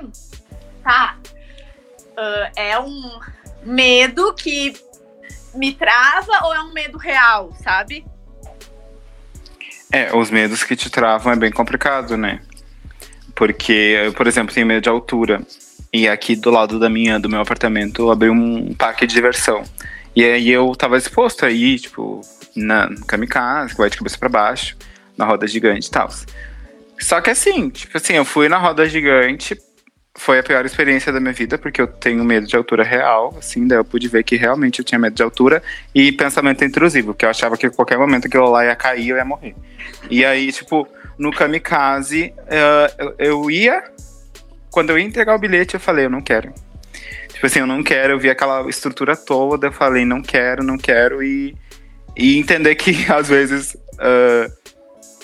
Tá. 0.85 1.19
ah, 2.17 2.51
é 2.57 2.79
um 2.79 3.19
medo 3.65 4.33
que 4.35 4.75
me 5.55 5.73
trava 5.73 6.45
ou 6.45 6.55
é 6.55 6.61
um 6.63 6.73
medo 6.73 6.97
real, 6.99 7.53
sabe? 7.63 8.05
É, 9.93 10.15
os 10.17 10.31
medos 10.31 10.63
que 10.63 10.77
te 10.77 10.89
travam 10.89 11.33
é 11.33 11.37
bem 11.37 11.51
complicado, 11.51 12.17
né? 12.17 12.41
Porque, 13.35 13.73
eu, 14.05 14.13
por 14.13 14.27
exemplo, 14.27 14.55
tenho 14.55 14.67
medo 14.67 14.83
de 14.83 14.89
altura. 14.89 15.41
E 15.93 16.07
aqui 16.09 16.37
do 16.37 16.51
lado 16.51 16.79
da 16.79 16.89
minha, 16.89 17.19
do 17.19 17.29
meu 17.29 17.41
apartamento, 17.41 18.03
eu 18.03 18.11
abri 18.11 18.31
um 18.31 18.73
parque 18.75 19.07
de 19.07 19.15
diversão. 19.15 19.65
E 20.15 20.23
aí 20.25 20.49
eu 20.51 20.71
tava 20.77 20.97
exposto 20.97 21.45
aí, 21.45 21.79
tipo, 21.79 22.21
na 22.57 22.89
no 22.89 23.05
kamikaze, 23.05 23.73
que 23.73 23.79
vai 23.81 23.91
de 23.91 23.97
cabeça 23.97 24.19
pra 24.19 24.29
baixo, 24.29 24.77
na 25.17 25.25
roda 25.25 25.47
gigante 25.47 25.89
e 25.89 25.91
tal. 25.91 26.09
Só 26.99 27.21
que 27.21 27.31
assim, 27.31 27.71
tipo 27.71 27.97
assim, 27.97 28.15
eu 28.15 28.25
fui 28.25 28.49
na 28.49 28.59
roda 28.59 28.89
gigante, 28.89 29.57
foi 30.15 30.39
a 30.39 30.43
pior 30.43 30.67
experiência 30.67 31.13
da 31.13 31.21
minha 31.21 31.33
vida, 31.33 31.57
porque 31.57 31.81
eu 31.81 31.87
tenho 31.87 32.23
medo 32.25 32.47
de 32.47 32.55
altura 32.57 32.83
real, 32.85 33.35
assim, 33.39 33.67
daí 33.67 33.79
eu 33.79 33.85
pude 33.85 34.07
ver 34.09 34.23
que 34.25 34.37
realmente 34.37 34.81
eu 34.81 34.85
tinha 34.85 34.99
medo 34.99 35.15
de 35.15 35.23
altura 35.23 35.63
e 35.95 36.13
pensamento 36.13 36.65
intrusivo, 36.65 37.15
que 37.15 37.25
eu 37.25 37.31
achava 37.31 37.57
que 37.57 37.67
a 37.67 37.71
qualquer 37.71 37.97
momento 37.99 38.27
aquilo 38.27 38.51
lá 38.51 38.65
ia 38.65 38.77
cair 38.77 39.09
eu 39.09 39.17
ia 39.17 39.25
morrer. 39.25 39.55
E 40.11 40.25
aí, 40.25 40.53
tipo, 40.53 40.87
no 41.19 41.31
kamikaze, 41.31 42.35
eu- 42.99 43.15
eu 43.19 43.51
ia. 43.51 43.83
Quando 44.71 44.91
eu 44.91 44.99
ia 44.99 45.05
entregar 45.05 45.35
o 45.35 45.39
bilhete, 45.39 45.75
eu 45.75 45.81
falei, 45.81 46.05
eu 46.05 46.11
não 46.11 46.21
quero. 46.21 46.53
Tipo 47.33 47.47
assim, 47.47 47.61
eu 47.61 47.67
não 47.67 47.83
quero, 47.83 48.13
eu 48.13 48.19
vi 48.19 48.29
aquela 48.29 48.69
estrutura 48.69 49.17
toda, 49.17 49.69
eu 49.69 49.73
falei, 49.73 50.05
não 50.05 50.21
quero, 50.21 50.63
não 50.63 50.77
quero, 50.77 51.23
e, 51.23 51.57
e 52.17 52.39
entender 52.39 52.75
que 52.75 53.07
às 53.11 53.29
vezes. 53.29 53.77
ah, 53.99 54.51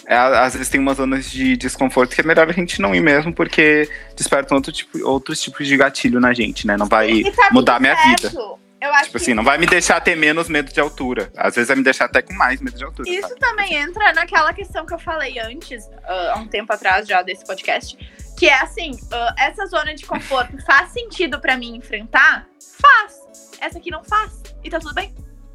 é, 0.09 0.17
às 0.17 0.53
vezes 0.53 0.69
tem 0.69 0.81
umas 0.81 0.99
zonas 0.99 1.29
de 1.29 1.57
desconforto 1.57 2.15
que 2.15 2.21
é 2.21 2.25
melhor 2.25 2.49
a 2.49 2.53
gente 2.53 2.81
não 2.81 2.95
ir 2.95 3.01
mesmo, 3.01 3.33
porque 3.35 3.89
despertam 4.17 4.57
outro 4.57 4.71
tipo, 4.71 5.05
outros 5.05 5.41
tipos 5.41 5.67
de 5.67 5.77
gatilho 5.77 6.21
na 6.21 6.33
gente, 6.33 6.65
né? 6.65 6.77
Não 6.77 6.87
vai 6.87 7.25
tá 7.25 7.49
mudar 7.51 7.77
a 7.77 7.81
minha 7.81 7.97
certo. 7.97 8.29
vida. 8.29 8.67
Eu 8.81 8.93
acho 8.93 9.05
Tipo 9.05 9.19
que 9.19 9.25
assim, 9.25 9.35
não 9.35 9.43
vai 9.43 9.59
me 9.59 9.67
deixar 9.67 10.01
ter 10.01 10.15
menos 10.15 10.49
medo 10.49 10.73
de 10.73 10.79
altura. 10.79 11.33
Às 11.37 11.55
vezes 11.55 11.69
vai 11.69 11.77
me 11.77 11.83
deixar 11.83 12.05
até 12.05 12.23
com 12.23 12.35
mais 12.35 12.61
medo 12.61 12.77
de 12.77 12.85
altura. 12.85 13.09
Isso 13.09 13.29
sabe? 13.29 13.41
também 13.41 13.75
entra 13.75 14.13
naquela 14.13 14.53
questão 14.53 14.85
que 14.85 14.95
eu 14.95 14.99
falei 14.99 15.39
antes, 15.39 15.89
ah, 16.05 16.35
há 16.35 16.39
um 16.39 16.47
tempo 16.47 16.73
atrás 16.73 17.09
já 17.09 17.23
desse 17.23 17.45
podcast, 17.45 17.97
que 18.39 18.47
é 18.47 18.61
assim, 18.61 18.93
ah, 19.11 19.35
essa 19.39 19.67
zona 19.67 19.95
de 19.95 20.05
conforto 20.05 20.57
faz 20.65 20.93
sentido 20.93 21.41
pra 21.41 21.57
mim 21.57 21.75
enfrentar? 21.77 22.47
Faz. 22.81 23.57
Essa 23.61 23.79
aqui 23.79 23.91
não 23.91 24.05
faz. 24.05 24.43
E 24.63 24.71
tá 24.71 24.79
tudo 24.79 24.95
bem. 24.95 25.13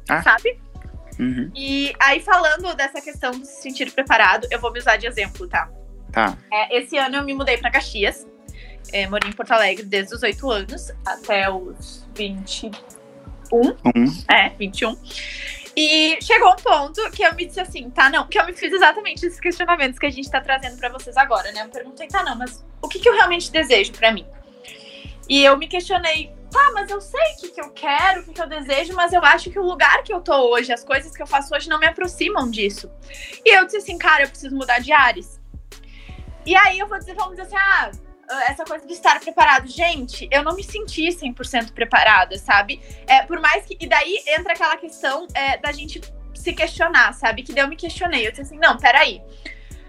Ah. 0.08 0.22
Sabe? 0.22 0.60
Uhum, 1.18 1.50
E 1.54 1.92
aí, 2.00 2.20
falando 2.20 2.74
dessa 2.74 3.00
questão 3.00 3.32
de 3.32 3.46
se 3.46 3.62
sentir 3.62 3.90
preparado, 3.90 4.46
eu 4.50 4.60
vou 4.60 4.72
me 4.72 4.78
usar 4.78 4.96
de 4.96 5.06
exemplo, 5.06 5.46
tá? 5.48 5.70
tá. 6.10 6.36
É, 6.52 6.78
esse 6.78 6.96
ano 6.96 7.16
eu 7.16 7.24
me 7.24 7.34
mudei 7.34 7.58
pra 7.58 7.70
Caxias. 7.70 8.26
É, 8.92 9.06
morei 9.06 9.30
em 9.30 9.32
Porto 9.32 9.52
Alegre 9.52 9.84
desde 9.84 10.14
os 10.14 10.22
8 10.22 10.50
anos 10.50 10.90
até 11.06 11.48
os 11.50 12.06
21. 12.14 12.70
Um. 13.52 13.74
É, 14.30 14.48
21. 14.50 14.96
E 15.74 16.18
chegou 16.20 16.52
um 16.52 16.56
ponto 16.56 17.10
que 17.10 17.22
eu 17.22 17.34
me 17.34 17.46
disse 17.46 17.60
assim, 17.60 17.88
tá, 17.90 18.10
não, 18.10 18.26
que 18.26 18.38
eu 18.38 18.44
me 18.44 18.52
fiz 18.52 18.72
exatamente 18.72 19.24
esses 19.24 19.40
questionamentos 19.40 19.98
que 19.98 20.06
a 20.06 20.10
gente 20.10 20.30
tá 20.30 20.40
trazendo 20.40 20.76
pra 20.76 20.90
vocês 20.90 21.16
agora, 21.16 21.50
né? 21.52 21.62
Eu 21.62 21.68
perguntei, 21.68 22.08
tá, 22.08 22.22
não, 22.22 22.36
mas 22.36 22.62
o 22.82 22.88
que, 22.88 22.98
que 22.98 23.08
eu 23.08 23.14
realmente 23.14 23.50
desejo 23.50 23.92
pra 23.92 24.12
mim? 24.12 24.26
E 25.28 25.42
eu 25.44 25.56
me 25.56 25.66
questionei, 25.66 26.30
tá, 26.52 26.70
mas 26.72 26.90
eu 26.90 27.00
sei 27.00 27.20
o 27.20 27.40
que, 27.40 27.48
que 27.48 27.60
eu 27.60 27.70
quero, 27.70 28.20
o 28.20 28.24
que, 28.24 28.32
que 28.32 28.42
eu 28.42 28.46
desejo, 28.46 28.94
mas 28.94 29.12
eu 29.12 29.24
acho 29.24 29.50
que 29.50 29.58
o 29.58 29.64
lugar 29.64 30.02
que 30.02 30.12
eu 30.12 30.20
tô 30.20 30.52
hoje, 30.52 30.72
as 30.72 30.84
coisas 30.84 31.16
que 31.16 31.22
eu 31.22 31.26
faço 31.26 31.54
hoje 31.54 31.68
não 31.68 31.80
me 31.80 31.86
aproximam 31.86 32.50
disso. 32.50 32.90
E 33.44 33.56
eu 33.56 33.64
disse 33.64 33.78
assim, 33.78 33.98
cara, 33.98 34.24
eu 34.24 34.28
preciso 34.28 34.54
mudar 34.54 34.78
de 34.78 34.92
ares. 34.92 35.40
E 36.44 36.54
aí 36.54 36.78
eu 36.78 36.86
vou 36.86 36.98
dizer, 36.98 37.14
vamos 37.14 37.36
dizer 37.36 37.42
assim, 37.42 37.56
ah, 37.56 37.90
essa 38.48 38.64
coisa 38.64 38.86
de 38.86 38.92
estar 38.92 39.18
preparado. 39.20 39.66
Gente, 39.68 40.28
eu 40.30 40.42
não 40.42 40.54
me 40.54 40.62
senti 40.62 41.08
100% 41.08 41.72
preparada, 41.72 42.38
sabe? 42.38 42.80
É, 43.06 43.22
por 43.22 43.40
mais 43.40 43.64
que. 43.64 43.76
E 43.80 43.86
daí 43.86 44.22
entra 44.26 44.52
aquela 44.52 44.76
questão 44.76 45.26
é, 45.34 45.58
da 45.58 45.72
gente 45.72 46.00
se 46.34 46.52
questionar, 46.52 47.12
sabe? 47.14 47.42
Que 47.42 47.52
daí 47.52 47.64
eu 47.64 47.68
me 47.68 47.76
questionei. 47.76 48.26
Eu 48.26 48.30
disse 48.30 48.42
assim, 48.42 48.58
não, 48.58 48.76
peraí. 48.76 49.22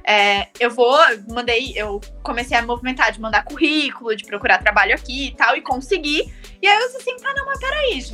É, 0.05 0.49
eu 0.59 0.69
vou, 0.69 0.97
mandei, 1.29 1.73
eu 1.75 2.01
comecei 2.21 2.57
a 2.57 2.61
movimentar 2.61 3.11
de 3.11 3.21
mandar 3.21 3.45
currículo, 3.45 4.15
de 4.15 4.25
procurar 4.25 4.57
trabalho 4.57 4.93
aqui 4.93 5.27
e 5.27 5.35
tal, 5.35 5.55
e 5.55 5.61
consegui. 5.61 6.31
E 6.61 6.67
aí 6.67 6.77
eu 6.77 6.87
disse 6.87 6.97
assim, 6.97 7.15
tá, 7.17 7.33
não, 7.33 7.45
mas 7.45 7.59
peraí, 7.59 8.01
gente. 8.01 8.13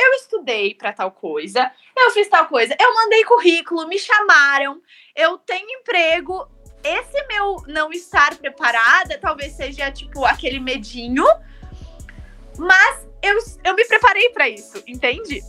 Eu 0.00 0.12
estudei 0.14 0.74
pra 0.74 0.92
tal 0.92 1.10
coisa, 1.10 1.70
eu 1.96 2.10
fiz 2.12 2.28
tal 2.28 2.46
coisa, 2.46 2.74
eu 2.80 2.94
mandei 2.94 3.24
currículo, 3.24 3.86
me 3.86 3.98
chamaram, 3.98 4.80
eu 5.14 5.38
tenho 5.38 5.68
emprego. 5.70 6.48
Esse 6.82 7.24
meu 7.28 7.62
não 7.68 7.92
estar 7.92 8.34
preparada 8.36 9.16
talvez 9.20 9.52
seja, 9.52 9.92
tipo, 9.92 10.24
aquele 10.24 10.58
medinho, 10.58 11.24
mas 12.58 13.06
eu, 13.22 13.38
eu 13.62 13.74
me 13.74 13.84
preparei 13.84 14.30
pra 14.30 14.48
isso, 14.48 14.82
entende? 14.86 15.40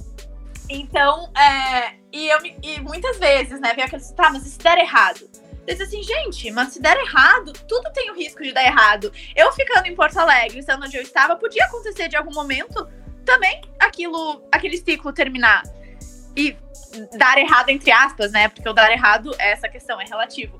Então, 0.69 1.31
é, 1.35 1.95
e, 2.11 2.29
eu, 2.29 2.37
e 2.61 2.79
muitas 2.81 3.17
vezes, 3.17 3.59
né, 3.59 3.73
vem 3.73 3.83
aquele, 3.83 4.03
tá, 4.13 4.29
mas 4.29 4.43
se 4.43 4.59
der 4.59 4.77
errado? 4.77 5.27
Eu 5.65 5.75
disse 5.75 5.83
assim, 5.83 6.03
gente, 6.03 6.51
mas 6.51 6.73
se 6.73 6.81
der 6.81 6.97
errado, 6.97 7.53
tudo 7.67 7.91
tem 7.93 8.11
o 8.11 8.15
risco 8.15 8.43
de 8.43 8.51
dar 8.51 8.63
errado. 8.63 9.11
Eu 9.35 9.51
ficando 9.53 9.87
em 9.87 9.95
Porto 9.95 10.17
Alegre, 10.17 10.59
estando 10.59 10.85
onde 10.85 10.97
eu 10.97 11.01
estava, 11.01 11.35
podia 11.37 11.63
acontecer 11.65 12.09
de 12.09 12.17
algum 12.17 12.33
momento 12.33 12.87
também 13.25 13.61
aquilo, 13.79 14.43
aquele 14.51 14.77
ciclo 14.77 15.13
terminar. 15.13 15.63
E 16.35 16.57
dar 17.17 17.37
errado, 17.37 17.69
entre 17.69 17.91
aspas, 17.91 18.31
né? 18.31 18.49
Porque 18.49 18.67
o 18.67 18.73
dar 18.73 18.91
errado, 18.91 19.33
essa 19.39 19.69
questão 19.69 20.01
é 20.01 20.05
relativo. 20.05 20.59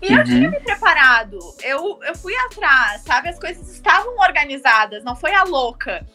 E 0.00 0.10
eu 0.10 0.18
Uhum. 0.18 0.24
tinha 0.24 0.48
me 0.50 0.60
preparado, 0.60 1.38
eu, 1.62 1.98
eu 2.02 2.14
fui 2.16 2.34
atrás, 2.34 3.02
sabe? 3.02 3.28
As 3.28 3.38
coisas 3.38 3.68
estavam 3.70 4.16
organizadas, 4.16 5.04
não 5.04 5.14
foi 5.14 5.34
a 5.34 5.42
louca. 5.42 6.06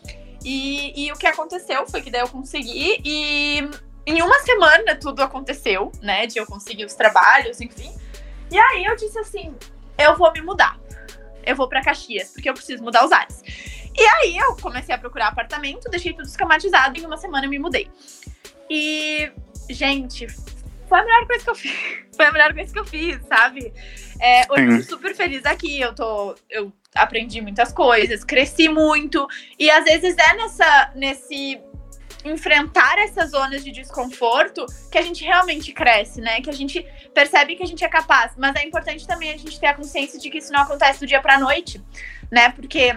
E, 0.43 1.05
e 1.05 1.11
o 1.11 1.15
que 1.15 1.27
aconteceu 1.27 1.85
foi 1.87 2.01
que 2.01 2.09
daí 2.09 2.21
eu 2.21 2.27
consegui 2.27 2.99
e 3.03 3.69
em 4.07 4.21
uma 4.21 4.39
semana 4.39 4.95
tudo 4.95 5.21
aconteceu, 5.21 5.91
né? 6.01 6.25
De 6.25 6.37
eu 6.39 6.45
conseguir 6.47 6.85
os 6.85 6.93
trabalhos, 6.95 7.61
enfim. 7.61 7.93
E 8.51 8.57
aí 8.57 8.85
eu 8.85 8.95
disse 8.95 9.17
assim: 9.19 9.55
eu 9.97 10.15
vou 10.17 10.31
me 10.31 10.41
mudar. 10.41 10.79
Eu 11.45 11.55
vou 11.55 11.69
pra 11.69 11.83
Caxias, 11.83 12.31
porque 12.31 12.49
eu 12.49 12.53
preciso 12.53 12.83
mudar 12.83 13.05
os 13.05 13.11
ares. 13.11 13.41
E 13.97 14.01
aí 14.01 14.37
eu 14.37 14.55
comecei 14.57 14.93
a 14.93 14.97
procurar 14.97 15.27
apartamento, 15.27 15.89
deixei 15.89 16.11
tudo 16.13 16.25
esquematizado 16.25 16.97
e 16.97 17.01
em 17.01 17.05
uma 17.05 17.17
semana 17.17 17.45
eu 17.45 17.49
me 17.49 17.59
mudei. 17.59 17.89
E, 18.69 19.31
gente, 19.69 20.27
foi 20.87 20.99
a 20.99 21.03
melhor 21.03 21.27
coisa 21.27 21.43
que 21.43 21.49
eu 21.49 21.55
fiz. 21.55 21.95
Foi 22.15 22.25
a 22.25 22.31
melhor 22.31 22.53
coisa 22.53 22.71
que 22.71 22.79
eu 22.79 22.85
fiz, 22.85 23.19
sabe? 23.27 23.73
É, 24.21 24.43
hoje 24.49 24.63
eu 24.63 24.77
tô 24.77 24.83
super 24.83 25.13
feliz 25.13 25.45
aqui. 25.45 25.81
Eu 25.81 25.93
tô. 25.93 26.33
Eu 26.49 26.71
aprendi 26.95 27.41
muitas 27.41 27.73
coisas, 27.73 28.23
cresci 28.23 28.69
muito. 28.69 29.27
E 29.59 29.69
às 29.69 29.83
vezes 29.83 30.15
é 30.17 30.33
nessa, 30.37 30.91
nesse 30.95 31.59
enfrentar 32.25 32.97
essas 32.97 33.31
zonas 33.31 33.63
de 33.63 33.71
desconforto 33.71 34.65
que 34.91 34.97
a 34.97 35.01
gente 35.01 35.23
realmente 35.23 35.71
cresce, 35.71 36.19
né? 36.19 36.41
Que 36.41 36.49
a 36.49 36.53
gente 36.53 36.83
percebe 37.13 37.55
que 37.55 37.63
a 37.63 37.67
gente 37.67 37.83
é 37.83 37.87
capaz. 37.87 38.33
Mas 38.35 38.55
é 38.55 38.63
importante 38.63 39.05
também 39.07 39.31
a 39.31 39.37
gente 39.37 39.59
ter 39.59 39.67
a 39.67 39.73
consciência 39.73 40.19
de 40.19 40.29
que 40.29 40.39
isso 40.39 40.51
não 40.51 40.61
acontece 40.61 40.99
do 40.99 41.07
dia 41.07 41.21
pra 41.21 41.39
noite, 41.39 41.81
né? 42.31 42.49
Porque 42.49 42.95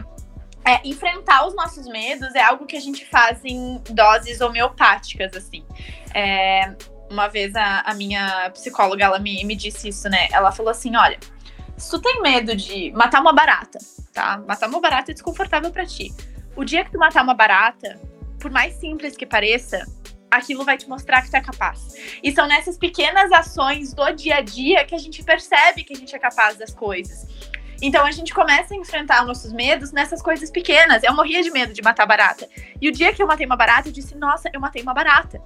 é, 0.65 0.81
enfrentar 0.85 1.47
os 1.47 1.55
nossos 1.55 1.87
medos 1.87 2.35
é 2.35 2.43
algo 2.43 2.67
que 2.67 2.77
a 2.77 2.81
gente 2.81 3.05
faz 3.07 3.45
em 3.45 3.83
doses 3.91 4.41
homeopáticas, 4.41 5.35
assim. 5.37 5.65
É, 6.15 6.75
uma 7.11 7.29
vez 7.29 7.55
a, 7.55 7.81
a 7.81 7.95
minha 7.95 8.51
psicóloga, 8.51 9.05
ela 9.05 9.19
me, 9.19 9.45
me 9.45 9.55
disse 9.55 9.89
isso, 9.89 10.09
né? 10.09 10.29
Ela 10.33 10.53
falou 10.53 10.71
assim, 10.71 10.97
olha, 10.97 11.19
Se 11.77 11.91
tu 11.91 12.01
tem 12.01 12.21
medo 12.21 12.57
de 12.57 12.91
matar 12.93 13.21
uma 13.21 13.33
barata, 13.33 13.79
tá? 14.13 14.39
Matar 14.47 14.69
uma 14.69 14.81
barata 14.81 15.11
é 15.11 15.15
desconfortável 15.15 15.71
para 15.71 15.87
ti. 15.87 16.13
O 16.57 16.65
dia 16.65 16.85
que 16.85 16.91
tu 16.91 16.99
matar 16.99 17.23
uma 17.23 17.35
barata, 17.35 17.99
por 18.39 18.51
mais 18.51 18.75
simples 18.75 19.17
que 19.17 19.27
pareça, 19.27 19.85
aquilo 20.31 20.65
vai 20.65 20.77
te 20.77 20.89
mostrar 20.89 21.23
que 21.23 21.31
tu 21.31 21.37
é 21.37 21.41
capaz. 21.41 21.95
E 22.23 22.33
são 22.33 22.47
nessas 22.47 22.77
pequenas 22.77 23.31
ações 23.33 23.93
do 23.93 24.11
dia 24.13 24.37
a 24.37 24.41
dia 24.41 24.85
que 24.85 24.95
a 24.95 24.99
gente 24.99 25.23
percebe 25.23 25.85
que 25.85 25.93
a 25.93 25.97
gente 25.97 26.15
é 26.15 26.19
capaz 26.19 26.57
das 26.57 26.75
coisas. 26.75 27.27
Então 27.81 28.05
a 28.05 28.11
gente 28.11 28.35
começa 28.35 28.75
a 28.75 28.77
enfrentar 28.77 29.25
nossos 29.25 29.53
medos 29.53 29.93
nessas 29.93 30.21
coisas 30.21 30.51
pequenas. 30.51 31.03
Eu 31.03 31.15
morria 31.15 31.43
de 31.43 31.51
medo 31.51 31.73
de 31.73 31.81
matar 31.81 32.07
barata. 32.07 32.49
E 32.81 32.89
o 32.89 32.93
dia 32.93 33.13
que 33.13 33.23
eu 33.23 33.27
matei 33.27 33.47
uma 33.47 33.57
barata, 33.57 33.89
eu 33.89 33.93
disse: 33.93 34.17
Nossa, 34.17 34.51
eu 34.53 34.61
matei 34.61 34.83
uma 34.83 34.93
barata. 34.93 35.41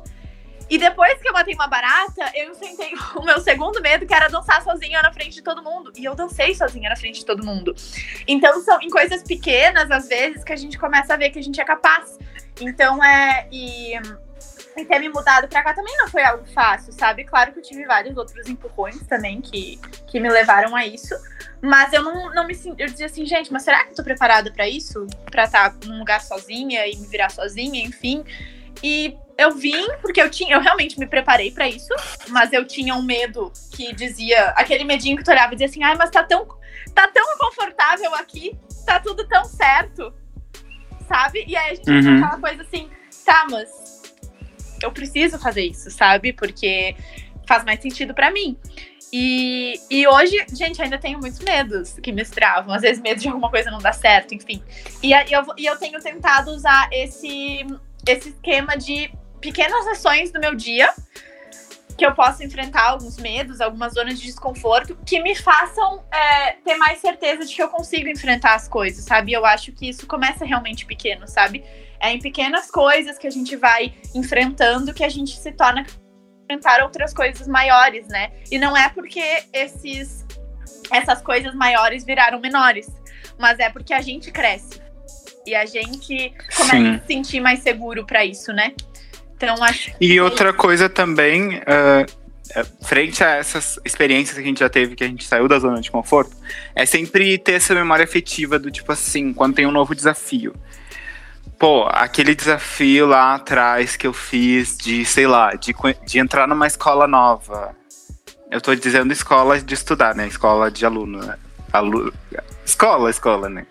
E 0.68 0.78
depois 0.78 1.20
que 1.20 1.28
eu 1.28 1.32
matei 1.32 1.54
uma 1.54 1.66
barata, 1.66 2.30
eu 2.34 2.52
enfrentei 2.52 2.92
o 3.16 3.22
meu 3.22 3.40
segundo 3.40 3.80
medo, 3.80 4.06
que 4.06 4.14
era 4.14 4.28
dançar 4.28 4.62
sozinha 4.62 5.02
na 5.02 5.12
frente 5.12 5.34
de 5.34 5.42
todo 5.42 5.62
mundo. 5.62 5.92
E 5.96 6.04
eu 6.04 6.14
dancei 6.14 6.54
sozinha 6.54 6.88
na 6.88 6.96
frente 6.96 7.20
de 7.20 7.26
todo 7.26 7.44
mundo. 7.44 7.74
Então 8.26 8.62
são 8.62 8.80
em 8.80 8.88
coisas 8.88 9.22
pequenas, 9.22 9.90
às 9.90 10.08
vezes, 10.08 10.44
que 10.44 10.52
a 10.52 10.56
gente 10.56 10.78
começa 10.78 11.14
a 11.14 11.16
ver 11.16 11.30
que 11.30 11.38
a 11.38 11.42
gente 11.42 11.60
é 11.60 11.64
capaz. 11.64 12.18
Então 12.60 13.02
é. 13.04 13.46
E 13.50 13.94
e 14.76 14.84
ter 14.84 14.98
me 14.98 15.08
mudado 15.08 15.48
pra 15.48 15.62
cá 15.62 15.74
também 15.74 15.94
não 15.98 16.08
foi 16.08 16.22
algo 16.22 16.44
fácil, 16.46 16.92
sabe? 16.92 17.24
Claro 17.24 17.52
que 17.52 17.58
eu 17.58 17.62
tive 17.62 17.84
vários 17.84 18.16
outros 18.16 18.48
empurrões 18.48 19.06
também 19.06 19.40
que, 19.40 19.78
que 20.06 20.18
me 20.18 20.30
levaram 20.30 20.74
a 20.74 20.86
isso. 20.86 21.14
Mas 21.60 21.92
eu 21.92 22.02
não, 22.02 22.32
não 22.34 22.46
me 22.46 22.54
Eu 22.78 22.86
dizia 22.86 23.06
assim, 23.06 23.24
gente, 23.26 23.52
mas 23.52 23.62
será 23.62 23.84
que 23.84 23.92
eu 23.92 23.96
tô 23.96 24.02
preparada 24.02 24.50
para 24.50 24.66
isso? 24.68 25.06
Pra 25.30 25.44
estar 25.44 25.74
num 25.84 25.98
lugar 25.98 26.20
sozinha 26.20 26.86
e 26.86 26.96
me 26.96 27.06
virar 27.06 27.30
sozinha, 27.30 27.84
enfim. 27.84 28.24
E 28.82 29.16
eu 29.42 29.50
vim 29.52 29.86
porque 30.00 30.20
eu 30.20 30.30
tinha, 30.30 30.54
eu 30.54 30.60
realmente 30.60 30.98
me 30.98 31.06
preparei 31.06 31.50
para 31.50 31.68
isso, 31.68 31.94
mas 32.28 32.52
eu 32.52 32.64
tinha 32.66 32.94
um 32.94 33.02
medo 33.02 33.52
que 33.72 33.94
dizia, 33.94 34.50
aquele 34.50 34.84
medinho 34.84 35.16
que 35.16 35.24
tu 35.24 35.30
olhava 35.30 35.52
e 35.52 35.56
dizia 35.56 35.66
assim: 35.66 35.82
"Ai, 35.82 35.96
mas 35.96 36.10
tá 36.10 36.22
tão 36.22 36.46
tá 36.94 37.08
tão 37.08 37.38
confortável 37.38 38.14
aqui, 38.14 38.56
tá 38.86 39.00
tudo 39.00 39.26
tão 39.26 39.44
certo". 39.44 40.12
Sabe? 41.08 41.44
E 41.46 41.56
aí 41.56 41.72
a 41.72 41.74
gente 41.74 41.90
uhum. 41.90 42.24
aquela 42.24 42.40
coisa 42.40 42.62
assim: 42.62 42.88
"Tá, 43.24 43.46
mas 43.50 43.68
eu 44.82 44.90
preciso 44.90 45.38
fazer 45.38 45.62
isso, 45.62 45.90
sabe? 45.90 46.32
Porque 46.32 46.96
faz 47.46 47.64
mais 47.64 47.80
sentido 47.80 48.14
para 48.14 48.30
mim. 48.30 48.56
E, 49.12 49.78
e 49.90 50.08
hoje, 50.08 50.34
gente, 50.54 50.80
ainda 50.80 50.96
tenho 50.96 51.18
muitos 51.18 51.38
medos 51.40 51.92
que 52.02 52.10
me 52.10 52.24
travam. 52.24 52.74
Às 52.74 52.80
vezes, 52.80 53.02
medo 53.02 53.20
de 53.20 53.28
alguma 53.28 53.50
coisa 53.50 53.70
não 53.70 53.78
dar 53.78 53.92
certo, 53.92 54.34
enfim. 54.34 54.62
E, 55.02 55.12
eu, 55.12 55.44
e 55.58 55.66
eu 55.66 55.76
tenho 55.76 56.00
tentado 56.00 56.50
usar 56.50 56.88
esse, 56.90 57.66
esse 58.08 58.30
esquema 58.30 58.74
de 58.74 59.12
pequenas 59.42 59.86
ações 59.88 60.30
do 60.30 60.40
meu 60.40 60.54
dia 60.54 60.88
que 61.98 62.06
eu 62.06 62.14
possa 62.14 62.42
enfrentar 62.42 62.84
alguns 62.84 63.18
medos, 63.18 63.60
algumas 63.60 63.92
zonas 63.92 64.18
de 64.18 64.26
desconforto, 64.26 64.96
que 65.04 65.20
me 65.20 65.36
façam 65.36 66.02
é, 66.10 66.52
ter 66.52 66.74
mais 66.76 66.98
certeza 66.98 67.44
de 67.44 67.54
que 67.54 67.62
eu 67.62 67.68
consigo 67.68 68.08
enfrentar 68.08 68.54
as 68.54 68.66
coisas, 68.66 69.04
sabe? 69.04 69.32
Eu 69.32 69.44
acho 69.44 69.72
que 69.72 69.90
isso 69.90 70.06
começa 70.06 70.44
realmente 70.44 70.86
pequeno, 70.86 71.28
sabe? 71.28 71.62
É 72.00 72.10
em 72.10 72.18
pequenas 72.18 72.70
coisas 72.70 73.18
que 73.18 73.26
a 73.26 73.30
gente 73.30 73.54
vai 73.56 73.94
enfrentando 74.14 74.94
que 74.94 75.04
a 75.04 75.08
gente 75.08 75.36
se 75.36 75.52
torna 75.52 75.84
enfrentar 76.44 76.82
outras 76.82 77.12
coisas 77.12 77.46
maiores, 77.46 78.08
né? 78.08 78.32
E 78.50 78.58
não 78.58 78.74
é 78.76 78.88
porque 78.88 79.44
esses 79.52 80.24
essas 80.90 81.22
coisas 81.22 81.54
maiores 81.54 82.04
viraram 82.04 82.40
menores, 82.40 82.90
mas 83.38 83.58
é 83.58 83.68
porque 83.70 83.94
a 83.94 84.00
gente 84.00 84.30
cresce 84.30 84.80
e 85.46 85.54
a 85.54 85.64
gente 85.66 86.34
começa 86.56 86.76
Sim. 86.76 86.94
a 86.94 87.00
se 87.00 87.06
sentir 87.06 87.40
mais 87.40 87.60
seguro 87.60 88.04
para 88.04 88.24
isso, 88.24 88.52
né? 88.52 88.74
Então 89.42 89.62
acho. 89.64 89.90
E 90.00 90.20
outra 90.20 90.52
coisa 90.52 90.88
também, 90.88 91.56
uh, 91.58 92.84
frente 92.84 93.24
a 93.24 93.30
essas 93.36 93.78
experiências 93.84 94.36
que 94.36 94.42
a 94.42 94.46
gente 94.46 94.60
já 94.60 94.68
teve, 94.68 94.94
que 94.94 95.02
a 95.02 95.08
gente 95.08 95.24
saiu 95.26 95.48
da 95.48 95.58
zona 95.58 95.80
de 95.80 95.90
conforto, 95.90 96.36
é 96.76 96.86
sempre 96.86 97.36
ter 97.38 97.54
essa 97.54 97.74
memória 97.74 98.04
afetiva 98.04 98.56
do 98.58 98.70
tipo 98.70 98.92
assim, 98.92 99.32
quando 99.32 99.54
tem 99.54 99.66
um 99.66 99.72
novo 99.72 99.94
desafio. 99.94 100.54
Pô, 101.58 101.88
aquele 101.90 102.34
desafio 102.34 103.06
lá 103.06 103.34
atrás 103.34 103.96
que 103.96 104.06
eu 104.06 104.12
fiz 104.12 104.76
de, 104.76 105.04
sei 105.04 105.26
lá, 105.26 105.54
de, 105.54 105.74
de 106.06 106.18
entrar 106.18 106.46
numa 106.46 106.66
escola 106.66 107.08
nova. 107.08 107.74
Eu 108.50 108.60
tô 108.60 108.74
dizendo 108.74 109.12
escola 109.12 109.60
de 109.60 109.74
estudar, 109.74 110.14
né? 110.14 110.26
Escola 110.26 110.70
de 110.70 110.84
aluno, 110.84 111.18
né? 111.18 111.36
Alu... 111.72 112.12
Escola, 112.64 113.10
escola, 113.10 113.48
né? 113.48 113.66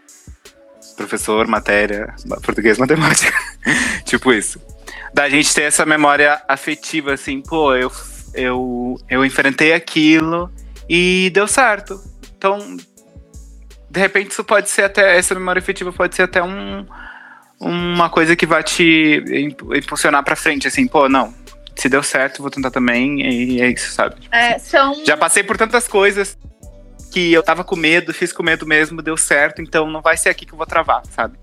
Professor, 0.98 1.48
matéria, 1.48 2.14
português, 2.44 2.78
matemática. 2.78 3.38
tipo 4.06 4.34
isso. 4.34 4.60
Da 5.14 5.30
gente 5.30 5.54
ter 5.54 5.64
essa 5.64 5.86
memória 5.86 6.42
afetiva, 6.48 7.14
assim, 7.14 7.42
pô, 7.42 7.76
eu, 7.76 7.92
eu, 8.34 8.96
eu 9.10 9.26
enfrentei 9.26 9.74
aquilo 9.74 10.52
e 10.90 11.30
deu 11.34 11.48
certo. 11.48 12.02
Então, 12.38 12.78
de 13.90 14.00
repente, 14.00 14.32
isso 14.32 14.44
pode 14.44 14.70
ser 14.70 14.84
até. 14.84 15.18
Essa 15.18 15.36
memória 15.36 15.60
afetiva 15.60 15.92
pode 15.92 16.16
ser 16.16 16.24
até 16.24 16.42
um 16.42 16.86
uma 17.62 18.10
coisa 18.10 18.36
que 18.36 18.48
vai 18.48 18.64
te 18.64 19.24
impulsionar 19.72 20.24
para 20.24 20.36
frente, 20.36 20.68
assim, 20.68 20.88
pô, 20.88 21.08
não, 21.08 21.32
se 21.76 21.88
deu 21.88 22.02
certo, 22.02 22.42
vou 22.42 22.50
tentar 22.50 22.72
também, 22.72 23.22
e 23.22 23.62
é 23.62 23.70
isso, 23.70 23.92
sabe? 23.92 24.16
É, 24.32 24.58
são... 24.58 25.06
Já 25.06 25.16
passei 25.16 25.44
por 25.44 25.58
tantas 25.58 25.88
coisas 25.88 26.38
que 27.12 27.32
eu 27.32 27.44
tava 27.44 27.64
com 27.64 27.76
medo, 27.76 28.14
fiz 28.14 28.34
com 28.34 28.42
medo 28.42 28.66
mesmo, 28.66 29.02
deu 29.02 29.16
certo, 29.16 29.62
então 29.62 29.90
não 29.92 30.02
vai 30.02 30.18
ser 30.18 30.30
aqui 30.30 30.46
que 30.46 30.54
eu 30.54 30.58
vou 30.58 30.66
travar, 30.66 31.04
sabe? 31.12 31.38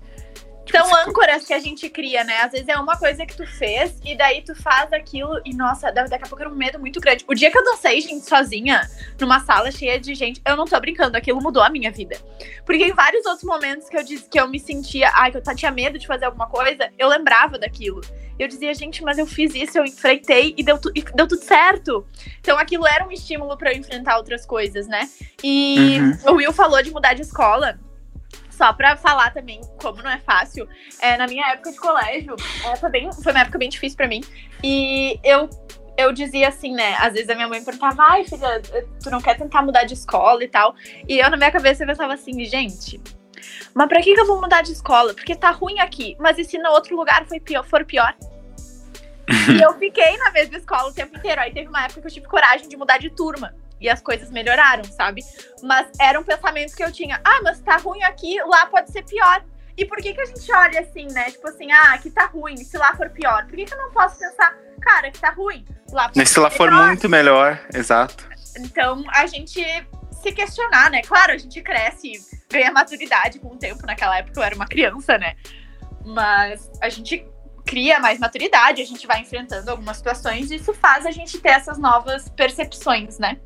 São 0.71 0.83
tipo, 0.85 1.09
âncoras 1.09 1.45
que 1.45 1.53
a 1.53 1.59
gente 1.59 1.89
cria, 1.89 2.23
né? 2.23 2.41
Às 2.41 2.51
vezes 2.51 2.67
é 2.67 2.77
uma 2.77 2.97
coisa 2.97 3.25
que 3.25 3.35
tu 3.35 3.45
fez 3.45 3.99
e 4.03 4.15
daí 4.15 4.41
tu 4.41 4.55
faz 4.55 4.91
aquilo 4.93 5.39
e, 5.45 5.53
nossa, 5.55 5.91
daqui 5.91 6.15
a 6.15 6.27
pouco 6.27 6.41
era 6.41 6.49
um 6.49 6.55
medo 6.55 6.79
muito 6.79 6.99
grande. 6.99 7.25
O 7.27 7.33
dia 7.33 7.51
que 7.51 7.57
eu 7.57 7.63
dancei, 7.63 7.99
gente, 8.01 8.27
sozinha, 8.27 8.89
numa 9.19 9.39
sala 9.39 9.71
cheia 9.71 9.99
de 9.99 10.13
gente, 10.15 10.41
eu 10.45 10.55
não 10.55 10.65
tô 10.65 10.79
brincando, 10.79 11.17
aquilo 11.17 11.41
mudou 11.41 11.63
a 11.63 11.69
minha 11.69 11.91
vida. 11.91 12.17
Porque 12.65 12.85
em 12.85 12.93
vários 12.93 13.25
outros 13.25 13.43
momentos 13.43 13.89
que 13.89 13.97
eu 13.97 14.03
disse 14.03 14.29
que 14.29 14.39
eu 14.39 14.47
me 14.47 14.59
sentia, 14.59 15.11
ai, 15.13 15.31
que 15.31 15.37
eu 15.37 15.55
tinha 15.55 15.71
medo 15.71 15.97
de 15.97 16.07
fazer 16.07 16.25
alguma 16.25 16.47
coisa, 16.47 16.91
eu 16.97 17.07
lembrava 17.07 17.57
daquilo. 17.57 18.01
Eu 18.37 18.47
dizia, 18.47 18.73
gente, 18.73 19.03
mas 19.03 19.17
eu 19.17 19.27
fiz 19.27 19.53
isso, 19.53 19.77
eu 19.77 19.83
enfrentei 19.83 20.53
e 20.57 20.63
deu, 20.63 20.79
e 20.95 21.01
deu 21.01 21.27
tudo 21.27 21.43
certo. 21.43 22.07
Então 22.39 22.57
aquilo 22.57 22.87
era 22.87 23.05
um 23.05 23.11
estímulo 23.11 23.57
para 23.57 23.73
eu 23.73 23.77
enfrentar 23.77 24.17
outras 24.17 24.45
coisas, 24.45 24.87
né? 24.87 25.09
E 25.43 25.97
uhum. 25.99 26.33
o 26.33 26.35
Will 26.37 26.53
falou 26.53 26.81
de 26.81 26.89
mudar 26.89 27.13
de 27.13 27.21
escola 27.21 27.77
só 28.59 28.73
pra 28.73 28.97
falar 28.97 29.31
também 29.33 29.61
como 29.81 30.03
não 30.03 30.11
é 30.11 30.19
fácil, 30.19 30.67
é, 30.99 31.15
na 31.15 31.25
minha 31.27 31.47
época 31.53 31.71
de 31.71 31.77
colégio, 31.77 32.35
é, 32.65 32.75
foi, 32.75 32.89
bem, 32.89 33.09
foi 33.13 33.31
uma 33.31 33.39
época 33.39 33.57
bem 33.57 33.69
difícil 33.69 33.95
pra 33.95 34.05
mim. 34.05 34.21
E 34.61 35.17
eu, 35.23 35.49
eu 35.97 36.11
dizia 36.11 36.49
assim, 36.49 36.73
né? 36.73 36.97
Às 36.99 37.13
vezes 37.13 37.29
a 37.29 37.35
minha 37.35 37.47
mãe 37.47 37.63
perguntava, 37.63 38.03
ai, 38.03 38.25
filha, 38.25 38.61
tu 39.01 39.09
não 39.09 39.21
quer 39.21 39.37
tentar 39.37 39.61
mudar 39.61 39.85
de 39.85 39.93
escola 39.93 40.43
e 40.43 40.49
tal. 40.49 40.75
E 41.07 41.19
eu, 41.19 41.29
na 41.29 41.37
minha 41.37 41.51
cabeça, 41.51 41.85
pensava 41.85 42.13
assim, 42.13 42.43
gente. 42.43 43.01
Mas 43.73 43.87
pra 43.87 44.01
que, 44.01 44.13
que 44.13 44.19
eu 44.19 44.27
vou 44.27 44.41
mudar 44.41 44.61
de 44.61 44.73
escola? 44.73 45.13
Porque 45.13 45.35
tá 45.35 45.51
ruim 45.51 45.79
aqui. 45.79 46.17
Mas 46.19 46.37
e 46.37 46.43
se 46.43 46.57
no 46.57 46.69
outro 46.71 46.97
lugar 46.97 47.25
foi 47.27 47.39
pior, 47.39 47.63
for 47.63 47.85
pior? 47.85 48.13
e 49.57 49.61
eu 49.61 49.73
fiquei 49.79 50.17
na 50.17 50.31
mesma 50.31 50.57
escola 50.57 50.89
o 50.89 50.93
tempo 50.93 51.17
inteiro. 51.17 51.39
Aí 51.39 51.53
teve 51.53 51.69
uma 51.69 51.85
época 51.85 52.01
que 52.01 52.07
eu 52.07 52.11
tive 52.11 52.27
coragem 52.27 52.67
de 52.67 52.75
mudar 52.75 52.97
de 52.97 53.09
turma 53.09 53.55
e 53.79 53.89
as 53.89 54.01
coisas 54.01 54.29
melhoraram, 54.29 54.83
sabe? 54.83 55.21
Mas 55.63 55.87
era 55.99 56.19
um 56.19 56.23
pensamento 56.23 56.75
que 56.75 56.83
eu 56.83 56.91
tinha, 56.91 57.19
ah, 57.23 57.39
mas 57.43 57.59
tá 57.59 57.77
ruim 57.77 58.03
aqui, 58.03 58.41
lá 58.43 58.65
pode 58.65 58.91
ser 58.91 59.03
pior. 59.03 59.43
E 59.77 59.85
por 59.85 59.97
que 59.99 60.13
que 60.13 60.21
a 60.21 60.25
gente 60.25 60.51
olha 60.51 60.81
assim, 60.81 61.07
né? 61.11 61.31
Tipo 61.31 61.47
assim, 61.47 61.71
ah, 61.71 61.93
aqui 61.93 62.09
tá 62.09 62.25
ruim, 62.25 62.57
se 62.57 62.77
lá 62.77 62.93
for 62.95 63.09
pior. 63.09 63.45
Por 63.45 63.55
que 63.55 63.65
que 63.65 63.73
eu 63.73 63.77
não 63.77 63.91
posso 63.91 64.19
pensar, 64.19 64.53
cara, 64.81 65.09
que 65.09 65.19
tá 65.19 65.29
ruim, 65.29 65.65
lá 65.91 66.09
pode 66.09 66.27
Se 66.27 66.39
lá 66.39 66.49
for 66.49 66.69
muito 66.69 67.07
melhor, 67.07 67.59
exato. 67.73 68.27
Então, 68.57 69.03
a 69.13 69.25
gente 69.25 69.63
se 70.21 70.31
questionar, 70.31 70.91
né? 70.91 71.01
Claro, 71.01 71.31
a 71.31 71.37
gente 71.37 71.61
cresce, 71.61 72.11
ganha 72.49 72.71
maturidade 72.71 73.39
com 73.39 73.53
o 73.53 73.57
tempo. 73.57 73.85
Naquela 73.85 74.17
época 74.17 74.39
eu 74.39 74.43
era 74.43 74.55
uma 74.55 74.67
criança, 74.67 75.17
né? 75.17 75.35
Mas 76.05 76.69
a 76.81 76.89
gente 76.89 77.25
cria 77.65 77.99
mais 77.99 78.19
maturidade, 78.19 78.81
a 78.81 78.85
gente 78.85 79.05
vai 79.05 79.21
enfrentando 79.21 79.69
algumas 79.69 79.97
situações 79.97 80.49
e 80.49 80.55
isso 80.55 80.73
faz 80.73 81.05
a 81.05 81.11
gente 81.11 81.37
ter 81.39 81.49
essas 81.49 81.77
novas 81.77 82.27
percepções, 82.29 83.19
né? 83.19 83.37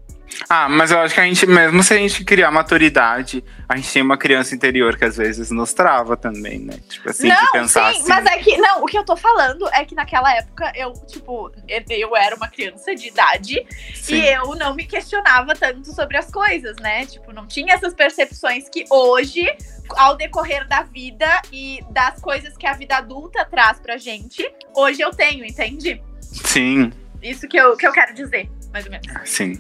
Ah, 0.50 0.68
mas 0.70 0.92
eu 0.92 1.00
acho 1.00 1.14
que 1.14 1.22
a 1.22 1.26
gente, 1.26 1.46
mesmo 1.46 1.84
se 1.84 1.94
a 1.94 1.98
gente 1.98 2.24
criar 2.24 2.52
maturidade, 2.52 3.44
a 3.68 3.76
gente 3.76 3.92
tem 3.92 4.02
uma 4.02 4.18
criança 4.18 4.54
interior 4.56 4.98
que 4.98 5.06
às 5.06 5.18
vezes 5.18 5.52
nos 5.52 5.74
trava 5.74 6.16
também, 6.16 6.60
né? 6.60 6.80
Tipo 6.90 7.10
assim, 7.10 7.28
não, 7.28 7.46
de 7.46 7.52
pensar 7.52 7.94
sim, 7.94 8.00
assim. 8.00 8.10
Mas 8.10 8.26
é 8.26 8.38
que, 8.38 8.58
não, 8.58 8.84
o 8.84 8.86
que 8.86 8.98
eu 8.98 9.04
tô 9.04 9.16
falando 9.16 9.68
é 9.74 9.86
que 9.86 9.96
naquela 9.96 10.34
época 10.36 10.72
eu, 10.76 10.94
tipo, 11.08 11.52
eu 11.68 12.16
era 12.16 12.36
uma 12.36 12.48
criança 12.48 12.94
de 12.96 13.08
idade 13.08 13.66
sim. 13.94 14.16
e 14.16 14.28
eu 14.28 14.56
não 14.56 14.74
me 14.74 14.86
questionava 14.86 15.54
tanto 15.56 15.94
sobre 15.94 16.18
as 16.18 16.30
coisas, 16.30 16.76
né? 16.78 17.06
Tipo, 17.06 17.32
não 17.32 17.48
tinha 17.48 17.74
essas 17.74 17.94
percepções 17.94 18.70
que 18.70 18.86
hoje, 18.90 19.46
ao 19.92 20.16
decorrer 20.16 20.68
da 20.68 20.84
vida 20.84 21.42
e 21.52 21.80
das 21.92 22.20
coisas 22.22 22.56
que 22.58 22.68
a 22.68 22.74
vida 22.74 22.98
adulta 22.98 23.46
traz 23.46 23.80
pra 23.80 23.98
gente, 23.98 24.48
hoje 24.76 25.02
eu 25.02 25.12
tenho, 25.12 25.46
entende? 25.46 26.02
Sim. 26.22 26.92
Isso 27.22 27.48
que 27.48 27.58
eu, 27.58 27.78
que 27.78 27.88
eu 27.88 27.92
quero 27.92 28.14
dizer, 28.14 28.50
mais 28.72 28.86
ou 28.86 28.92
menos. 28.92 29.08
Sim. 29.26 29.60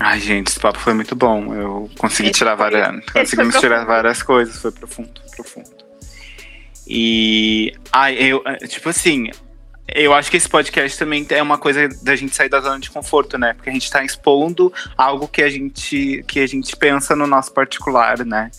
Ai, 0.00 0.20
gente, 0.20 0.48
esse 0.48 0.60
papo 0.60 0.78
foi 0.78 0.94
muito 0.94 1.16
bom. 1.16 1.54
Eu 1.54 1.90
consegui 1.98 2.30
esse 2.30 2.38
tirar 2.38 2.56
foi, 2.56 2.70
várias. 2.70 3.04
Conseguimos 3.06 3.56
tirar 3.56 3.84
várias 3.84 4.22
coisas, 4.22 4.56
foi 4.60 4.72
profundo, 4.72 5.20
profundo. 5.34 5.70
E. 6.86 7.72
Ai, 7.92 8.14
eu. 8.14 8.42
Eh, 8.46 8.66
tipo 8.66 8.88
assim. 8.88 9.30
Eu 9.94 10.12
acho 10.12 10.30
que 10.30 10.36
esse 10.36 10.48
podcast 10.48 10.98
também 10.98 11.26
é 11.30 11.42
uma 11.42 11.56
coisa 11.56 11.88
da 12.02 12.14
gente 12.14 12.36
sair 12.36 12.50
da 12.50 12.60
zona 12.60 12.78
de 12.78 12.90
conforto, 12.90 13.38
né? 13.38 13.54
Porque 13.54 13.70
a 13.70 13.72
gente 13.72 13.90
tá 13.90 14.04
expondo 14.04 14.70
algo 14.94 15.26
que 15.26 15.42
a 15.42 15.48
gente, 15.48 16.22
que 16.28 16.40
a 16.40 16.46
gente 16.46 16.76
pensa 16.76 17.16
no 17.16 17.26
nosso 17.26 17.54
particular, 17.54 18.22
né? 18.22 18.50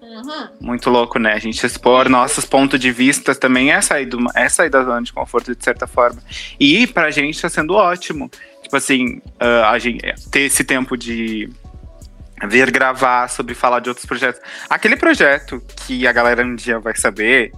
Uhum. 0.00 0.48
Muito 0.60 0.90
louco, 0.90 1.18
né? 1.18 1.32
A 1.32 1.38
gente 1.38 1.66
expor 1.66 2.08
nossos 2.08 2.44
pontos 2.44 2.78
de 2.78 2.92
vista 2.92 3.34
também 3.34 3.72
é 3.72 3.80
sair, 3.80 4.06
do, 4.06 4.18
é 4.36 4.48
sair 4.48 4.70
da 4.70 4.84
zona 4.84 5.02
de 5.02 5.12
conforto, 5.12 5.56
de 5.56 5.64
certa 5.64 5.88
forma. 5.88 6.22
E 6.58 6.86
pra 6.86 7.10
gente 7.10 7.42
tá 7.42 7.48
sendo 7.48 7.74
ótimo. 7.74 8.30
Tipo 8.64 8.76
assim, 8.76 9.18
uh, 9.40 9.64
a 9.66 9.78
gente, 9.78 10.02
ter 10.30 10.40
esse 10.40 10.64
tempo 10.64 10.96
de 10.96 11.48
vir 12.48 12.70
gravar 12.70 13.28
sobre 13.28 13.54
falar 13.54 13.80
de 13.80 13.88
outros 13.88 14.06
projetos. 14.06 14.40
Aquele 14.68 14.96
projeto 14.96 15.62
que 15.86 16.06
a 16.06 16.12
galera 16.12 16.42
um 16.42 16.54
dia 16.54 16.78
vai 16.80 16.96
saber 16.96 17.52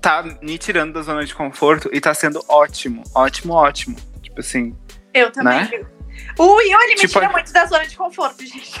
tá 0.00 0.24
me 0.40 0.58
tirando 0.58 0.94
da 0.94 1.02
zona 1.02 1.24
de 1.24 1.34
conforto 1.34 1.90
e 1.92 2.00
tá 2.00 2.14
sendo 2.14 2.42
ótimo, 2.48 3.02
ótimo, 3.14 3.52
ótimo. 3.52 3.96
Tipo 4.22 4.40
assim. 4.40 4.76
Eu 5.12 5.30
também. 5.30 5.60
Né? 5.60 5.86
O 6.38 6.56
Will, 6.56 6.80
ele 6.80 6.94
me 6.94 7.00
Tipo, 7.00 7.14
tira 7.14 7.28
muito 7.28 7.52
da 7.52 7.66
zona 7.66 7.86
de 7.86 7.96
conforto, 7.96 8.44
gente. 8.44 8.80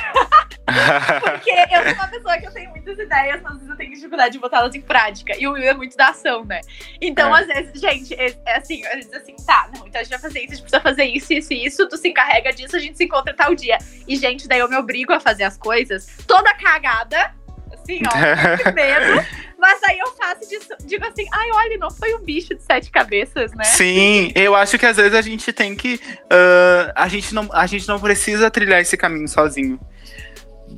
Porque 1.22 1.50
eu 1.50 1.82
sou 1.84 1.94
uma 1.94 2.08
pessoa 2.08 2.38
que 2.38 2.46
eu 2.46 2.52
tenho 2.52 2.70
muitas 2.70 2.98
ideias, 2.98 3.40
mas 3.42 3.62
dificuldade 3.98 4.32
de 4.32 4.38
botá-las 4.38 4.74
em 4.74 4.80
prática. 4.80 5.34
E 5.38 5.46
o 5.46 5.52
Will 5.52 5.68
é 5.68 5.74
muito 5.74 5.96
da 5.96 6.08
ação, 6.08 6.44
né? 6.44 6.60
Então, 7.00 7.34
É. 7.36 7.40
às 7.40 7.46
vezes, 7.46 7.80
gente, 7.80 8.14
é, 8.14 8.34
é 8.46 8.56
assim, 8.56 8.84
às 8.86 8.94
vezes 8.94 9.12
assim, 9.12 9.36
tá, 9.46 9.68
não, 9.74 9.86
então 9.86 10.00
a 10.00 10.04
gente 10.04 10.10
vai 10.10 10.20
fazer 10.20 10.40
isso, 10.40 10.52
a 10.52 10.56
gente 10.56 10.62
precisa 10.62 10.80
fazer 10.80 11.04
isso, 11.04 11.32
isso 11.32 11.52
e 11.52 11.66
isso, 11.66 11.88
tu 11.88 11.96
se 11.96 12.08
encarrega 12.08 12.52
disso, 12.52 12.76
a 12.76 12.78
gente 12.78 12.96
se 12.96 13.04
encontra 13.04 13.34
tal 13.34 13.54
dia. 13.54 13.78
E, 14.06 14.16
gente, 14.16 14.48
daí 14.48 14.60
eu 14.60 14.68
me 14.68 14.76
obrigo 14.76 15.12
a 15.12 15.20
fazer 15.20 15.44
as 15.44 15.56
coisas 15.56 16.06
toda 16.26 16.54
cagada, 16.54 17.34
assim, 17.72 18.00
ó, 18.06 18.14
medo. 18.72 19.24
Mas 19.58 19.82
aí 19.82 19.98
eu 19.98 20.06
faço 20.12 20.48
disso, 20.48 20.68
digo 20.84 21.04
assim, 21.04 21.26
ai, 21.32 21.50
olha, 21.52 21.78
não 21.78 21.90
foi 21.90 22.14
um 22.14 22.20
bicho 22.20 22.54
de 22.54 22.62
sete 22.62 22.90
cabeças, 22.92 23.52
né? 23.54 23.64
Sim, 23.64 24.30
eu 24.34 24.54
acho 24.54 24.78
que 24.78 24.86
às 24.86 24.96
vezes 24.96 25.14
a 25.14 25.20
gente 25.20 25.52
tem 25.52 25.74
que. 25.74 26.00
ah, 26.30 26.92
a, 26.94 27.08
gente 27.08 27.34
não, 27.34 27.48
a 27.52 27.66
gente 27.66 27.88
não 27.88 27.98
precisa 27.98 28.50
trilhar 28.50 28.80
esse 28.80 28.96
caminho 28.96 29.26
sozinho. 29.26 29.80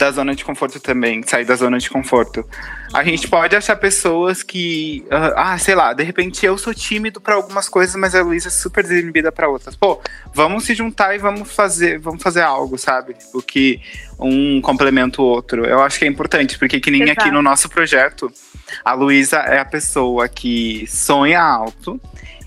Da 0.01 0.11
zona 0.11 0.35
de 0.35 0.43
conforto 0.47 0.81
também, 0.81 1.23
sair 1.23 1.45
da 1.45 1.55
zona 1.55 1.77
de 1.79 1.91
conforto. 1.91 2.43
A 2.91 3.05
gente 3.05 3.29
pode 3.29 3.55
achar 3.55 3.77
pessoas 3.77 4.43
que. 4.43 5.05
ah, 5.11 5.53
ah, 5.53 5.59
sei 5.59 5.75
lá, 5.75 5.93
de 5.93 6.03
repente 6.03 6.47
eu 6.47 6.57
sou 6.57 6.73
tímido 6.73 7.21
pra 7.21 7.35
algumas 7.35 7.69
coisas, 7.69 7.95
mas 7.97 8.15
a 8.15 8.23
Luísa 8.23 8.49
é 8.49 8.51
super 8.51 8.83
desinibida 8.83 9.31
pra 9.31 9.47
outras. 9.47 9.77
Pô, 9.77 10.01
vamos 10.33 10.65
se 10.65 10.75
juntar 10.75 11.15
e 11.15 11.19
vamos 11.19 11.53
fazer, 11.53 11.99
vamos 11.99 12.23
fazer 12.23 12.41
algo, 12.41 12.79
sabe? 12.79 13.13
Tipo, 13.13 13.43
que 13.43 13.79
um 14.19 14.63
complementa 14.63 15.21
o 15.21 15.25
outro. 15.27 15.67
Eu 15.67 15.83
acho 15.83 15.99
que 15.99 16.07
é 16.07 16.09
importante, 16.09 16.59
porque 16.59 16.81
que 16.81 16.91
nem 16.91 17.03
Exato. 17.03 17.21
aqui 17.21 17.31
no 17.31 17.43
nosso 17.43 17.69
projeto, 17.69 18.33
a 18.83 18.95
Luísa 18.95 19.37
é 19.41 19.59
a 19.59 19.67
pessoa 19.67 20.27
que 20.31 20.87
sonha 20.89 21.43
alto. 21.43 22.01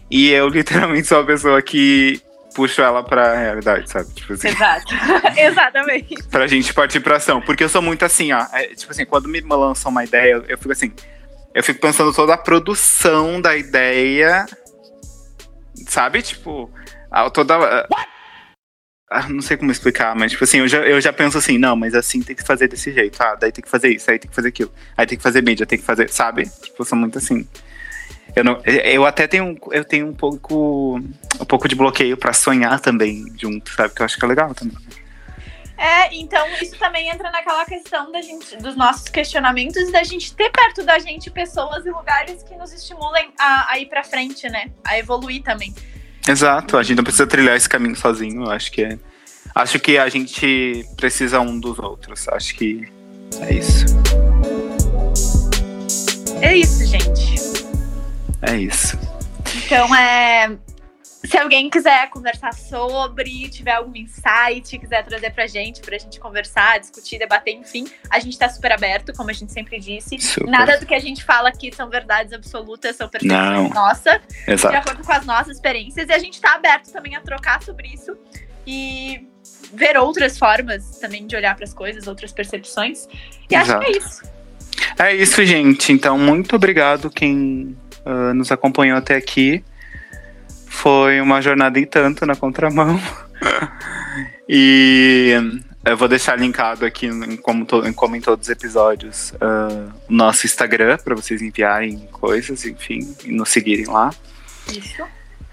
E 0.10 0.32
eu, 0.32 0.50
literalmente, 0.50 1.08
sou 1.08 1.20
a 1.20 1.24
pessoa 1.24 1.62
que 1.62 2.20
puxo 2.54 2.82
ela 2.82 3.04
pra 3.04 3.36
realidade, 3.36 3.90
sabe? 3.90 4.12
Tipo 4.14 4.34
assim, 4.34 4.48
Exato. 4.50 4.94
Exatamente. 5.38 6.24
pra 6.30 6.48
gente 6.48 6.74
partir 6.74 7.00
pra 7.00 7.18
ação. 7.18 7.42
Porque 7.42 7.64
eu 7.64 7.70
sou 7.70 7.82
muito 7.82 8.04
assim, 8.06 8.32
ó. 8.32 8.46
é, 8.54 8.68
tipo 8.76 8.92
assim, 8.92 9.06
quando 9.06 9.28
me 9.28 9.42
lançam 9.42 9.92
uma 9.92 10.04
ideia, 10.04 10.34
eu, 10.34 10.44
eu 10.48 10.58
fico 10.58 10.72
assim. 10.72 10.92
Eu 11.54 11.64
fico 11.64 11.80
pensando 11.80 12.14
toda 12.14 12.34
a 12.34 12.38
produção 12.38 13.40
da 13.42 13.56
ideia. 13.56 14.46
Sabe? 15.88 16.22
Tipo, 16.22 16.72
a- 17.12 17.30
toda. 17.30 17.56
a- 17.56 17.88
ah, 19.12 19.30
não 19.30 19.42
sei 19.42 19.58
como 19.58 19.72
explicar, 19.72 20.16
mas 20.16 20.32
tipo 20.32 20.44
assim, 20.44 20.58
eu 20.60 20.68
já, 20.68 20.80
eu 20.80 21.00
já 21.00 21.14
penso 21.14 21.38
assim, 21.38 21.60
não, 21.60 21.76
mas 21.76 21.94
assim 21.94 22.22
tem 22.24 22.36
que 22.36 22.42
fazer 22.44 22.68
desse 22.68 22.92
jeito. 22.92 23.22
Ah, 23.22 23.36
daí 23.36 23.52
tem 23.52 23.64
que 23.64 23.70
fazer 23.70 23.90
isso, 23.90 24.10
aí 24.10 24.18
tem 24.18 24.28
que 24.30 24.36
fazer 24.36 24.48
aquilo. 24.48 24.72
Aí 24.98 25.06
tem 25.06 25.18
que 25.18 25.24
fazer 25.24 25.44
mídia, 25.44 25.66
tem 25.68 25.78
que 25.78 25.86
fazer, 25.86 26.10
sabe? 26.10 26.50
Tipo, 26.62 26.82
eu 26.82 26.86
sou 26.86 26.98
muito 26.98 27.18
assim. 27.20 27.48
Eu, 28.36 28.44
não, 28.44 28.60
eu 28.66 29.06
até 29.06 29.28
tenho, 29.28 29.56
eu 29.72 29.86
tenho 29.86 30.08
um 30.08 30.14
pouco 30.14 31.00
um 31.40 31.46
pouco 31.46 31.68
de 31.68 31.76
bloqueio 31.76 32.18
pra 32.18 32.34
sonhar 32.34 32.80
também 32.80 33.26
junto, 33.40 33.72
sabe? 33.72 33.94
Que 33.94 34.02
eu 34.02 34.06
acho 34.06 34.18
que 34.18 34.26
é 34.26 34.28
legal 34.28 34.54
também. 34.56 34.78
É, 35.78 36.16
então 36.16 36.48
isso 36.62 36.78
também 36.78 37.10
entra 37.10 37.30
naquela 37.32 37.66
questão 37.66 38.12
da 38.12 38.22
gente, 38.22 38.56
dos 38.58 38.76
nossos 38.76 39.10
questionamentos 39.10 39.90
e 39.90 39.92
da 39.92 40.04
gente 40.04 40.34
ter 40.36 40.50
perto 40.52 40.84
da 40.84 40.98
gente 41.00 41.30
pessoas 41.30 41.86
e 41.86 41.90
lugares 41.90 42.44
que 42.44 42.56
nos 42.56 42.72
estimulem 42.72 43.32
a, 43.38 43.72
a 43.72 43.80
ir 43.80 43.88
pra 43.88 44.04
frente, 44.04 44.48
né? 44.50 44.72
A 44.84 44.98
evoluir 44.98 45.44
também. 45.44 45.74
Exato, 46.28 46.78
a 46.78 46.84
gente 46.84 46.98
não 46.98 47.04
precisa 47.04 47.28
trilhar 47.28 47.58
esse 47.58 47.68
caminho 47.68 47.96
sozinho, 47.96 48.44
eu 48.46 48.52
acho 48.52 48.72
que 48.72 48.84
é. 48.84 48.98
Acho 49.54 49.80
que 49.80 49.98
a 49.98 50.08
gente 50.10 50.86
precisa 50.96 51.40
um 51.40 51.60
dos 51.60 51.78
outros. 51.78 52.28
Acho 52.30 52.56
que 52.56 52.88
é 53.42 53.54
isso. 53.54 53.86
É 56.42 56.56
isso, 56.56 56.86
gente. 56.86 57.33
É 58.44 58.56
isso. 58.58 58.98
Então 59.66 59.94
é. 59.96 60.58
Se 61.26 61.38
alguém 61.38 61.70
quiser 61.70 62.10
conversar 62.10 62.54
sobre, 62.54 63.48
tiver 63.50 63.72
algum 63.72 63.96
insight, 63.96 64.78
quiser 64.78 65.06
trazer 65.06 65.32
pra 65.32 65.48
gente, 65.48 65.80
pra 65.80 65.98
gente 65.98 66.20
conversar, 66.20 66.82
discutir, 66.82 67.18
debater, 67.18 67.54
enfim, 67.54 67.88
a 68.10 68.20
gente 68.20 68.38
tá 68.38 68.50
super 68.50 68.74
aberto, 68.74 69.14
como 69.14 69.30
a 69.30 69.34
gente 69.34 69.54
sempre 69.54 69.80
disse. 69.80 70.20
Super. 70.20 70.50
Nada 70.50 70.78
do 70.78 70.86
que 70.86 70.94
a 70.94 71.00
gente 71.00 71.24
fala 71.24 71.48
aqui 71.48 71.74
são 71.74 71.90
verdades 71.90 72.34
absolutas, 72.34 72.98
são 72.98 73.08
percepções 73.08 73.40
Não. 73.42 73.70
nossas. 73.70 74.20
de 74.46 74.52
Exato. 74.52 74.76
acordo 74.76 75.02
com 75.06 75.14
as 75.14 75.26
nossas 75.26 75.56
experiências. 75.56 76.10
E 76.10 76.12
a 76.12 76.20
gente 76.20 76.42
tá 76.42 76.56
aberto 76.56 76.92
também 76.92 77.16
a 77.16 77.22
trocar 77.22 77.64
sobre 77.64 77.88
isso 77.88 78.18
e 78.68 79.26
ver 79.74 79.98
outras 79.98 80.38
formas 80.38 81.00
também 81.00 81.26
de 81.26 81.38
olhar 81.38 81.56
para 81.56 81.64
as 81.64 81.74
coisas, 81.74 82.06
outras 82.06 82.34
percepções. 82.34 83.08
E 83.50 83.56
acho 83.56 83.80
que 83.80 83.86
é 83.86 83.92
isso. 83.92 84.24
É 85.00 85.16
isso, 85.16 85.44
gente. 85.46 85.92
Então, 85.92 86.18
muito 86.18 86.56
obrigado 86.56 87.10
quem 87.10 87.78
ah, 88.06 88.34
nos 88.34 88.52
acompanhou 88.52 88.98
até 88.98 89.16
aqui. 89.16 89.64
Foi 90.68 91.22
uma 91.22 91.42
jornada 91.42 91.80
em 91.80 91.86
tanto 91.86 92.26
na 92.26 92.36
contramão. 92.36 93.00
e 94.48 95.34
eu 95.86 95.98
vou 95.98 96.08
deixar 96.08 96.38
linkado 96.38 96.86
aqui, 96.86 97.08
em 97.08 97.38
como, 97.38 97.66
to- 97.66 97.86
em 97.88 97.94
como 97.94 98.16
em 98.16 98.22
todos 98.22 98.48
os 98.48 98.52
episódios, 98.52 99.34
ah, 99.42 99.90
o 100.10 100.14
nosso 100.14 100.46
Instagram, 100.46 100.98
para 100.98 101.16
vocês 101.16 101.42
enviarem 101.42 102.08
coisas, 102.12 102.66
enfim, 102.66 103.16
e 103.26 103.32
nos 103.32 103.50
seguirem 103.50 103.86
lá. 103.86 104.12
Isso. 104.70 105.04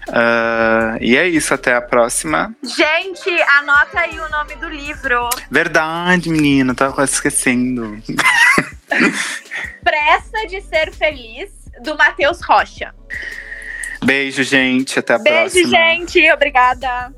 Ah, 0.09 0.97
e 0.99 1.15
é 1.15 1.27
isso, 1.27 1.53
até 1.53 1.75
a 1.75 1.81
próxima. 1.81 2.55
Gente, 2.63 3.29
anota 3.59 3.99
aí 3.99 4.19
o 4.19 4.29
nome 4.29 4.55
do 4.55 4.67
livro. 4.69 5.29
Verdade, 5.49 6.29
menina, 6.29 6.73
tava 6.73 6.93
quase 6.93 7.13
esquecendo. 7.13 8.01
Pressa 9.83 10.47
de 10.47 10.61
Ser 10.61 10.91
Feliz, 10.93 11.49
do 11.81 11.95
Matheus 11.97 12.41
Rocha. 12.41 12.93
Beijo, 14.03 14.43
gente, 14.43 14.97
até 14.99 15.13
a 15.13 15.17
Beijo, 15.19 15.39
próxima. 15.39 15.69
gente. 15.69 16.31
Obrigada. 16.31 17.13